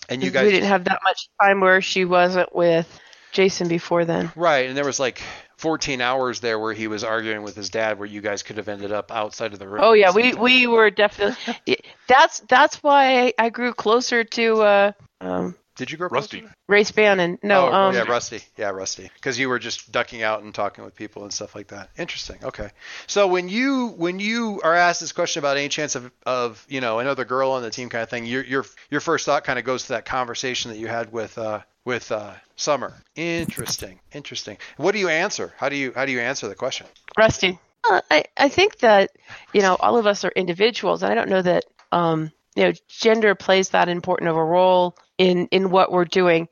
and 0.10 0.22
you 0.24 0.30
we 0.30 0.34
guys 0.34 0.52
didn't 0.52 0.70
have 0.70 0.86
that 0.86 1.00
much 1.04 1.28
time 1.42 1.60
where 1.60 1.82
she 1.82 2.06
wasn't 2.06 2.56
with 2.56 2.88
Jason 3.32 3.68
before 3.68 4.06
then. 4.06 4.32
right, 4.36 4.68
and 4.68 4.78
there 4.78 4.86
was 4.86 5.00
like 5.00 5.22
14 5.64 6.02
hours 6.02 6.42
there 6.42 6.60
where 6.60 6.74
he 6.74 6.88
was 6.88 7.06
arguing 7.06 7.42
with 7.42 7.56
his 7.56 7.70
dad, 7.70 7.98
where 7.98 8.06
you 8.06 8.20
guys 8.20 8.44
could 8.44 8.58
have 8.58 8.68
ended 8.68 8.92
up 8.92 9.14
outside 9.14 9.54
of 9.54 9.60
the 9.60 9.68
room. 9.68 9.80
Oh 9.82 9.94
yeah, 9.94 10.12
we 10.12 10.34
we 10.48 10.68
were 10.68 10.90
definitely. 10.90 11.78
That's 12.10 12.42
that's 12.50 12.84
why 12.84 13.32
I 13.40 13.50
grew 13.50 13.74
closer 13.74 14.26
to 14.26 14.62
uh, 14.62 14.92
um, 15.22 15.56
Did 15.76 15.90
you 15.90 15.98
grow 15.98 16.06
up 16.06 16.12
Rusty. 16.12 16.42
closer? 16.42 16.56
Race 16.68 16.92
Bannon. 16.92 17.40
No, 17.42 17.68
oh, 17.68 17.74
um, 17.74 17.96
yeah, 17.96 18.04
Rusty. 18.04 18.42
Yeah, 18.58 18.70
Rusty. 18.70 19.10
Because 19.16 19.40
you 19.40 19.50
were 19.50 19.58
just 19.58 19.92
ducking 19.92 20.22
out 20.22 20.44
and 20.44 20.54
talking 20.54 20.84
with 20.86 20.96
people 20.96 21.24
and 21.24 21.34
stuff 21.34 21.56
like 21.56 21.68
that. 21.70 21.90
Interesting. 21.98 22.38
Okay. 22.44 22.70
So 23.08 23.28
when 23.28 23.50
you 23.50 23.88
when 23.98 24.20
you 24.20 24.62
are 24.64 24.76
asked 24.76 25.02
this 25.02 25.12
question 25.12 25.40
about 25.40 25.58
any 25.58 25.70
chance 25.70 25.96
of, 25.96 26.12
of 26.26 26.64
you 26.70 26.80
know 26.80 27.00
another 27.00 27.26
girl 27.26 27.52
on 27.52 27.64
the 27.64 27.72
team 27.72 27.90
kind 27.90 28.04
of 28.04 28.10
thing, 28.10 28.26
your 28.26 28.44
your 28.44 28.66
your 28.92 29.02
first 29.02 29.26
thought 29.26 29.44
kind 29.44 29.58
of 29.58 29.66
goes 29.66 29.84
to 29.84 29.90
that 29.90 30.06
conversation 30.06 30.72
that 30.72 30.78
you 30.78 30.88
had 30.88 31.12
with 31.12 31.38
uh, 31.38 31.62
with 31.86 32.12
uh, 32.12 32.34
Summer. 32.56 32.94
Interesting. 33.16 34.00
Interesting. 34.14 34.58
What 34.78 34.92
do 34.92 35.00
you 35.00 35.10
answer? 35.10 35.54
How 35.58 35.70
do 35.70 35.76
you 35.76 35.92
how 35.96 36.06
do 36.06 36.12
you 36.12 36.20
answer 36.20 36.48
the 36.48 36.56
question? 36.56 36.86
Rusty. 37.18 37.58
Uh, 37.90 38.02
I 38.12 38.26
I 38.38 38.50
think 38.50 38.78
that 38.80 39.12
you 39.54 39.62
know 39.62 39.76
all 39.80 39.98
of 39.98 40.06
us 40.06 40.24
are 40.24 40.32
individuals, 40.36 41.02
and 41.02 41.12
I 41.12 41.16
don't 41.16 41.30
know 41.30 41.42
that 41.42 41.66
um, 41.92 42.32
you 42.56 42.64
know 42.64 42.74
gender 42.88 43.34
plays 43.34 43.70
that 43.70 43.90
important 43.90 44.30
of 44.30 44.38
a 44.38 44.44
role 44.44 44.96
in 45.18 45.48
in 45.52 45.70
what 45.70 45.92
we're 45.92 46.06
doing. 46.06 46.48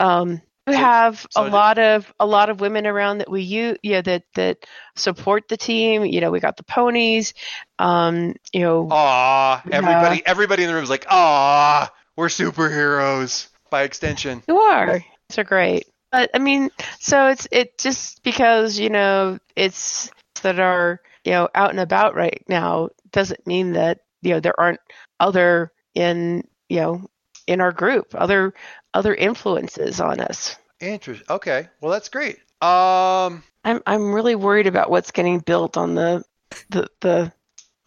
Um, 0.00 0.42
we 0.66 0.74
have 0.74 1.24
so 1.30 1.42
a 1.42 1.44
did- 1.44 1.52
lot 1.52 1.78
of 1.78 2.12
a 2.18 2.26
lot 2.26 2.50
of 2.50 2.60
women 2.60 2.86
around 2.86 3.18
that 3.18 3.30
we 3.30 3.42
use 3.42 3.78
yeah 3.82 4.00
that 4.00 4.24
that 4.34 4.66
support 4.96 5.44
the 5.48 5.56
team. 5.56 6.04
You 6.04 6.20
know, 6.20 6.30
we 6.30 6.40
got 6.40 6.56
the 6.56 6.64
ponies. 6.64 7.34
Um, 7.78 8.34
you 8.52 8.60
know, 8.60 8.88
Yeah. 8.90 9.60
everybody 9.70 10.22
everybody 10.26 10.62
in 10.64 10.68
the 10.68 10.74
room 10.74 10.82
is 10.84 10.90
like, 10.90 11.06
aw, 11.08 11.88
we're 12.16 12.28
superheroes 12.28 13.48
by 13.70 13.82
extension. 13.82 14.42
You 14.48 14.58
are. 14.58 15.02
Are 15.36 15.44
great. 15.44 15.86
But 16.12 16.30
I 16.34 16.38
mean, 16.38 16.70
so 17.00 17.28
it's 17.28 17.46
it 17.50 17.78
just 17.78 18.22
because 18.22 18.78
you 18.78 18.90
know 18.90 19.38
it's 19.54 20.10
that 20.42 20.58
are 20.60 21.00
you 21.24 21.32
know 21.32 21.48
out 21.54 21.70
and 21.70 21.80
about 21.80 22.14
right 22.14 22.42
now 22.48 22.88
doesn't 23.12 23.46
mean 23.46 23.72
that 23.72 24.00
you 24.22 24.30
know 24.30 24.40
there 24.40 24.58
aren't 24.58 24.80
other 25.20 25.72
in 25.94 26.42
you 26.68 26.80
know 26.80 27.06
in 27.46 27.60
our 27.60 27.72
group 27.72 28.14
other 28.14 28.54
other 28.94 29.14
influences 29.14 30.00
on 30.00 30.20
us. 30.20 30.56
Interesting. 30.80 31.26
Okay. 31.30 31.68
Well, 31.80 31.90
that's 31.92 32.08
great. 32.08 32.36
Um, 32.62 33.42
I'm 33.64 33.82
I'm 33.86 34.12
really 34.12 34.34
worried 34.34 34.66
about 34.66 34.90
what's 34.90 35.10
getting 35.10 35.38
built 35.40 35.76
on 35.76 35.94
the 35.94 36.24
the 36.70 36.88
the 37.00 37.32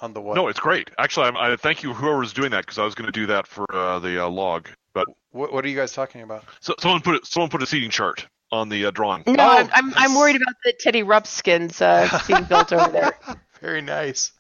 on 0.02 0.14
the 0.14 0.22
what? 0.22 0.36
No, 0.36 0.48
it's 0.48 0.60
great. 0.60 0.90
Actually, 0.98 1.28
I'm, 1.28 1.38
I 1.38 1.56
thank 1.58 1.84
you 1.84 1.94
whoever's 1.94 2.34
doing 2.34 2.52
that 2.52 2.62
because 2.66 2.78
I 2.78 2.86
was 2.86 2.96
going 2.96 3.08
to 3.08 3.12
do 3.12 3.26
that 3.28 3.48
for 3.48 3.66
uh, 3.76 4.00
the 4.00 4.24
uh, 4.26 4.30
log. 4.30 4.70
But 4.94 5.08
What, 5.32 5.52
what 5.54 5.66
are 5.66 5.68
you 5.68 5.76
guys 5.76 5.92
talking 5.94 6.22
about? 6.22 6.46
so, 6.62 6.74
someone 6.80 7.02
put 7.02 7.16
it, 7.16 7.26
someone 7.26 7.50
put 7.50 7.62
a 7.62 7.66
seating 7.66 7.90
chart 7.90 8.26
on 8.52 8.70
the 8.70 8.86
uh, 8.86 8.92
drawing. 8.92 9.24
no, 9.28 9.34
Oh, 9.40 9.58
I'm, 9.58 9.70
I'm 9.74 9.94
I'm 9.96 10.16
worried 10.16 10.38
about 10.38 10.56
the 10.64 10.74
Teddy 10.80 11.04
Rumpskins 11.04 11.82
uh, 11.82 12.20
being 12.28 12.44
built 12.46 12.72
over 12.72 12.90
there. 12.92 13.14
Very 13.62 13.82
nice. 13.82 14.32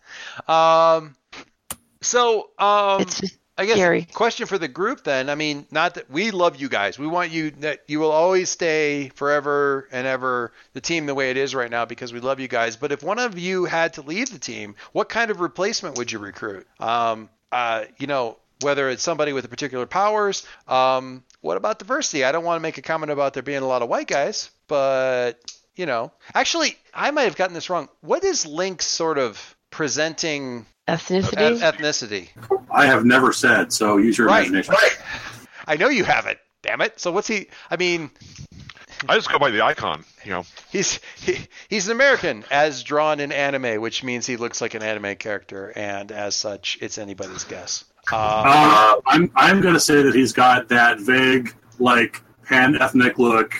Um, 0.47 1.15
so 2.01 2.51
um, 2.57 3.01
It's 3.01 3.19
just 3.19 3.38
I 3.59 3.65
guess 3.65 3.75
scary. 3.75 4.07
question 4.13 4.47
for 4.47 4.57
the 4.57 4.69
group 4.69 5.03
then. 5.03 5.29
I 5.29 5.35
mean, 5.35 5.67
not 5.69 5.95
that 5.95 6.09
we 6.09 6.31
love 6.31 6.55
you 6.55 6.69
guys. 6.69 6.97
We 6.97 7.07
want 7.07 7.31
you 7.31 7.51
that 7.59 7.81
you 7.87 7.99
will 7.99 8.11
always 8.11 8.49
stay 8.49 9.09
forever 9.09 9.89
and 9.91 10.07
ever 10.07 10.53
the 10.71 10.79
team 10.79 11.05
the 11.05 11.13
way 11.13 11.29
it 11.29 11.35
is 11.35 11.53
right 11.53 11.69
now 11.69 11.83
because 11.83 12.13
we 12.13 12.21
love 12.21 12.39
you 12.39 12.47
guys. 12.47 12.77
But 12.77 12.93
if 12.93 13.03
one 13.03 13.19
of 13.19 13.37
you 13.37 13.65
had 13.65 13.95
to 13.95 14.01
leave 14.01 14.31
the 14.31 14.39
team, 14.39 14.75
what 14.93 15.09
kind 15.09 15.29
of 15.29 15.41
replacement 15.41 15.97
would 15.97 16.09
you 16.09 16.19
recruit? 16.19 16.67
Um, 16.79 17.29
uh, 17.51 17.83
you 17.97 18.07
know, 18.07 18.37
whether 18.61 18.89
it's 18.89 19.03
somebody 19.03 19.33
with 19.33 19.49
particular 19.49 19.85
powers. 19.85 20.47
Um, 20.65 21.25
what 21.41 21.57
about 21.57 21.79
diversity? 21.79 22.23
I 22.23 22.31
don't 22.31 22.45
want 22.45 22.57
to 22.57 22.61
make 22.61 22.77
a 22.77 22.81
comment 22.81 23.11
about 23.11 23.33
there 23.33 23.43
being 23.43 23.61
a 23.61 23.67
lot 23.67 23.81
of 23.81 23.89
white 23.89 24.07
guys, 24.07 24.51
but 24.67 25.33
you 25.75 25.85
know, 25.85 26.13
actually, 26.33 26.77
I 26.93 27.11
might 27.11 27.23
have 27.23 27.35
gotten 27.35 27.53
this 27.53 27.69
wrong. 27.69 27.89
What 27.99 28.23
is 28.23 28.45
Link's 28.45 28.85
sort 28.85 29.17
of 29.17 29.55
presenting 29.71 30.65
ethnicity. 30.87 31.61
eth- 31.61 31.61
ethnicity? 31.77 32.29
I 32.71 32.85
have 32.85 33.05
never 33.05 33.31
said, 33.33 33.71
so 33.73 33.97
use 33.97 34.17
your 34.17 34.27
Right, 34.27 34.47
imagination. 34.47 34.73
right. 34.73 34.97
I 35.67 35.75
know 35.77 35.89
you 35.89 36.03
haven't. 36.03 36.39
Damn 36.63 36.81
it. 36.81 36.99
So 36.99 37.11
what's 37.11 37.27
he? 37.27 37.47
I 37.71 37.77
mean, 37.77 38.11
I 39.07 39.15
just 39.15 39.31
go 39.31 39.39
by 39.39 39.49
the 39.51 39.61
icon. 39.63 40.03
You 40.25 40.31
know, 40.31 40.43
he's 40.71 40.99
he, 41.15 41.37
he's 41.69 41.87
an 41.87 41.93
American 41.93 42.43
as 42.51 42.83
drawn 42.83 43.19
in 43.21 43.31
anime, 43.31 43.79
which 43.81 44.03
means 44.03 44.25
he 44.25 44.35
looks 44.35 44.59
like 44.61 44.73
an 44.73 44.83
anime 44.83 45.15
character, 45.15 45.71
and 45.75 46.11
as 46.11 46.35
such, 46.35 46.77
it's 46.81 46.97
anybody's 46.97 47.43
guess. 47.45 47.85
Uh, 48.11 48.15
Uh, 48.45 49.01
I'm 49.07 49.31
I'm 49.35 49.61
gonna 49.61 49.79
say 49.79 50.01
that 50.01 50.13
he's 50.15 50.33
got 50.33 50.67
that 50.69 50.99
vague, 50.99 51.53
like 51.79 52.21
pan 52.45 52.75
ethnic 52.81 53.17
look 53.19 53.53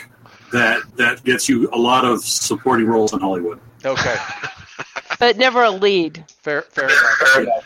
that 0.52 0.82
that 0.98 1.24
gets 1.24 1.48
you 1.48 1.70
a 1.72 1.78
lot 1.78 2.04
of 2.04 2.22
supporting 2.26 2.88
roles 2.88 3.14
in 3.14 3.20
Hollywood. 3.20 3.62
okay, 3.86 4.16
but 5.20 5.38
never 5.38 5.64
a 5.64 5.72
lead. 5.72 6.24
fair 6.42 6.64
fair 6.64 6.86
enough. 6.90 7.64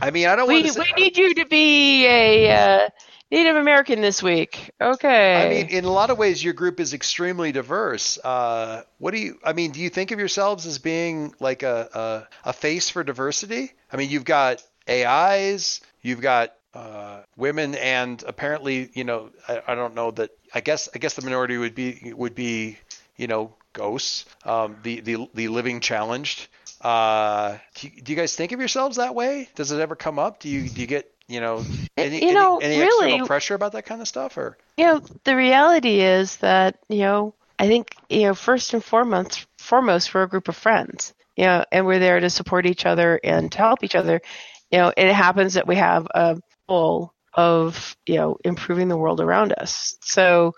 I 0.00 0.10
mean, 0.10 0.26
I 0.28 0.36
don't 0.36 0.46
want 0.48 0.62
We 0.62 0.68
to 0.68 0.72
say. 0.74 0.82
we 0.96 1.02
need 1.02 1.16
you 1.16 1.34
to 1.34 1.46
be 1.46 2.06
a 2.06 2.50
uh, 2.84 2.88
Native 3.30 3.56
American 3.56 4.00
this 4.00 4.22
week. 4.22 4.70
Okay. 4.80 5.46
I 5.46 5.48
mean, 5.48 5.66
in 5.68 5.84
a 5.84 5.90
lot 5.90 6.10
of 6.10 6.18
ways, 6.18 6.42
your 6.42 6.52
group 6.52 6.78
is 6.80 6.94
extremely 6.94 7.52
diverse. 7.52 8.18
Uh, 8.22 8.82
what 8.98 9.12
do 9.12 9.18
you? 9.20 9.38
I 9.44 9.52
mean, 9.52 9.72
do 9.72 9.80
you 9.80 9.88
think 9.90 10.10
of 10.12 10.18
yourselves 10.18 10.66
as 10.66 10.78
being 10.78 11.34
like 11.40 11.62
a 11.62 12.26
a, 12.44 12.50
a 12.50 12.52
face 12.52 12.88
for 12.90 13.02
diversity? 13.02 13.72
I 13.92 13.96
mean, 13.96 14.10
you've 14.10 14.24
got 14.24 14.62
AIs, 14.88 15.80
you've 16.02 16.20
got 16.20 16.54
uh, 16.74 17.22
women, 17.36 17.74
and 17.74 18.22
apparently, 18.26 18.90
you 18.94 19.02
know, 19.04 19.30
I, 19.48 19.62
I 19.66 19.74
don't 19.74 19.94
know 19.94 20.12
that. 20.12 20.30
I 20.54 20.60
guess 20.60 20.88
I 20.94 20.98
guess 20.98 21.14
the 21.14 21.22
minority 21.22 21.56
would 21.58 21.74
be 21.74 22.12
would 22.16 22.34
be, 22.34 22.78
you 23.16 23.26
know, 23.26 23.54
ghosts, 23.72 24.24
um, 24.44 24.76
the 24.82 25.00
the 25.00 25.28
the 25.34 25.48
living 25.48 25.80
challenged. 25.80 26.48
Uh, 26.80 27.58
do, 27.74 27.88
you, 27.88 28.02
do 28.02 28.12
you 28.12 28.16
guys 28.16 28.34
think 28.34 28.52
of 28.52 28.58
yourselves 28.58 28.96
that 28.96 29.14
way? 29.14 29.48
Does 29.54 29.70
it 29.70 29.80
ever 29.80 29.96
come 29.96 30.18
up? 30.18 30.40
Do 30.40 30.48
you 30.48 30.68
do 30.68 30.80
you 30.80 30.86
get 30.86 31.12
you 31.28 31.40
know 31.40 31.64
any, 31.96 32.24
You 32.26 32.32
know, 32.34 32.58
any, 32.58 32.74
any 32.76 32.84
really- 32.84 33.06
external 33.08 33.26
pressure 33.26 33.54
about 33.54 33.72
that 33.72 33.84
kind 33.86 34.00
of 34.00 34.08
stuff 34.08 34.36
or? 34.36 34.56
you 34.76 34.86
know, 34.86 35.02
the 35.24 35.36
reality 35.36 36.00
is 36.00 36.36
that 36.38 36.78
you 36.88 37.00
know 37.00 37.34
I 37.58 37.68
think 37.68 37.94
you 38.08 38.22
know 38.22 38.34
first 38.34 38.72
and 38.74 38.82
foremost, 38.82 39.46
foremost, 39.58 40.14
we're 40.14 40.22
a 40.22 40.28
group 40.28 40.48
of 40.48 40.56
friends, 40.56 41.12
you 41.36 41.44
know, 41.44 41.64
and 41.70 41.84
we're 41.86 41.98
there 41.98 42.18
to 42.20 42.30
support 42.30 42.64
each 42.66 42.86
other 42.86 43.20
and 43.22 43.52
to 43.52 43.58
help 43.58 43.84
each 43.84 43.94
other. 43.94 44.22
You 44.70 44.78
know, 44.78 44.92
it 44.96 45.12
happens 45.12 45.54
that 45.54 45.66
we 45.66 45.76
have 45.76 46.06
a 46.14 46.40
goal 46.68 47.12
of 47.34 47.96
you 48.06 48.14
know 48.16 48.38
improving 48.44 48.88
the 48.88 48.96
world 48.96 49.20
around 49.20 49.52
us. 49.52 49.96
So, 50.00 50.54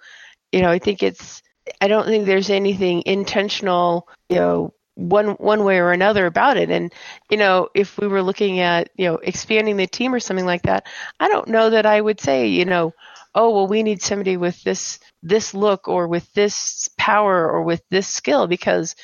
you 0.53 0.63
know, 0.63 0.71
I 0.71 0.79
think 0.79 1.03
it's 1.03 1.43
I 1.81 1.89
don't 1.89 2.07
think 2.07 2.27
there's 2.27 2.51
anything 2.51 3.03
intentional, 3.07 4.09
you 4.29 4.37
know, 4.37 4.75
one 4.95 5.31
one 5.33 5.65
way 5.65 5.79
or 5.79 5.93
another 5.93 6.27
about 6.27 6.57
it. 6.57 6.71
And 6.71 6.93
you 7.31 7.37
know, 7.37 7.69
if 7.75 7.99
we 7.99 8.07
were 8.09 8.23
looking 8.23 8.61
at 8.61 8.91
you 8.97 9.07
know 9.07 9.17
expanding 9.17 9.77
the 9.77 9.87
team 9.87 10.15
or 10.15 10.21
something 10.21 10.47
like 10.47 10.63
that, 10.63 10.87
I 11.21 11.29
don't 11.29 11.49
know 11.49 11.71
that 11.71 11.87
I 11.87 12.01
would 12.01 12.21
say 12.21 12.49
you 12.49 12.65
know, 12.65 12.93
oh 13.35 13.51
well, 13.51 13.67
we 13.67 13.83
need 13.83 14.03
somebody 14.03 14.37
with 14.37 14.63
this 14.65 14.99
this 15.23 15.55
look 15.55 15.89
or 15.89 16.09
with 16.09 16.33
this 16.35 16.89
power 16.99 17.49
or 17.49 17.63
with 17.63 17.83
this 17.91 18.07
skill 18.09 18.47
because 18.47 18.95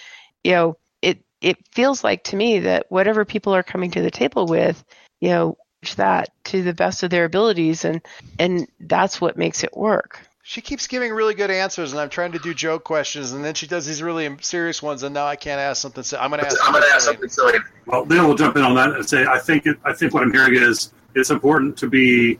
you 0.44 0.52
know 0.52 0.76
it 1.02 1.24
it 1.40 1.56
feels 1.72 2.04
like 2.04 2.24
to 2.24 2.36
me 2.36 2.60
that 2.60 2.86
whatever 2.90 3.24
people 3.24 3.54
are 3.54 3.62
coming 3.62 3.90
to 3.92 4.02
the 4.02 4.10
table 4.10 4.46
with, 4.46 4.84
you 5.20 5.30
know, 5.30 5.56
that 5.96 6.30
to 6.44 6.62
the 6.62 6.74
best 6.74 7.02
of 7.02 7.10
their 7.10 7.24
abilities 7.24 7.84
and 7.84 8.02
and 8.38 8.68
that's 8.80 9.20
what 9.20 9.38
makes 9.38 9.64
it 9.64 9.76
work. 9.76 10.27
She 10.48 10.62
keeps 10.62 10.86
giving 10.86 11.12
really 11.12 11.34
good 11.34 11.50
answers, 11.50 11.92
and 11.92 12.00
I'm 12.00 12.08
trying 12.08 12.32
to 12.32 12.38
do 12.38 12.54
joke 12.54 12.82
questions, 12.82 13.32
and 13.32 13.44
then 13.44 13.52
she 13.52 13.66
does 13.66 13.84
these 13.84 14.02
really 14.02 14.34
serious 14.40 14.82
ones, 14.82 15.02
and 15.02 15.12
now 15.12 15.26
I 15.26 15.36
can't 15.36 15.60
ask 15.60 15.82
something. 15.82 16.02
So 16.02 16.16
I'm 16.16 16.30
going 16.30 16.40
to 16.40 16.46
ask. 16.46 16.56
I'm 16.64 16.72
going 16.72 16.84
to 16.84 16.90
ask 16.90 17.04
something 17.04 17.28
silly. 17.28 17.58
Well, 17.84 18.06
then 18.06 18.26
we'll 18.26 18.34
jump 18.34 18.56
in 18.56 18.62
on 18.62 18.74
that 18.76 18.92
and 18.92 19.06
say 19.06 19.26
I 19.26 19.38
think 19.40 19.66
it, 19.66 19.76
I 19.84 19.92
think 19.92 20.14
what 20.14 20.22
I'm 20.22 20.32
hearing 20.32 20.54
is 20.54 20.94
it's 21.14 21.28
important 21.28 21.76
to 21.76 21.86
be. 21.86 22.38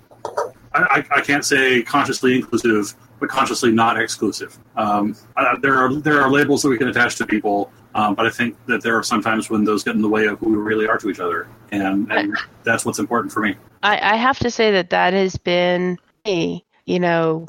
I, 0.73 1.05
I 1.15 1.21
can't 1.21 1.45
say 1.45 1.83
consciously 1.83 2.37
inclusive, 2.37 2.95
but 3.21 3.29
consciously 3.29 3.73
not 3.73 4.01
exclusive. 4.01 4.59
Um, 4.77 5.15
uh, 5.37 5.59
there 5.61 5.75
are 5.75 5.95
there 5.95 6.23
are 6.23 6.31
labels 6.31 6.63
that 6.63 6.71
we 6.71 6.79
can 6.79 6.89
attach 6.89 7.17
to 7.17 7.27
people, 7.27 7.71
um, 7.95 8.15
but 8.15 8.25
I 8.25 8.31
think 8.31 8.57
that 8.69 8.83
there 8.83 8.97
are 8.97 9.03
sometimes 9.03 9.51
when 9.51 9.65
those 9.65 9.85
get 9.85 9.97
in 9.97 10.01
the 10.01 10.09
way 10.09 10.25
of 10.29 10.39
who 10.39 10.49
we 10.49 10.57
really 10.57 10.89
are 10.89 10.97
to 10.97 11.11
each 11.11 11.21
other, 11.21 11.47
and, 11.73 12.11
and 12.11 12.39
that's 12.65 12.87
what's 12.87 13.01
important 13.01 13.35
for 13.35 13.41
me. 13.41 13.55
I, 13.83 14.15
I 14.15 14.17
have 14.17 14.39
to 14.39 14.51
say 14.51 14.71
that 14.71 14.89
that 14.89 15.13
has 15.13 15.37
been 15.37 15.99
a 16.27 16.65
you 16.87 17.01
know 17.01 17.47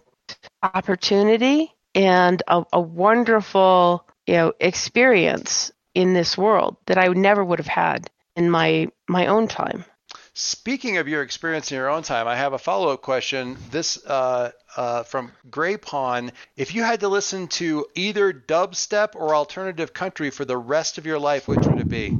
opportunity 0.63 1.73
and 1.95 2.41
a, 2.47 2.63
a 2.73 2.79
wonderful 2.79 4.07
you 4.27 4.33
know 4.33 4.53
experience 4.59 5.71
in 5.95 6.13
this 6.13 6.37
world 6.37 6.77
that 6.85 6.97
I 6.97 7.07
never 7.07 7.43
would 7.43 7.59
have 7.59 7.67
had 7.67 8.09
in 8.35 8.49
my 8.49 8.87
my 9.07 9.27
own 9.27 9.47
time. 9.47 9.85
Speaking 10.33 10.97
of 10.97 11.07
your 11.09 11.21
experience 11.21 11.69
in 11.71 11.75
your 11.75 11.89
own 11.89 12.03
time, 12.03 12.25
I 12.25 12.37
have 12.37 12.53
a 12.53 12.57
follow 12.57 12.93
up 12.93 13.01
question. 13.01 13.57
This 13.71 14.03
uh, 14.05 14.51
uh, 14.77 15.03
from 15.03 15.33
Gray 15.49 15.75
Pawn. 15.75 16.31
If 16.55 16.73
you 16.73 16.83
had 16.83 17.01
to 17.01 17.09
listen 17.09 17.47
to 17.59 17.85
either 17.95 18.31
dubstep 18.31 19.15
or 19.15 19.35
alternative 19.35 19.93
country 19.93 20.29
for 20.29 20.45
the 20.45 20.57
rest 20.57 20.97
of 20.97 21.05
your 21.05 21.19
life, 21.19 21.47
which 21.47 21.65
would 21.65 21.79
it 21.79 21.89
be? 21.89 22.17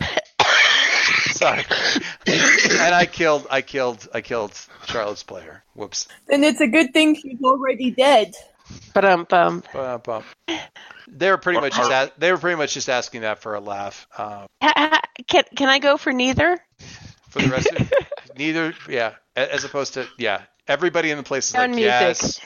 Sorry, 1.32 1.64
and 2.26 2.94
I 2.94 3.06
killed, 3.06 3.46
I 3.50 3.62
killed, 3.62 4.08
I 4.14 4.20
killed 4.20 4.52
Charlotte's 4.86 5.22
player. 5.22 5.62
Whoops. 5.74 6.08
Then 6.28 6.44
it's 6.44 6.60
a 6.60 6.66
good 6.68 6.92
thing 6.92 7.14
she's 7.14 7.40
already 7.42 7.90
dead. 7.90 8.34
But 8.94 9.04
um, 9.04 9.26
um, 9.30 9.62
Ba-dum-bum. 9.72 10.24
They 11.08 11.30
were 11.30 11.36
pretty 11.36 11.60
much 11.60 11.74
just 11.74 11.90
a- 11.90 12.12
they 12.16 12.32
were 12.32 12.38
pretty 12.38 12.56
much 12.56 12.72
just 12.74 12.88
asking 12.88 13.22
that 13.22 13.40
for 13.40 13.54
a 13.54 13.60
laugh. 13.60 14.06
Um, 14.16 14.46
ha- 14.62 14.72
ha- 14.76 15.00
can 15.28 15.44
can 15.56 15.68
I 15.68 15.78
go 15.78 15.96
for 15.96 16.12
neither? 16.12 16.58
for 17.28 17.40
the 17.42 17.48
rest 17.48 17.68
of 17.72 17.92
neither, 18.38 18.74
yeah, 18.88 19.14
as 19.36 19.64
opposed 19.64 19.94
to 19.94 20.06
yeah, 20.18 20.42
everybody 20.68 21.10
in 21.10 21.16
the 21.18 21.22
place 21.22 21.48
is 21.50 21.54
On 21.54 21.60
like 21.62 21.70
music. 21.70 21.90
yes. 21.90 22.40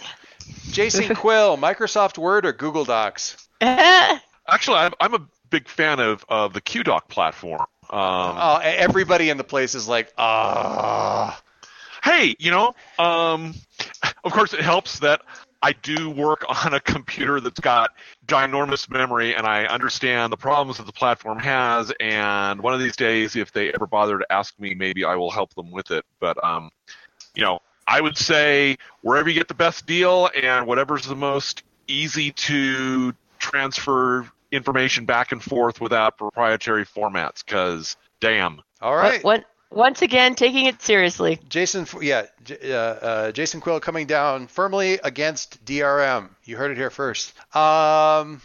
Jason 0.72 1.14
Quill, 1.16 1.56
Microsoft 1.58 2.18
Word 2.18 2.44
or 2.46 2.52
Google 2.52 2.84
Docs? 2.84 3.36
Actually, 3.60 4.76
I'm, 4.78 4.92
I'm 5.00 5.14
a 5.14 5.26
big 5.56 5.68
fan 5.68 6.00
of, 6.00 6.22
of 6.28 6.52
the 6.52 6.60
QDoc 6.60 7.08
platform. 7.08 7.64
Um, 7.88 8.36
Oh, 8.38 8.58
everybody 8.62 9.30
in 9.30 9.38
the 9.38 9.44
place 9.44 9.74
is 9.74 9.88
like 9.88 10.12
ah. 10.18 11.40
hey, 12.04 12.34
you 12.38 12.50
know, 12.50 12.74
um, 12.98 13.54
of 14.24 14.32
course 14.32 14.52
it 14.52 14.60
helps 14.60 14.98
that 14.98 15.22
I 15.62 15.72
do 15.72 16.10
work 16.10 16.44
on 16.66 16.74
a 16.74 16.80
computer 16.80 17.40
that's 17.40 17.60
got 17.60 17.92
ginormous 18.26 18.90
memory 18.90 19.34
and 19.34 19.46
I 19.46 19.64
understand 19.64 20.30
the 20.30 20.36
problems 20.36 20.76
that 20.76 20.84
the 20.84 20.92
platform 20.92 21.38
has. 21.38 21.90
And 22.00 22.60
one 22.60 22.74
of 22.74 22.80
these 22.80 22.96
days, 22.96 23.34
if 23.34 23.50
they 23.52 23.72
ever 23.72 23.86
bother 23.86 24.18
to 24.18 24.26
ask 24.30 24.58
me, 24.60 24.74
maybe 24.74 25.04
I 25.04 25.14
will 25.14 25.30
help 25.30 25.54
them 25.54 25.70
with 25.70 25.90
it. 25.90 26.04
But, 26.20 26.42
um, 26.44 26.70
you 27.34 27.42
know, 27.42 27.60
I 27.86 28.02
would 28.02 28.18
say 28.18 28.76
wherever 29.00 29.30
you 29.30 29.34
get 29.34 29.48
the 29.48 29.54
best 29.54 29.86
deal 29.86 30.28
and 30.36 30.66
whatever's 30.66 31.06
the 31.06 31.16
most 31.16 31.62
easy 31.88 32.32
to 32.32 33.14
transfer 33.38 34.30
information 34.50 35.04
back 35.04 35.32
and 35.32 35.42
forth 35.42 35.80
without 35.80 36.18
proprietary 36.18 36.84
formats, 36.84 37.44
because 37.44 37.96
damn. 38.20 38.60
All 38.80 38.94
right. 38.94 39.22
What, 39.24 39.44
once 39.70 40.02
again, 40.02 40.34
taking 40.34 40.66
it 40.66 40.80
seriously. 40.80 41.40
Jason, 41.48 41.86
yeah, 42.00 42.26
uh, 42.62 42.66
uh, 42.66 43.32
Jason 43.32 43.60
Quill 43.60 43.80
coming 43.80 44.06
down 44.06 44.46
firmly 44.46 44.98
against 45.02 45.64
DRM. 45.64 46.30
You 46.44 46.56
heard 46.56 46.70
it 46.70 46.76
here 46.76 46.90
first. 46.90 47.34
Um, 47.54 48.40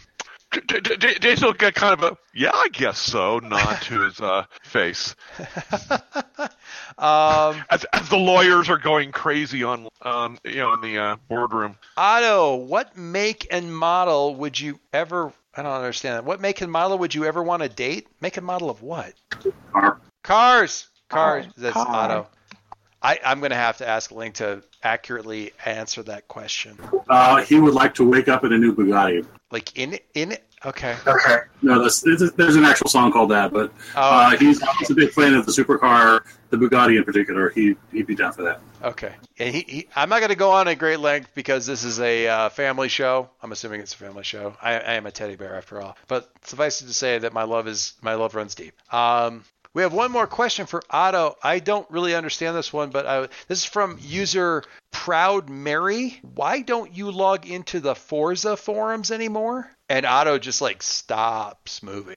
Jason 1.20 1.46
will 1.46 1.54
get 1.54 1.74
kind 1.74 1.94
of 1.94 2.02
a 2.02 2.18
yeah, 2.34 2.50
I 2.52 2.68
guess 2.68 2.98
so 2.98 3.38
nod 3.38 3.80
to 3.82 4.00
his 4.02 4.20
uh, 4.20 4.44
face 4.62 5.14
um, 6.98 7.64
as, 7.70 7.84
as 7.92 8.08
the 8.10 8.18
lawyers 8.18 8.68
are 8.68 8.78
going 8.78 9.12
crazy 9.12 9.64
on 9.64 9.88
um, 10.02 10.38
you 10.44 10.56
know 10.56 10.74
in 10.74 10.80
the 10.82 10.98
uh, 10.98 11.16
boardroom. 11.28 11.76
Otto, 11.96 12.56
what 12.56 12.96
make 12.96 13.46
and 13.50 13.74
model 13.74 14.34
would 14.36 14.60
you 14.60 14.78
ever? 14.92 15.32
I 15.54 15.62
don't 15.62 15.72
understand 15.72 16.16
that. 16.16 16.24
What 16.24 16.40
make 16.40 16.60
and 16.62 16.72
model 16.72 16.98
would 16.98 17.14
you 17.14 17.24
ever 17.24 17.42
want 17.42 17.62
to 17.62 17.68
date? 17.68 18.08
Make 18.20 18.36
and 18.36 18.46
model 18.46 18.70
of 18.70 18.82
what? 18.82 19.12
Car. 19.72 20.00
Cars. 20.22 20.88
Cars. 21.08 21.46
Oh, 21.48 21.52
That's 21.58 21.74
car. 21.74 21.86
Otto. 21.88 22.26
I, 23.02 23.18
I'm 23.24 23.40
going 23.40 23.50
to 23.50 23.56
have 23.56 23.78
to 23.78 23.88
ask 23.88 24.12
Link 24.12 24.36
to 24.36 24.62
accurately 24.82 25.52
answer 25.64 26.02
that 26.04 26.28
question. 26.28 26.78
Uh, 27.08 27.42
he 27.42 27.58
would 27.58 27.74
like 27.74 27.94
to 27.94 28.08
wake 28.08 28.28
up 28.28 28.44
in 28.44 28.52
a 28.52 28.58
new 28.58 28.74
Bugatti. 28.74 29.26
Like 29.50 29.76
in 29.76 29.98
in 30.14 30.32
it. 30.32 30.44
Okay. 30.64 30.96
Okay. 31.06 31.38
No, 31.62 31.80
there's, 31.80 32.02
there's 32.32 32.56
an 32.56 32.64
actual 32.64 32.88
song 32.88 33.12
called 33.12 33.30
that, 33.30 33.52
but 33.52 33.72
Oh, 33.96 34.00
uh, 34.00 34.36
he's, 34.36 34.60
he's 34.78 34.90
a 34.90 34.94
big 34.94 35.10
fan 35.10 35.34
of 35.34 35.46
the 35.46 35.52
supercar, 35.52 36.24
the 36.50 36.56
Bugatti 36.56 36.96
in 36.96 37.04
particular. 37.04 37.50
He 37.50 37.76
he'd 37.92 38.06
be 38.06 38.14
down 38.14 38.32
for 38.32 38.42
that. 38.42 38.60
Okay. 38.82 39.12
And 39.38 39.54
he, 39.54 39.60
he, 39.66 39.88
I'm 39.96 40.08
not 40.08 40.20
going 40.20 40.30
to 40.30 40.36
go 40.36 40.50
on 40.50 40.68
at 40.68 40.78
great 40.78 41.00
length 41.00 41.32
because 41.34 41.66
this 41.66 41.84
is 41.84 42.00
a 42.00 42.28
uh, 42.28 42.48
family 42.50 42.88
show. 42.88 43.30
I'm 43.42 43.52
assuming 43.52 43.80
it's 43.80 43.94
a 43.94 43.98
family 43.98 44.24
show. 44.24 44.56
I, 44.62 44.74
I 44.74 44.92
am 44.94 45.06
a 45.06 45.10
teddy 45.10 45.36
bear 45.36 45.56
after 45.56 45.80
all. 45.80 45.96
But 46.08 46.30
suffice 46.44 46.82
it 46.82 46.86
to 46.86 46.94
say 46.94 47.18
that 47.18 47.32
my 47.32 47.44
love 47.44 47.66
is 47.68 47.94
my 48.02 48.14
love 48.14 48.34
runs 48.34 48.54
deep. 48.54 48.74
Um, 48.92 49.44
we 49.74 49.82
have 49.82 49.94
one 49.94 50.12
more 50.12 50.26
question 50.26 50.66
for 50.66 50.82
Otto. 50.90 51.36
I 51.42 51.58
don't 51.58 51.90
really 51.90 52.14
understand 52.14 52.54
this 52.54 52.72
one, 52.72 52.90
but 52.90 53.06
I, 53.06 53.20
this 53.48 53.60
is 53.60 53.64
from 53.64 53.98
user 54.02 54.64
Proud 54.90 55.48
Mary. 55.48 56.20
Why 56.34 56.60
don't 56.60 56.94
you 56.94 57.10
log 57.10 57.46
into 57.46 57.80
the 57.80 57.94
Forza 57.94 58.56
forums 58.58 59.10
anymore? 59.10 59.70
And 59.92 60.06
Otto 60.06 60.38
just 60.38 60.62
like 60.62 60.82
stops 60.82 61.82
moving. 61.82 62.16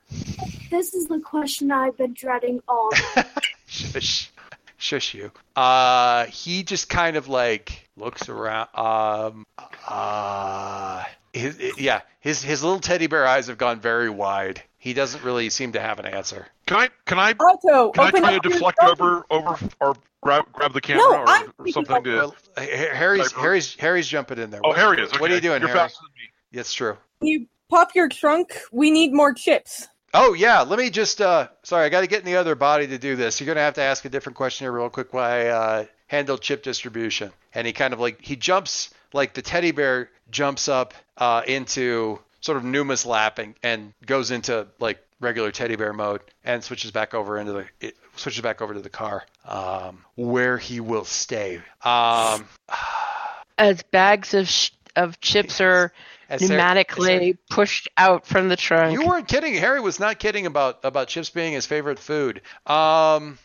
This 0.71 0.93
is 0.93 1.07
the 1.07 1.19
question 1.19 1.71
I've 1.73 1.97
been 1.97 2.13
dreading 2.13 2.61
all. 2.69 2.89
Shush. 3.67 4.31
Shush 4.77 5.13
you. 5.13 5.29
Uh, 5.57 6.25
he 6.27 6.63
just 6.63 6.87
kind 6.87 7.17
of 7.17 7.27
like 7.27 7.89
looks 7.97 8.29
around. 8.29 8.69
Um, 8.75 9.45
uh, 9.85 11.03
his, 11.33 11.59
yeah, 11.77 11.99
his 12.21 12.41
his 12.41 12.63
little 12.63 12.79
teddy 12.79 13.07
bear 13.07 13.27
eyes 13.27 13.47
have 13.47 13.57
gone 13.57 13.81
very 13.81 14.09
wide. 14.09 14.61
He 14.77 14.93
doesn't 14.93 15.21
really 15.25 15.49
seem 15.49 15.73
to 15.73 15.81
have 15.81 15.99
an 15.99 16.05
answer. 16.05 16.47
Can 16.67 16.77
I 16.77 16.89
can 17.05 17.19
I 17.19 17.33
Otto, 17.37 17.91
can 17.91 18.05
I 18.05 18.11
try 18.11 18.19
to 18.31 18.37
up 18.37 18.43
your 18.45 18.53
deflect 18.53 18.79
phone. 18.79 18.89
over 18.91 19.25
over 19.29 19.57
or 19.81 19.95
grab 20.23 20.45
grab 20.53 20.71
the 20.71 20.79
camera 20.79 21.03
No, 21.03 21.17
or, 21.17 21.25
I'm 21.27 21.51
or 21.57 21.67
something 21.67 22.03
to? 22.05 22.15
Well, 22.15 22.35
Harry's 22.57 23.33
Harry's 23.33 23.75
Harry's 23.75 24.07
jumping 24.07 24.37
in 24.39 24.49
there. 24.49 24.61
oh, 24.63 24.69
What- 24.69 24.77
Harry 24.77 25.01
is. 25.01 25.11
What 25.19 25.29
are 25.29 25.35
you 25.35 25.41
doing, 25.41 25.59
You're 25.59 25.67
Harry? 25.67 25.79
faster 25.79 25.99
than 26.03 26.13
me. 26.15 26.29
That's 26.53 26.71
true. 26.73 26.95
You 27.21 27.47
pop 27.75 27.93
your 27.93 28.07
trunk. 28.07 28.57
We 28.71 28.89
need 28.89 29.13
more 29.13 29.33
chips. 29.33 29.87
Oh 30.13 30.33
yeah, 30.33 30.61
let 30.61 30.79
me 30.79 30.89
just. 30.89 31.19
Uh, 31.19 31.49
sorry, 31.63 31.85
I 31.85 31.89
got 31.89 32.01
to 32.01 32.07
get 32.07 32.19
in 32.19 32.25
the 32.25 32.37
other 32.37 32.55
body 32.55 32.87
to 32.87 32.97
do 32.97 33.17
this. 33.17 33.39
You're 33.39 33.47
gonna 33.47 33.65
have 33.65 33.73
to 33.73 33.81
ask 33.81 34.05
a 34.05 34.09
different 34.09 34.37
question 34.37 34.63
here 34.63 34.71
real 34.71 34.89
quick 34.89 35.13
while 35.13 35.29
I 35.29 35.47
uh, 35.47 35.85
handle 36.07 36.37
chip 36.37 36.63
distribution. 36.63 37.31
And 37.53 37.67
he 37.67 37.73
kind 37.73 37.93
of 37.93 37.99
like 37.99 38.21
he 38.21 38.37
jumps 38.37 38.91
like 39.11 39.33
the 39.33 39.41
teddy 39.41 39.71
bear 39.71 40.09
jumps 40.31 40.69
up 40.69 40.93
uh, 41.17 41.41
into 41.45 42.19
sort 42.39 42.57
of 42.57 42.63
Numa's 42.63 43.05
lap 43.05 43.39
and, 43.39 43.55
and 43.61 43.93
goes 44.05 44.31
into 44.31 44.67
like 44.79 45.05
regular 45.19 45.51
teddy 45.51 45.75
bear 45.75 45.91
mode 45.91 46.21
and 46.45 46.63
switches 46.63 46.91
back 46.91 47.13
over 47.13 47.37
into 47.37 47.51
the 47.51 47.65
it 47.81 47.97
switches 48.15 48.41
back 48.41 48.61
over 48.61 48.73
to 48.73 48.81
the 48.81 48.89
car 48.89 49.25
um, 49.43 50.05
where 50.15 50.57
he 50.57 50.79
will 50.79 51.05
stay. 51.05 51.61
Um, 51.83 52.47
As 53.57 53.83
bags 53.83 54.33
of 54.33 54.47
sh- 54.47 54.71
of 54.95 55.19
chips 55.19 55.59
are 55.59 55.91
as 56.29 56.45
Sarah- 56.45 56.61
pneumatically 56.61 57.37
pushed 57.49 57.89
out 57.97 58.25
from 58.25 58.49
the 58.49 58.55
trunk. 58.55 58.93
You 58.93 59.05
weren't 59.07 59.27
kidding. 59.27 59.53
Harry 59.55 59.79
was 59.81 59.99
not 59.99 60.19
kidding 60.19 60.45
about 60.45 60.79
about 60.83 61.07
chips 61.07 61.29
being 61.29 61.53
his 61.53 61.65
favorite 61.65 61.99
food. 61.99 62.41
Um, 62.65 63.37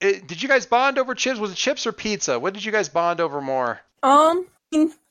it, 0.00 0.26
did 0.26 0.42
you 0.42 0.48
guys 0.48 0.66
bond 0.66 0.98
over 0.98 1.14
chips? 1.14 1.38
Was 1.38 1.52
it 1.52 1.56
chips 1.56 1.86
or 1.86 1.92
pizza? 1.92 2.38
What 2.38 2.54
did 2.54 2.64
you 2.64 2.72
guys 2.72 2.88
bond 2.88 3.20
over 3.20 3.40
more? 3.40 3.80
Um, 4.02 4.46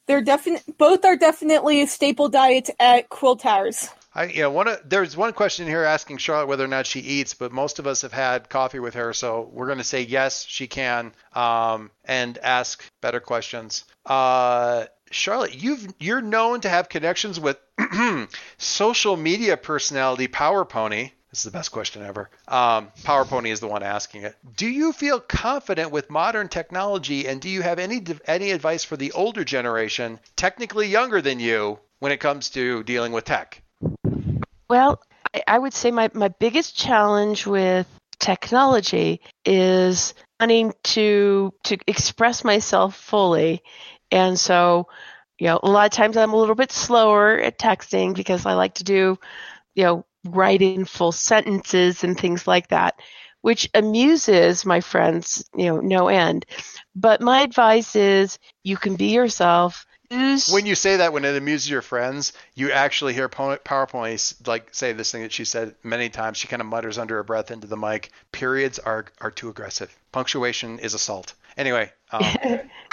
they're 0.07 0.21
definite. 0.21 0.78
Both 0.78 1.05
are 1.05 1.17
definitely 1.17 1.82
a 1.82 1.88
staple 1.88 2.30
diets 2.30 2.69
at 2.80 3.09
Quill 3.09 3.36
Towers. 3.36 3.89
I, 4.13 4.26
you 4.26 4.43
know, 4.43 4.51
one 4.51 4.69
of, 4.69 4.80
there's 4.86 5.17
one 5.17 5.34
question 5.34 5.67
here 5.67 5.84
asking 5.84 6.17
Charlotte 6.19 6.47
whether 6.47 6.63
or 6.63 6.69
not 6.69 6.86
she 6.86 7.01
eats, 7.01 7.34
but 7.34 7.51
most 7.51 7.80
of 7.80 7.88
us 7.88 8.03
have 8.03 8.13
had 8.13 8.47
coffee 8.47 8.80
with 8.80 8.93
her, 8.93 9.11
so 9.11 9.49
we're 9.51 9.65
going 9.65 9.80
to 9.80 9.84
say 9.84 10.03
yes, 10.03 10.45
she 10.45 10.67
can, 10.67 11.11
um, 11.34 11.91
and 12.05 12.38
ask 12.38 12.82
better 13.01 13.19
questions. 13.19 13.84
Uh, 14.05 14.86
Charlotte, 15.12 15.56
you've 15.56 15.88
you're 15.99 16.22
known 16.22 16.62
to 16.62 16.70
have 16.70 16.89
connections 16.89 17.39
with 17.39 17.58
social 18.58 19.16
media 19.16 19.58
personality 19.58 20.28
Power 20.28 20.66
Pony. 20.66 21.12
This 21.30 21.39
is 21.39 21.51
the 21.51 21.58
best 21.58 21.72
question 21.72 22.01
ever. 22.01 22.30
Um, 22.47 22.91
Power 23.03 23.26
Pony 23.26 23.51
is 23.51 23.60
the 23.60 23.68
one 23.68 23.84
asking 23.84 24.24
it. 24.24 24.36
Do 24.56 24.68
you 24.68 24.93
feel 24.93 25.20
confident 25.20 25.91
with 25.91 26.10
modern 26.10 26.47
technology, 26.47 27.28
and 27.28 27.41
do 27.41 27.49
you 27.49 27.62
have 27.62 27.78
any 27.78 28.03
any 28.26 28.51
advice 28.51 28.84
for 28.84 28.97
the 28.97 29.12
older 29.12 29.43
generation, 29.43 30.20
technically 30.36 30.88
younger 30.88 31.22
than 31.22 31.39
you, 31.39 31.80
when 31.99 32.12
it 32.12 32.20
comes 32.20 32.49
to 32.51 32.84
dealing 32.84 33.12
with 33.12 33.26
tech? 33.26 33.62
Well, 34.70 35.01
I, 35.34 35.43
I 35.47 35.60
would 35.60 35.74
say 35.74 35.91
my, 35.91 36.10
my 36.14 36.30
biggest 36.30 36.76
challenge 36.76 37.45
with 37.45 37.88
technology 38.20 39.22
is 39.43 40.14
wanting 40.39 40.74
to 40.84 41.53
to 41.64 41.78
express 41.88 42.43
myself 42.43 42.95
fully. 42.95 43.62
And 44.16 44.39
so, 44.39 44.88
you 45.38 45.47
know, 45.47 45.59
a 45.61 45.70
lot 45.70 45.86
of 45.86 45.91
times 45.91 46.16
I'm 46.16 46.32
a 46.32 46.38
little 46.38 46.55
bit 46.55 46.72
slower 46.72 47.38
at 47.38 47.59
texting 47.59 48.16
because 48.16 48.45
I 48.45 48.53
like 48.53 48.76
to 48.76 48.86
do, 48.86 49.20
you 49.76 49.84
know, 49.84 50.05
write 50.24 50.61
in 50.61 50.86
full 50.86 51.11
sentences 51.11 52.05
and 52.05 52.18
things 52.18 52.47
like 52.47 52.70
that, 52.70 52.95
which 53.41 53.70
amuses 53.74 54.66
my 54.66 54.80
friends, 54.80 55.49
you 55.53 55.66
know, 55.66 55.82
no 55.82 56.07
end. 56.07 56.45
But 56.95 57.20
my 57.20 57.41
advice 57.41 57.97
is 57.97 58.39
you 58.63 58.78
can 58.78 58.95
be 58.95 59.07
yourself 59.07 59.86
when 60.09 60.66
you 60.66 60.76
say 60.76 60.97
that, 60.97 61.13
when 61.13 61.26
it 61.26 61.36
amuses 61.36 61.70
your 61.70 61.82
friends, 61.82 62.34
you 62.53 62.72
actually 62.72 63.13
hear 63.13 63.28
Power 63.28 63.88
Pony 63.88 64.18
like 64.45 64.74
say 64.74 64.93
this 64.93 65.11
thing 65.11 65.24
that 65.24 65.32
she 65.32 65.45
said 65.45 65.76
many 65.84 66.09
times. 66.09 66.38
She 66.38 66.47
kind 66.47 66.61
of 66.61 66.68
mutters 66.68 66.97
under 66.97 67.16
her 67.16 67.24
breath 67.24 67.51
into 67.51 67.68
the 67.68 67.78
mic. 67.78 68.11
Periods 68.32 68.78
are 68.80 69.05
are 69.20 69.32
too 69.32 69.49
aggressive. 69.49 69.95
Punctuation 70.11 70.80
is 70.80 70.93
assault. 70.93 71.34
Anyway. 71.57 71.91
Um, 72.11 72.24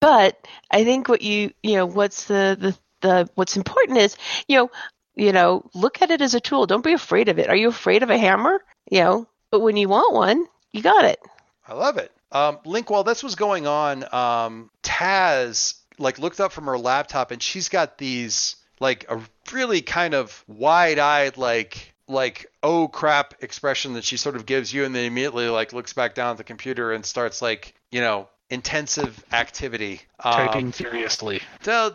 but 0.00 0.46
I 0.70 0.84
think 0.84 1.08
what 1.08 1.22
you 1.22 1.52
you 1.62 1.76
know 1.76 1.86
what's 1.86 2.24
the 2.24 2.56
the 2.58 2.78
the 3.00 3.28
what's 3.34 3.56
important 3.56 3.98
is 3.98 4.16
you 4.48 4.56
know 4.56 4.70
you 5.14 5.32
know 5.32 5.68
look 5.74 6.02
at 6.02 6.10
it 6.10 6.20
as 6.20 6.34
a 6.34 6.40
tool. 6.40 6.66
Don't 6.66 6.84
be 6.84 6.92
afraid 6.92 7.28
of 7.28 7.38
it. 7.38 7.48
Are 7.48 7.56
you 7.56 7.68
afraid 7.68 8.02
of 8.02 8.10
a 8.10 8.18
hammer? 8.18 8.62
You 8.90 9.00
know, 9.00 9.28
but 9.50 9.60
when 9.60 9.76
you 9.76 9.88
want 9.88 10.14
one, 10.14 10.46
you 10.72 10.82
got 10.82 11.04
it. 11.04 11.18
I 11.66 11.74
love 11.74 11.96
it. 11.96 12.12
Um, 12.32 12.58
Link, 12.64 12.90
while 12.90 13.04
this 13.04 13.22
was 13.22 13.36
going 13.36 13.66
on, 13.66 14.04
um, 14.12 14.70
Taz 14.82 15.74
like 15.98 16.18
looked 16.18 16.40
up 16.40 16.52
from 16.52 16.66
her 16.66 16.78
laptop 16.78 17.30
and 17.30 17.42
she's 17.42 17.68
got 17.68 17.98
these 17.98 18.56
like 18.80 19.06
a 19.08 19.20
really 19.52 19.80
kind 19.80 20.14
of 20.14 20.44
wide-eyed 20.48 21.36
like 21.36 21.94
like 22.08 22.46
oh 22.62 22.88
crap 22.88 23.34
expression 23.42 23.94
that 23.94 24.04
she 24.04 24.16
sort 24.16 24.36
of 24.36 24.44
gives 24.44 24.72
you 24.72 24.84
and 24.84 24.94
then 24.94 25.04
immediately 25.04 25.48
like 25.48 25.72
looks 25.72 25.92
back 25.92 26.14
down 26.14 26.32
at 26.32 26.36
the 26.36 26.44
computer 26.44 26.92
and 26.92 27.06
starts 27.06 27.40
like 27.40 27.74
you 27.90 28.00
know 28.00 28.28
intensive 28.50 29.24
activity. 29.32 30.02
Typing 30.22 30.66
um, 30.66 30.72
furiously. 30.72 31.42
A 31.66 31.90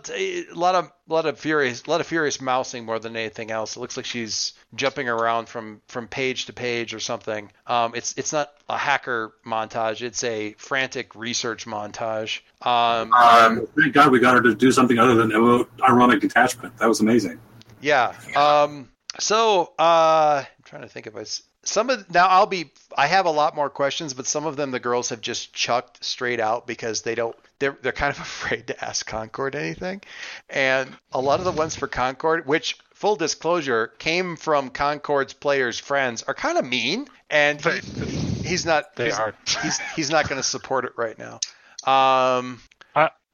lot 0.54 0.76
of 0.76 0.86
a 0.86 1.14
lot 1.14 1.26
of 1.26 1.40
furious 1.40 1.84
a 1.86 1.90
lot 1.90 2.02
of 2.02 2.08
furious 2.08 2.40
mousing 2.42 2.86
more 2.86 3.00
than 3.00 3.16
anything 3.16 3.52
else. 3.52 3.76
It 3.76 3.80
looks 3.80 3.98
like 3.98 4.06
she's 4.06 4.54
jumping 4.76 5.10
around 5.10 5.48
from 5.48 5.82
from 5.88 6.08
page 6.08 6.46
to 6.46 6.54
page 6.54 6.94
or 6.94 7.00
something. 7.00 7.52
Um, 7.66 7.94
it's 7.96 8.14
it's 8.18 8.34
not 8.34 8.52
a 8.68 8.78
hacker 8.78 9.34
montage. 9.46 10.02
It's 10.02 10.24
a 10.24 10.54
frantic 10.58 11.16
research 11.16 11.66
montage. 11.66 12.42
Um, 12.62 13.14
um, 13.14 13.68
thank 13.80 13.94
God 13.94 14.12
we 14.12 14.20
got 14.20 14.36
her 14.36 14.42
to 14.42 14.54
do 14.54 14.72
something 14.72 15.00
other 15.00 15.16
than 15.16 15.32
ironic 15.82 16.22
detachment. 16.22 16.78
That 16.78 16.88
was 16.88 17.00
amazing. 17.00 17.40
Yeah. 17.82 18.14
Um, 18.36 18.90
so 19.20 19.74
uh, 19.80 20.44
I'm 20.46 20.64
trying 20.64 20.82
to 20.84 20.88
think 20.88 21.08
if 21.08 21.16
I 21.16 21.24
some 21.70 21.90
of 21.90 22.12
now 22.12 22.28
I'll 22.28 22.46
be 22.46 22.72
I 22.98 23.08
have 23.08 23.26
a 23.26 23.32
lot 23.32 23.56
more 23.56 23.70
questions, 23.70 24.14
but 24.14 24.26
some 24.26 24.46
of 24.46 24.56
them 24.56 24.72
the 24.72 24.80
girls 24.80 25.10
have 25.10 25.22
just 25.22 25.54
chucked 25.54 26.04
straight 26.04 26.40
out 26.40 26.66
because 26.66 27.04
they 27.04 27.16
don't 27.16 27.36
they're 27.60 27.78
they're 27.82 27.92
kind 27.92 28.12
of 28.12 28.20
afraid 28.22 28.68
to 28.68 28.84
ask 28.84 29.06
Concord 29.06 29.56
anything, 29.56 30.02
and 30.50 30.90
a 31.14 31.22
lot 31.22 31.40
of 31.40 31.46
the 31.46 31.52
ones 31.52 31.76
for 31.76 31.88
Concord, 31.88 32.48
which 32.48 32.78
full 32.94 33.16
disclosure 33.16 33.88
came 34.00 34.36
from 34.36 34.70
Concord's 34.70 35.34
players' 35.34 35.80
friends, 35.80 36.24
are 36.24 36.34
kind 36.34 36.58
of 36.58 36.66
mean, 36.66 37.08
and 37.30 37.62
he, 37.62 38.16
he's 38.48 38.66
not 38.66 38.96
they 38.96 39.06
he's, 39.06 39.20
are 39.20 39.36
he's 39.62 39.80
he's 39.96 40.10
not 40.10 40.28
going 40.28 40.42
to 40.42 40.48
support 40.48 40.86
it 40.86 40.94
right 40.98 41.18
now. 41.18 41.40
Um, 41.86 42.60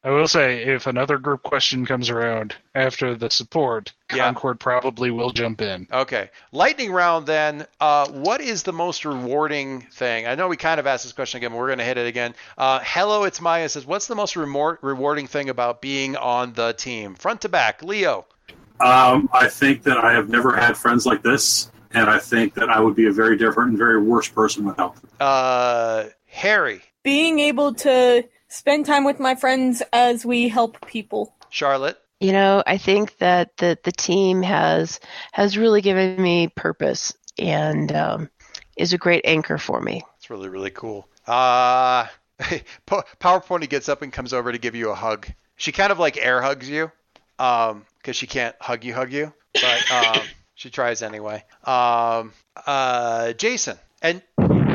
I 0.06 0.12
will 0.12 0.28
say, 0.28 0.64
if 0.64 0.86
another 0.86 1.18
group 1.18 1.42
question 1.42 1.84
comes 1.84 2.12
around 2.12 2.56
after 2.76 3.16
the 3.16 3.32
support, 3.32 3.92
yeah. 4.14 4.26
Concord 4.26 4.60
probably 4.60 5.10
will 5.10 5.32
jump 5.32 5.62
in. 5.62 5.88
Okay. 5.92 6.30
Lightning 6.52 6.92
round 6.92 7.26
then. 7.26 7.66
Uh, 7.80 8.08
what 8.10 8.40
is 8.40 8.62
the 8.62 8.72
most 8.72 9.04
rewarding 9.04 9.82
thing? 9.82 10.28
I 10.28 10.36
know 10.36 10.48
we 10.48 10.58
kind 10.58 10.80
of 10.80 10.86
asked 10.86 11.06
this 11.06 11.14
question 11.14 11.38
again, 11.40 11.50
but 11.50 11.58
we're 11.58 11.70
going 11.70 11.80
to 11.80 11.86
hit 11.86 11.98
it 11.98 12.06
again. 12.06 12.36
Uh, 12.56 12.82
Hello, 12.84 13.24
it's 13.24 13.42
Maya 13.42 13.68
says, 13.68 13.84
What's 13.84 14.06
the 14.06 14.14
most 14.14 14.36
remor- 14.36 14.78
rewarding 14.84 15.26
thing 15.26 15.50
about 15.50 15.82
being 15.82 16.16
on 16.16 16.54
the 16.54 16.74
team? 16.74 17.16
Front 17.16 17.42
to 17.42 17.50
back. 17.50 17.82
Leo. 17.82 18.28
Um, 18.80 19.28
I 19.34 19.48
think 19.48 19.82
that 19.84 19.98
I 19.98 20.14
have 20.14 20.30
never 20.30 20.56
had 20.56 20.78
friends 20.78 21.08
like 21.08 21.24
this, 21.24 21.72
and 21.96 22.08
I 22.12 22.20
think 22.20 22.54
that 22.54 22.70
I 22.70 22.80
would 22.80 22.96
be 22.96 23.08
a 23.08 23.12
very 23.12 23.38
different 23.38 23.70
and 23.70 23.78
very 23.80 24.00
worse 24.00 24.28
person 24.30 24.66
without 24.66 24.98
them. 24.98 25.10
Uh, 25.20 26.04
Harry. 26.28 26.84
Being 27.02 27.40
able 27.40 27.74
to 27.76 28.24
spend 28.56 28.86
time 28.86 29.04
with 29.04 29.20
my 29.20 29.36
friends 29.36 29.84
as 29.94 30.26
we 30.26 30.48
help 30.48 30.86
people. 30.88 31.36
Charlotte. 31.50 31.98
You 32.20 32.32
know, 32.32 32.64
I 32.66 32.78
think 32.78 33.18
that 33.18 33.58
the 33.58 33.78
the 33.84 33.92
team 33.92 34.42
has 34.42 35.00
has 35.34 35.58
really 35.58 35.82
given 35.82 36.22
me 36.22 36.48
purpose 36.48 37.14
and 37.38 37.92
um, 37.92 38.30
is 38.78 38.94
a 38.94 38.98
great 38.98 39.26
anchor 39.26 39.58
for 39.58 39.82
me. 39.82 40.04
It's 40.18 40.30
really 40.30 40.50
really 40.50 40.72
cool. 40.72 41.08
Uh 41.28 42.08
Power 43.20 43.40
Pony 43.40 43.68
gets 43.68 43.90
up 43.90 44.02
and 44.02 44.12
comes 44.12 44.34
over 44.34 44.52
to 44.52 44.58
give 44.58 44.76
you 44.76 44.90
a 44.92 44.96
hug. 44.96 45.28
She 45.56 45.72
kind 45.72 45.92
of 45.92 46.00
like 46.00 46.18
air 46.18 46.42
hugs 46.42 46.70
you, 46.70 46.92
um, 47.40 47.86
because 47.98 48.16
she 48.16 48.28
can't 48.28 48.56
hug 48.60 48.84
you, 48.84 48.94
hug 48.94 49.12
you, 49.12 49.34
but 49.54 49.92
um, 49.92 50.22
she 50.56 50.70
tries 50.70 51.02
anyway. 51.02 51.44
Um, 51.64 52.34
uh, 52.66 53.34
Jason, 53.34 53.78
and 54.02 54.22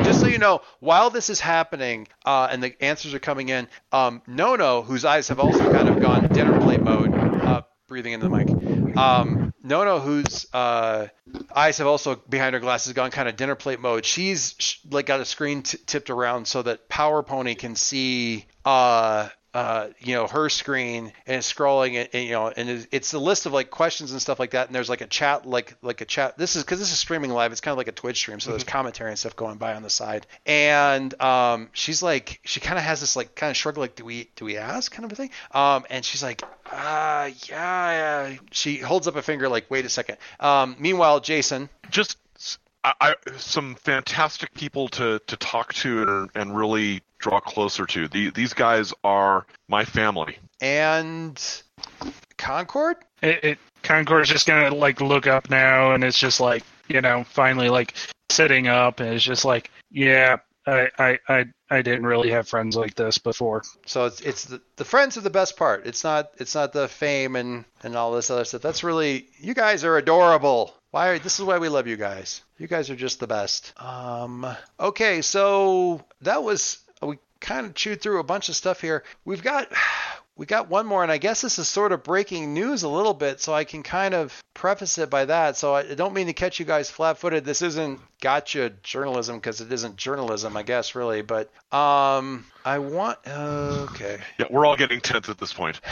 just 0.03 0.19
so 0.19 0.27
you 0.27 0.39
know, 0.39 0.61
while 0.79 1.09
this 1.09 1.29
is 1.29 1.39
happening 1.39 2.07
uh, 2.25 2.47
and 2.51 2.61
the 2.63 2.81
answers 2.83 3.13
are 3.13 3.19
coming 3.19 3.49
in, 3.49 3.67
um, 3.91 4.21
Nono, 4.27 4.81
whose 4.81 5.05
eyes 5.05 5.27
have 5.29 5.39
also 5.39 5.71
kind 5.71 5.87
of 5.87 6.01
gone 6.01 6.29
dinner 6.33 6.59
plate 6.61 6.83
mode, 6.83 7.09
uh, 7.11 7.61
breathing 7.87 8.13
into 8.13 8.27
the 8.27 8.35
mic. 8.35 8.97
Um, 8.97 9.53
Nono, 9.63 9.99
whose 9.99 10.47
uh, 10.53 11.07
eyes 11.55 11.77
have 11.77 11.87
also 11.87 12.15
behind 12.15 12.53
her 12.53 12.59
glasses 12.59 12.93
gone 12.93 13.11
kind 13.11 13.29
of 13.29 13.35
dinner 13.35 13.55
plate 13.55 13.79
mode. 13.79 14.05
She's 14.05 14.55
sh- 14.57 14.77
like 14.89 15.05
got 15.05 15.19
a 15.19 15.25
screen 15.25 15.63
t- 15.63 15.77
tipped 15.85 16.09
around 16.09 16.47
so 16.47 16.61
that 16.63 16.89
Power 16.89 17.21
Pony 17.23 17.55
can 17.55 17.75
see 17.75 18.45
uh, 18.65 19.29
uh, 19.53 19.89
you 19.99 20.15
know, 20.15 20.27
her 20.27 20.49
screen 20.49 21.11
and 21.25 21.37
it's 21.37 21.51
scrolling 21.51 21.95
and, 21.95 22.09
and 22.13 22.23
you 22.25 22.31
know, 22.31 22.47
and 22.47 22.87
it's 22.91 23.13
a 23.13 23.19
list 23.19 23.45
of 23.45 23.53
like 23.53 23.69
questions 23.69 24.11
and 24.11 24.21
stuff 24.21 24.39
like 24.39 24.51
that. 24.51 24.67
And 24.67 24.75
there's 24.75 24.89
like 24.89 25.01
a 25.01 25.07
chat, 25.07 25.45
like, 25.45 25.75
like 25.81 26.01
a 26.01 26.05
chat. 26.05 26.37
This 26.37 26.55
is 26.55 26.63
cause 26.63 26.79
this 26.79 26.91
is 26.91 26.99
streaming 26.99 27.31
live. 27.31 27.51
It's 27.51 27.61
kind 27.61 27.73
of 27.73 27.77
like 27.77 27.89
a 27.89 27.91
Twitch 27.91 28.17
stream. 28.17 28.39
So 28.39 28.45
mm-hmm. 28.45 28.51
there's 28.53 28.63
commentary 28.63 29.09
and 29.09 29.19
stuff 29.19 29.35
going 29.35 29.57
by 29.57 29.73
on 29.73 29.83
the 29.83 29.89
side. 29.89 30.25
And, 30.45 31.19
um, 31.21 31.69
she's 31.73 32.01
like, 32.01 32.39
she 32.45 32.59
kind 32.59 32.77
of 32.77 32.85
has 32.85 33.01
this 33.01 33.15
like 33.15 33.35
kind 33.35 33.51
of 33.51 33.57
shrug, 33.57 33.77
like, 33.77 33.95
do 33.95 34.05
we, 34.05 34.29
do 34.35 34.45
we 34.45 34.57
ask 34.57 34.91
kind 34.91 35.05
of 35.05 35.11
a 35.11 35.15
thing? 35.15 35.31
Um, 35.51 35.85
and 35.89 36.05
she's 36.05 36.23
like, 36.23 36.43
uh, 36.71 37.29
yeah, 37.49 38.29
yeah. 38.29 38.37
She 38.51 38.77
holds 38.77 39.07
up 39.07 39.17
a 39.17 39.21
finger, 39.21 39.49
like, 39.49 39.69
wait 39.69 39.85
a 39.85 39.89
second. 39.89 40.17
Um, 40.39 40.77
meanwhile, 40.79 41.19
Jason, 41.19 41.69
just 41.89 42.17
I, 42.83 43.15
some 43.37 43.75
fantastic 43.75 44.53
people 44.55 44.87
to, 44.89 45.19
to 45.27 45.37
talk 45.37 45.73
to 45.75 46.01
and, 46.01 46.29
and 46.33 46.57
really 46.57 47.03
draw 47.21 47.39
closer 47.39 47.85
to. 47.85 48.07
The, 48.07 48.31
these 48.31 48.53
guys 48.53 48.93
are 49.03 49.45
my 49.69 49.85
family. 49.85 50.37
And 50.59 51.41
Concord? 52.37 52.97
It, 53.21 53.43
it 53.43 53.59
Concord's 53.83 54.29
just 54.29 54.45
gonna 54.45 54.75
like 54.75 55.01
look 55.01 55.27
up 55.27 55.49
now, 55.49 55.93
and 55.93 56.03
it's 56.03 56.19
just 56.19 56.39
like 56.39 56.63
you 56.91 57.01
know, 57.01 57.23
finally 57.23 57.69
like 57.69 57.93
sitting 58.29 58.67
up, 58.67 58.99
and 58.99 59.13
it's 59.13 59.23
just 59.23 59.45
like, 59.45 59.71
yeah, 59.89 60.37
I, 60.67 60.89
I, 60.99 61.19
I, 61.27 61.45
I 61.69 61.81
didn't 61.81 62.05
really 62.05 62.31
have 62.31 62.47
friends 62.47 62.75
like 62.75 62.95
this 62.95 63.17
before. 63.17 63.63
So 63.85 64.05
it's 64.05 64.21
it's 64.21 64.45
the, 64.45 64.61
the 64.75 64.85
friends 64.85 65.17
are 65.17 65.21
the 65.21 65.29
best 65.29 65.57
part. 65.57 65.87
It's 65.87 66.03
not 66.03 66.31
it's 66.37 66.53
not 66.53 66.73
the 66.73 66.87
fame 66.87 67.35
and 67.35 67.65
and 67.83 67.95
all 67.95 68.11
this 68.11 68.29
other 68.29 68.45
stuff. 68.45 68.61
That's 68.61 68.83
really 68.83 69.27
you 69.39 69.53
guys 69.53 69.83
are 69.83 69.97
adorable. 69.97 70.75
Why 70.91 71.07
are, 71.09 71.19
this 71.19 71.39
is 71.39 71.45
why 71.45 71.57
we 71.57 71.69
love 71.69 71.87
you 71.87 71.95
guys. 71.95 72.41
You 72.57 72.67
guys 72.67 72.89
are 72.89 72.97
just 72.97 73.21
the 73.21 73.27
best. 73.27 73.71
Um, 73.77 74.45
okay, 74.77 75.21
so 75.21 76.03
that 76.19 76.43
was 76.43 76.79
we 76.89 76.90
kind 77.41 77.65
of 77.65 77.73
chewed 77.73 78.01
through 78.01 78.19
a 78.19 78.23
bunch 78.23 78.47
of 78.47 78.55
stuff 78.55 78.79
here. 78.79 79.03
We've 79.25 79.43
got 79.43 79.67
we 80.37 80.45
got 80.45 80.69
one 80.69 80.85
more, 80.85 81.03
and 81.03 81.11
I 81.11 81.17
guess 81.17 81.41
this 81.41 81.59
is 81.59 81.67
sort 81.67 81.91
of 81.91 82.03
breaking 82.03 82.53
news 82.53 82.83
a 82.83 82.89
little 82.89 83.13
bit, 83.13 83.41
so 83.41 83.53
I 83.53 83.65
can 83.65 83.83
kind 83.83 84.13
of 84.13 84.41
preface 84.53 84.97
it 84.97 85.09
by 85.09 85.25
that. 85.25 85.57
So 85.57 85.75
I 85.75 85.93
don't 85.93 86.13
mean 86.13 86.27
to 86.27 86.33
catch 86.33 86.59
you 86.59 86.65
guys 86.65 86.89
flat-footed. 86.89 87.43
This 87.43 87.61
isn't 87.61 87.99
gotcha 88.21 88.71
journalism 88.81 89.37
because 89.37 89.59
it 89.59 89.71
isn't 89.71 89.97
journalism, 89.97 90.55
I 90.55 90.63
guess, 90.63 90.95
really. 90.95 91.21
But 91.21 91.51
um, 91.73 92.45
I 92.63 92.79
want 92.79 93.19
okay. 93.27 94.19
Yeah, 94.39 94.45
we're 94.49 94.65
all 94.65 94.77
getting 94.77 95.01
tense 95.01 95.27
at 95.29 95.37
this 95.37 95.53
point. 95.53 95.81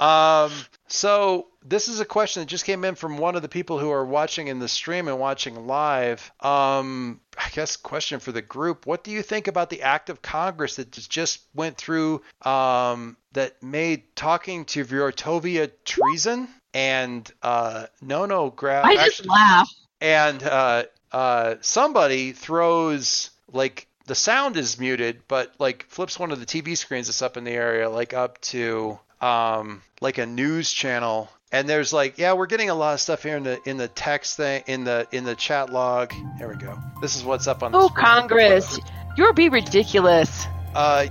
Um, 0.00 0.50
so 0.92 1.46
this 1.64 1.88
is 1.88 2.00
a 2.00 2.04
question 2.04 2.42
that 2.42 2.46
just 2.46 2.64
came 2.64 2.84
in 2.84 2.94
from 2.94 3.18
one 3.18 3.36
of 3.36 3.42
the 3.42 3.48
people 3.48 3.78
who 3.78 3.90
are 3.90 4.04
watching 4.04 4.48
in 4.48 4.58
the 4.58 4.68
stream 4.68 5.08
and 5.08 5.18
watching 5.18 5.66
live. 5.66 6.30
Um, 6.40 7.20
I 7.38 7.48
guess 7.52 7.76
question 7.76 8.20
for 8.20 8.32
the 8.32 8.42
group: 8.42 8.86
What 8.86 9.04
do 9.04 9.10
you 9.10 9.22
think 9.22 9.46
about 9.46 9.70
the 9.70 9.82
act 9.82 10.10
of 10.10 10.22
Congress 10.22 10.76
that 10.76 10.90
just 10.90 11.40
went 11.54 11.76
through 11.76 12.22
um, 12.42 13.16
that 13.32 13.62
made 13.62 14.14
talking 14.16 14.64
to 14.66 14.84
Vyortovia 14.84 15.70
treason? 15.84 16.48
And 16.72 17.30
uh, 17.42 17.86
no, 18.00 18.26
no, 18.26 18.50
grab. 18.50 18.84
I 18.84 18.96
just 18.96 19.26
laugh. 19.26 19.70
and 20.00 20.42
uh, 20.42 20.84
uh, 21.12 21.56
somebody 21.60 22.32
throws 22.32 23.30
like 23.52 23.86
the 24.06 24.14
sound 24.14 24.56
is 24.56 24.78
muted, 24.78 25.22
but 25.28 25.54
like 25.58 25.86
flips 25.88 26.18
one 26.18 26.32
of 26.32 26.40
the 26.40 26.46
TV 26.46 26.76
screens 26.76 27.06
that's 27.06 27.22
up 27.22 27.36
in 27.36 27.44
the 27.44 27.52
area, 27.52 27.88
like 27.88 28.14
up 28.14 28.40
to 28.40 28.98
um, 29.20 29.82
like 30.00 30.18
a 30.18 30.26
news 30.26 30.72
channel. 30.72 31.28
And 31.52 31.68
there's 31.68 31.92
like, 31.92 32.16
yeah, 32.18 32.34
we're 32.34 32.46
getting 32.46 32.70
a 32.70 32.74
lot 32.74 32.94
of 32.94 33.00
stuff 33.00 33.24
here 33.24 33.36
in 33.36 33.42
the 33.42 33.58
in 33.68 33.76
the 33.76 33.88
text 33.88 34.36
thing 34.36 34.62
in 34.68 34.84
the 34.84 35.08
in 35.10 35.24
the 35.24 35.34
chat 35.34 35.70
log. 35.72 36.12
There 36.38 36.48
we 36.48 36.54
go. 36.54 36.78
This 37.00 37.16
is 37.16 37.24
what's 37.24 37.48
up 37.48 37.62
on 37.64 37.72
the 37.72 37.78
Oh, 37.78 37.88
screen. 37.88 38.04
Congress, 38.04 38.78
you're 39.16 39.32
be 39.32 39.48
ridiculous. 39.48 40.46
Uh, 40.76 41.06